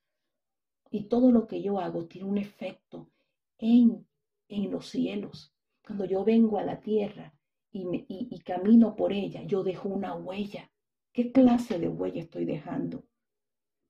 Y 0.90 1.04
todo 1.04 1.32
lo 1.32 1.46
que 1.46 1.60
yo 1.60 1.80
hago 1.80 2.06
tiene 2.06 2.28
un 2.28 2.38
efecto 2.38 3.10
en, 3.58 4.06
en 4.48 4.70
los 4.70 4.86
cielos. 4.86 5.52
Cuando 5.84 6.04
yo 6.04 6.24
vengo 6.24 6.58
a 6.58 6.64
la 6.64 6.80
tierra 6.80 7.34
y, 7.72 7.84
me, 7.84 8.04
y, 8.08 8.38
camino 8.40 8.94
por 8.94 9.12
ella, 9.12 9.42
yo 9.42 9.62
dejo 9.62 9.88
una 9.88 10.14
huella. 10.14 10.70
¿Qué 11.12 11.32
clase 11.32 11.78
de 11.78 11.88
huella 11.88 12.22
estoy 12.22 12.44
dejando? 12.44 13.04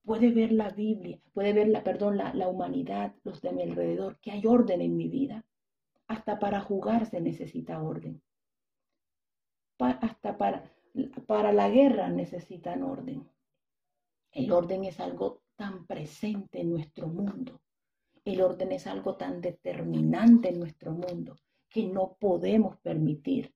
Puede 0.04 0.30
ver 0.30 0.52
la 0.52 0.68
Biblia, 0.68 1.18
puede 1.32 1.52
ver 1.52 1.68
la, 1.68 1.82
perdón, 1.82 2.18
la, 2.18 2.34
la 2.34 2.48
humanidad, 2.48 3.14
los 3.24 3.40
de 3.40 3.52
mi 3.52 3.62
alrededor, 3.62 4.18
que 4.20 4.32
hay 4.32 4.46
orden 4.46 4.80
en 4.82 4.96
mi 4.96 5.08
vida. 5.08 5.44
Hasta 6.06 6.38
para 6.38 6.60
jugar 6.60 7.06
se 7.06 7.20
necesita 7.20 7.82
orden. 7.82 8.22
hasta 9.78 10.36
para, 10.36 10.62
para 11.26 11.52
la 11.52 11.70
guerra 11.70 12.08
necesitan 12.08 12.82
orden. 12.82 13.28
El 14.30 14.52
orden 14.52 14.84
es 14.84 15.00
algo 15.00 15.42
tan 15.56 15.86
presente 15.86 16.60
en 16.60 16.70
nuestro 16.70 17.08
mundo. 17.08 17.60
El 18.24 18.40
orden 18.40 18.72
es 18.72 18.86
algo 18.86 19.16
tan 19.16 19.40
determinante 19.40 20.48
en 20.48 20.58
nuestro 20.58 20.92
mundo 20.92 21.36
que 21.68 21.86
no 21.86 22.16
podemos 22.20 22.76
permitir 22.78 23.54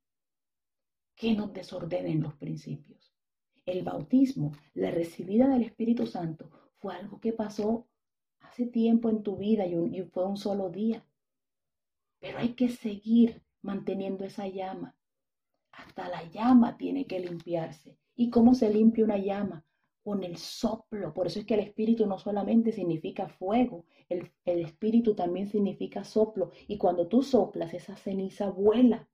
que 1.14 1.34
nos 1.34 1.52
desordenen 1.52 2.22
los 2.22 2.34
principios. 2.36 2.97
El 3.68 3.82
bautismo, 3.82 4.52
la 4.72 4.90
recibida 4.90 5.46
del 5.46 5.60
Espíritu 5.60 6.06
Santo, 6.06 6.50
fue 6.78 6.94
algo 6.94 7.20
que 7.20 7.34
pasó 7.34 7.86
hace 8.40 8.64
tiempo 8.64 9.10
en 9.10 9.22
tu 9.22 9.36
vida 9.36 9.66
y 9.66 10.00
fue 10.04 10.24
un 10.24 10.38
solo 10.38 10.70
día. 10.70 11.04
Pero 12.18 12.38
hay 12.38 12.54
que 12.54 12.70
seguir 12.70 13.42
manteniendo 13.60 14.24
esa 14.24 14.48
llama. 14.48 14.96
Hasta 15.70 16.08
la 16.08 16.22
llama 16.30 16.78
tiene 16.78 17.06
que 17.06 17.20
limpiarse. 17.20 17.98
¿Y 18.14 18.30
cómo 18.30 18.54
se 18.54 18.72
limpia 18.72 19.04
una 19.04 19.18
llama? 19.18 19.66
Con 20.02 20.24
el 20.24 20.38
soplo. 20.38 21.12
Por 21.12 21.26
eso 21.26 21.38
es 21.40 21.44
que 21.44 21.52
el 21.52 21.60
espíritu 21.60 22.06
no 22.06 22.18
solamente 22.18 22.72
significa 22.72 23.28
fuego, 23.28 23.84
el, 24.08 24.32
el 24.46 24.60
espíritu 24.60 25.14
también 25.14 25.46
significa 25.46 26.04
soplo. 26.04 26.52
Y 26.68 26.78
cuando 26.78 27.06
tú 27.06 27.22
soplas, 27.22 27.74
esa 27.74 27.96
ceniza 27.96 28.48
vuela. 28.48 29.10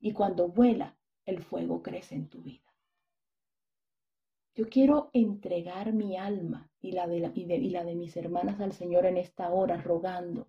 Y 0.00 0.12
cuando 0.14 0.48
vuela, 0.48 0.96
el 1.26 1.42
fuego 1.42 1.82
crece 1.82 2.14
en 2.14 2.30
tu 2.30 2.40
vida. 2.40 2.63
Yo 4.56 4.68
quiero 4.68 5.10
entregar 5.12 5.92
mi 5.92 6.16
alma 6.16 6.70
y 6.80 6.92
la 6.92 7.08
de, 7.08 7.32
y 7.34 7.70
la 7.70 7.84
de 7.84 7.96
mis 7.96 8.16
hermanas 8.16 8.60
al 8.60 8.72
Señor 8.72 9.04
en 9.04 9.16
esta 9.16 9.52
hora, 9.52 9.82
rogando 9.82 10.48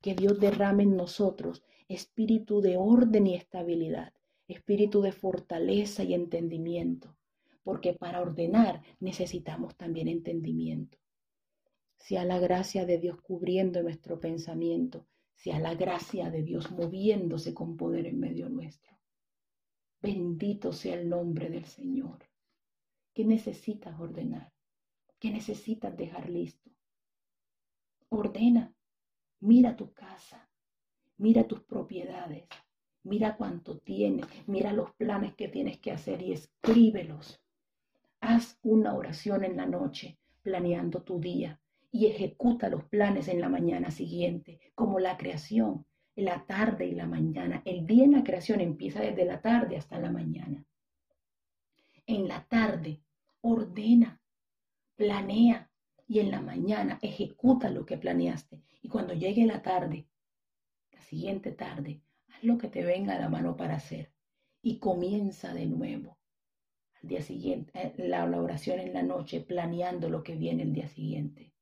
que 0.00 0.14
Dios 0.14 0.40
derrame 0.40 0.82
en 0.82 0.96
nosotros 0.96 1.62
espíritu 1.88 2.60
de 2.60 2.76
orden 2.76 3.28
y 3.28 3.36
estabilidad, 3.36 4.12
espíritu 4.48 5.00
de 5.00 5.12
fortaleza 5.12 6.02
y 6.02 6.14
entendimiento, 6.14 7.16
porque 7.62 7.92
para 7.92 8.20
ordenar 8.20 8.82
necesitamos 8.98 9.76
también 9.76 10.08
entendimiento. 10.08 10.98
Sea 11.98 12.24
la 12.24 12.40
gracia 12.40 12.84
de 12.84 12.98
Dios 12.98 13.20
cubriendo 13.20 13.80
nuestro 13.80 14.18
pensamiento, 14.18 15.06
sea 15.36 15.60
la 15.60 15.74
gracia 15.74 16.30
de 16.30 16.42
Dios 16.42 16.72
moviéndose 16.72 17.54
con 17.54 17.76
poder 17.76 18.06
en 18.06 18.18
medio 18.18 18.48
nuestro. 18.48 18.98
Bendito 20.02 20.72
sea 20.72 20.94
el 20.94 21.08
nombre 21.08 21.48
del 21.48 21.64
Señor. 21.64 22.18
¿Qué 23.16 23.24
necesitas 23.24 23.98
ordenar? 23.98 24.52
¿Qué 25.18 25.30
necesitas 25.30 25.96
dejar 25.96 26.28
listo? 26.28 26.70
Ordena, 28.10 28.74
Mira 29.40 29.74
tu 29.74 29.94
casa, 29.94 30.50
mira 31.16 31.44
tus 31.44 31.62
propiedades, 31.62 32.44
mira 33.04 33.38
cuánto 33.38 33.78
tienes, 33.78 34.26
mira 34.46 34.74
los 34.74 34.92
planes 34.96 35.34
que 35.34 35.48
tienes 35.48 35.78
que 35.78 35.92
hacer 35.92 36.20
y 36.20 36.32
escríbelos. 36.32 37.42
Haz 38.20 38.58
una 38.62 38.94
oración 38.94 39.44
en 39.44 39.56
la 39.56 39.64
noche 39.64 40.18
planeando 40.42 41.02
tu 41.02 41.18
día 41.18 41.58
y 41.90 42.08
ejecuta 42.08 42.68
los 42.68 42.84
planes 42.84 43.28
en 43.28 43.40
la 43.40 43.48
mañana 43.48 43.90
siguiente, 43.90 44.60
como 44.74 44.98
la 44.98 45.16
creación, 45.16 45.86
la 46.16 46.44
tarde 46.44 46.84
y 46.84 46.94
la 46.94 47.06
mañana. 47.06 47.62
El 47.64 47.86
día 47.86 48.04
en 48.04 48.12
la 48.12 48.24
creación 48.24 48.60
empieza 48.60 49.00
desde 49.00 49.24
la 49.24 49.40
tarde 49.40 49.78
hasta 49.78 49.98
la 49.98 50.10
mañana. 50.10 50.66
En 52.06 52.28
la 52.28 52.44
tarde, 52.44 53.00
ordena, 53.46 54.20
planea, 54.96 55.70
y 56.08 56.20
en 56.20 56.30
la 56.30 56.40
mañana 56.40 56.98
ejecuta 57.02 57.70
lo 57.70 57.86
que 57.86 57.96
planeaste. 57.96 58.62
Y 58.82 58.88
cuando 58.88 59.14
llegue 59.14 59.46
la 59.46 59.62
tarde, 59.62 60.08
la 60.92 61.00
siguiente 61.00 61.52
tarde, 61.52 62.02
haz 62.28 62.42
lo 62.42 62.58
que 62.58 62.68
te 62.68 62.84
venga 62.84 63.14
a 63.14 63.20
la 63.20 63.28
mano 63.28 63.56
para 63.56 63.76
hacer 63.76 64.12
y 64.62 64.78
comienza 64.78 65.54
de 65.54 65.66
nuevo. 65.66 66.18
Al 67.00 67.08
día 67.08 67.22
siguiente, 67.22 67.70
eh, 67.74 67.94
la, 68.08 68.24
oración 68.24 68.80
en 68.80 68.92
la 68.92 69.02
noche, 69.02 69.40
planeando 69.40 70.08
lo 70.08 70.22
que 70.22 70.34
viene 70.34 70.64
el 70.64 70.72
día 70.72 70.88
siguiente. 70.88 71.52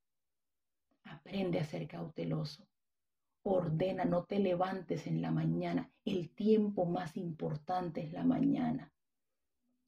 Aprende 1.05 1.59
a 1.59 1.65
ser 1.65 1.87
cauteloso. 1.87 2.67
Ordena, 3.43 4.07
no 4.07 4.25
te 4.25 4.39
levantes 4.39 5.07
en 5.07 5.21
la 5.21 5.31
mañana. 5.31 5.91
El 6.05 6.31
tiempo 6.31 6.87
más 6.87 7.17
importante 7.19 8.03
es 8.03 8.13
la 8.13 8.25
mañana. 8.25 8.91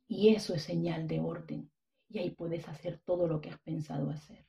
Y 0.09 0.34
eso 0.34 0.55
es 0.55 0.62
señal 0.62 1.09
de 1.09 1.20
orden 1.20 1.70
y 2.09 2.19
ahí 2.19 2.31
puedes 2.31 2.69
hacer 2.69 2.99
todo 3.05 3.27
lo 3.27 3.41
que 3.41 3.51
has 3.51 3.59
pensado 3.59 4.11
hacer. 4.11 4.47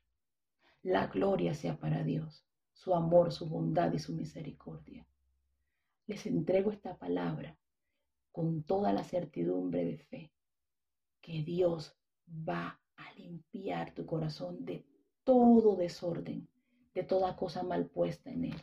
La 0.84 1.08
gloria 1.08 1.53
sea 1.53 1.78
para 1.78 2.03
Dios, 2.03 2.45
su 2.74 2.93
amor, 2.93 3.32
su 3.32 3.47
bondad 3.47 3.91
y 3.93 3.99
su 3.99 4.14
misericordia. 4.14 5.08
Les 6.05 6.26
entrego 6.26 6.72
esta 6.72 6.97
palabra 6.97 7.58
con 8.32 8.64
toda 8.64 8.93
la 8.93 9.03
certidumbre 9.03 9.84
de 9.84 9.97
fe 9.97 10.32
que 11.22 11.43
Dios 11.43 11.97
va 12.28 12.80
a 12.95 13.14
limpiar 13.16 13.93
tu 13.93 14.05
corazón 14.05 14.64
de 14.64 14.86
todo 15.24 15.76
desorden, 15.76 16.47
de 16.93 17.03
toda 17.03 17.36
cosa 17.36 17.64
mal 17.64 17.88
puesta 17.88 18.30
en 18.30 18.45
él. 18.45 18.62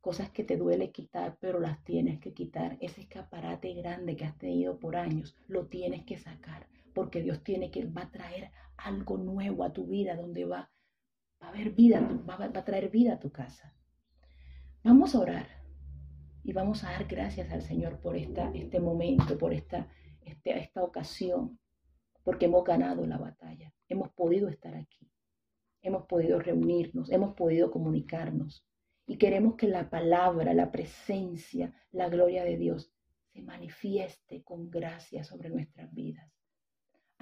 Cosas 0.00 0.30
que 0.30 0.44
te 0.44 0.56
duele 0.56 0.90
quitar, 0.90 1.38
pero 1.40 1.60
las 1.60 1.82
tienes 1.84 2.18
que 2.20 2.34
quitar. 2.34 2.76
Ese 2.80 3.02
escaparate 3.02 3.72
grande 3.74 4.16
que 4.16 4.24
has 4.24 4.36
tenido 4.36 4.78
por 4.78 4.96
años, 4.96 5.36
lo 5.46 5.66
tienes 5.66 6.04
que 6.04 6.18
sacar 6.18 6.66
porque 6.94 7.22
Dios 7.22 7.42
tiene 7.42 7.70
que, 7.70 7.84
va 7.86 8.02
a 8.02 8.10
traer 8.10 8.50
algo 8.76 9.18
nuevo 9.18 9.64
a 9.64 9.72
tu 9.72 9.86
vida, 9.86 10.16
donde 10.16 10.44
va, 10.44 10.70
a 11.40 11.48
haber 11.48 11.72
vida, 11.72 12.00
va, 12.28 12.44
a 12.44 12.64
traer 12.64 12.88
vida 12.90 13.14
a 13.14 13.18
tu 13.18 13.30
casa. 13.30 13.74
Vamos 14.82 15.14
a 15.14 15.20
orar 15.20 15.48
y 16.42 16.52
vamos 16.52 16.84
a 16.84 16.92
dar 16.92 17.06
gracias 17.06 17.50
al 17.50 17.62
Señor 17.62 18.00
por 18.00 18.16
esta, 18.16 18.50
este 18.54 18.80
momento, 18.80 19.36
por 19.38 19.52
esta, 19.52 19.88
este, 20.20 20.58
esta 20.58 20.82
ocasión, 20.82 21.58
porque 22.22 22.46
hemos 22.46 22.64
ganado 22.64 23.06
la 23.06 23.18
batalla, 23.18 23.72
hemos 23.88 24.10
podido 24.10 24.48
estar 24.48 24.74
aquí, 24.74 25.10
hemos 25.82 26.06
podido 26.06 26.38
reunirnos, 26.38 27.10
hemos 27.10 27.34
podido 27.34 27.70
comunicarnos 27.70 28.66
y 29.06 29.18
queremos 29.18 29.56
que 29.56 29.68
la 29.68 29.90
palabra, 29.90 30.54
la 30.54 30.70
presencia, 30.70 31.74
la 31.92 32.08
gloria 32.08 32.44
de 32.44 32.56
Dios 32.56 32.90
se 33.32 33.42
manifieste 33.42 34.42
con 34.42 34.70
gracia 34.70 35.24
sobre 35.24 35.50
nuestras 35.50 35.92
vidas. 35.92 36.33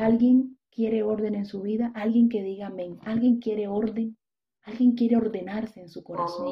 ¿Alguien 0.03 0.59
quiere 0.69 1.05
orden 1.05 1.37
en 1.37 1.47
su 1.47 1.63
vida? 1.63 1.93
¿Alguien 1.95 2.29
que 2.29 2.43
diga 2.43 2.67
amén? 2.67 2.99
¿Alguien 3.05 3.39
quiere 3.39 3.69
orden? 3.69 4.19
¿Alguien 4.63 4.97
quiere 4.97 5.17
ordenarse 5.17 5.81
en 5.81 5.89
su 5.89 6.03
corazón? 6.03 6.51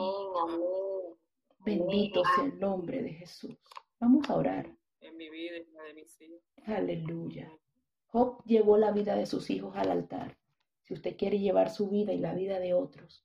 Bendito 1.59 2.23
sea 2.37 2.45
el 2.45 2.61
nombre 2.61 3.03
de 3.03 3.13
Jesús. 3.13 3.57
Vamos 3.99 4.31
a 4.31 4.37
orar. 4.37 4.73
en 5.01 5.17
mi 5.17 5.29
vida 5.29 5.57
y 5.57 5.73
la 5.73 5.83
de 5.83 5.95
mis 5.95 6.21
hijos. 6.21 6.41
Aleluya. 6.65 7.51
Job 8.07 8.41
llevó 8.45 8.77
la 8.77 8.93
vida 8.93 9.17
de 9.17 9.27
sus 9.27 9.51
hijos 9.51 9.75
al 9.77 9.91
altar. 9.91 10.39
Si 10.83 10.95
usted 10.95 11.17
quiere 11.17 11.41
llevar 11.41 11.71
su 11.71 11.89
vida 11.89 12.13
y 12.13 12.19
la 12.19 12.35
vida 12.35 12.61
de 12.61 12.73
otros, 12.75 13.25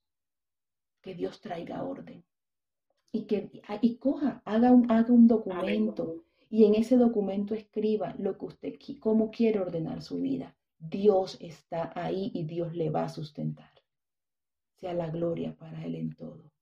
que 1.02 1.14
Dios 1.14 1.40
traiga 1.40 1.84
orden. 1.84 2.24
Y 3.12 3.26
que 3.26 3.62
y 3.80 3.96
coja, 3.98 4.42
haga 4.44 4.72
un, 4.72 4.90
haga 4.90 5.12
un 5.12 5.28
documento 5.28 6.24
y 6.48 6.64
en 6.64 6.74
ese 6.74 6.96
documento 6.96 7.54
escriba 7.54 8.14
lo 8.18 8.38
que 8.38 8.44
usted, 8.46 8.74
cómo 9.00 9.30
quiere 9.30 9.60
ordenar 9.60 10.02
su 10.02 10.20
vida. 10.20 10.56
Dios 10.78 11.38
está 11.40 11.92
ahí 11.94 12.30
y 12.34 12.44
Dios 12.44 12.74
le 12.74 12.90
va 12.90 13.04
a 13.04 13.08
sustentar. 13.08 13.72
Sea 14.76 14.92
la 14.94 15.10
gloria 15.10 15.56
para 15.56 15.84
Él 15.84 15.94
en 15.94 16.14
todo. 16.14 16.52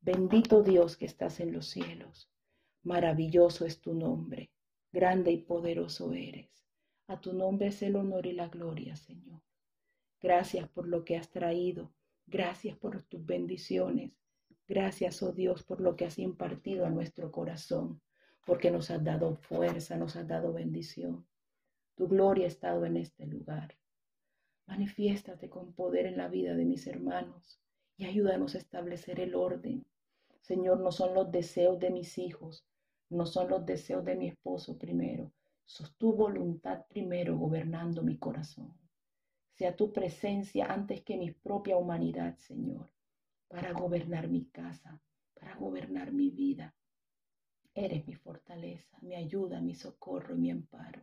Bendito 0.00 0.62
Dios 0.62 0.96
que 0.96 1.06
estás 1.06 1.40
en 1.40 1.52
los 1.52 1.66
cielos. 1.66 2.30
Maravilloso 2.82 3.64
es 3.64 3.80
tu 3.80 3.94
nombre. 3.94 4.50
Grande 4.92 5.30
y 5.30 5.38
poderoso 5.38 6.12
eres. 6.12 6.50
A 7.06 7.20
tu 7.20 7.32
nombre 7.32 7.68
es 7.68 7.82
el 7.82 7.96
honor 7.96 8.26
y 8.26 8.32
la 8.32 8.48
gloria, 8.48 8.96
Señor. 8.96 9.42
Gracias 10.20 10.68
por 10.68 10.88
lo 10.88 11.04
que 11.04 11.16
has 11.16 11.30
traído. 11.30 11.92
Gracias 12.26 12.76
por 12.76 13.02
tus 13.04 13.24
bendiciones. 13.24 14.12
Gracias, 14.66 15.22
oh 15.22 15.32
Dios, 15.32 15.62
por 15.62 15.80
lo 15.80 15.96
que 15.96 16.04
has 16.04 16.18
impartido 16.18 16.86
a 16.86 16.90
nuestro 16.90 17.32
corazón, 17.32 18.00
porque 18.44 18.70
nos 18.70 18.90
has 18.90 19.02
dado 19.02 19.36
fuerza, 19.36 19.96
nos 19.96 20.16
has 20.16 20.26
dado 20.26 20.52
bendición. 20.52 21.26
Tu 21.94 22.08
gloria 22.08 22.44
ha 22.44 22.48
estado 22.48 22.84
en 22.86 22.96
este 22.96 23.26
lugar. 23.26 23.76
Manifiéstate 24.66 25.50
con 25.50 25.72
poder 25.72 26.06
en 26.06 26.16
la 26.16 26.28
vida 26.28 26.54
de 26.54 26.64
mis 26.64 26.86
hermanos 26.86 27.60
y 27.96 28.06
ayúdanos 28.06 28.54
a 28.54 28.58
establecer 28.58 29.20
el 29.20 29.34
orden. 29.34 29.84
Señor, 30.40 30.80
no 30.80 30.92
son 30.92 31.14
los 31.14 31.30
deseos 31.30 31.78
de 31.78 31.90
mis 31.90 32.18
hijos, 32.18 32.64
no 33.10 33.26
son 33.26 33.50
los 33.50 33.66
deseos 33.66 34.04
de 34.04 34.16
mi 34.16 34.28
esposo 34.28 34.78
primero, 34.78 35.32
sos 35.64 35.94
tu 35.96 36.12
voluntad 36.12 36.86
primero 36.88 37.36
gobernando 37.36 38.02
mi 38.02 38.16
corazón. 38.16 38.72
Sea 39.52 39.76
tu 39.76 39.92
presencia 39.92 40.66
antes 40.66 41.02
que 41.02 41.16
mi 41.16 41.32
propia 41.32 41.76
humanidad, 41.76 42.36
Señor, 42.38 42.90
para 43.48 43.72
gobernar 43.72 44.28
mi 44.28 44.46
casa, 44.46 45.00
para 45.34 45.56
gobernar 45.56 46.12
mi 46.12 46.30
vida. 46.30 46.74
Eres 47.74 48.06
mi 48.06 48.14
fortaleza, 48.14 48.98
mi 49.00 49.14
ayuda, 49.14 49.60
mi 49.60 49.74
socorro 49.74 50.34
y 50.34 50.38
mi 50.38 50.50
amparo. 50.50 51.02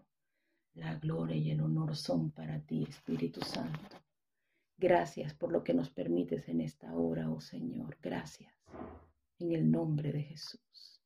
La 0.74 0.95
gloria 0.95 1.36
y 1.38 1.51
el 1.51 1.61
honor 1.61 1.95
son 1.95 2.32
para 2.32 2.59
ti, 2.59 2.84
Espíritu 2.84 3.41
Santo. 3.41 3.97
Gracias 4.78 5.34
por 5.34 5.51
lo 5.51 5.63
que 5.63 5.74
nos 5.74 5.89
permites 5.89 6.47
en 6.49 6.61
esta 6.61 6.93
hora, 6.93 7.32
oh 7.32 7.41
Señor. 7.41 7.97
Gracias. 8.01 8.53
En 9.39 9.53
el 9.53 9.72
nombre 9.72 10.11
de 10.11 10.24
Jesús. 10.24 10.97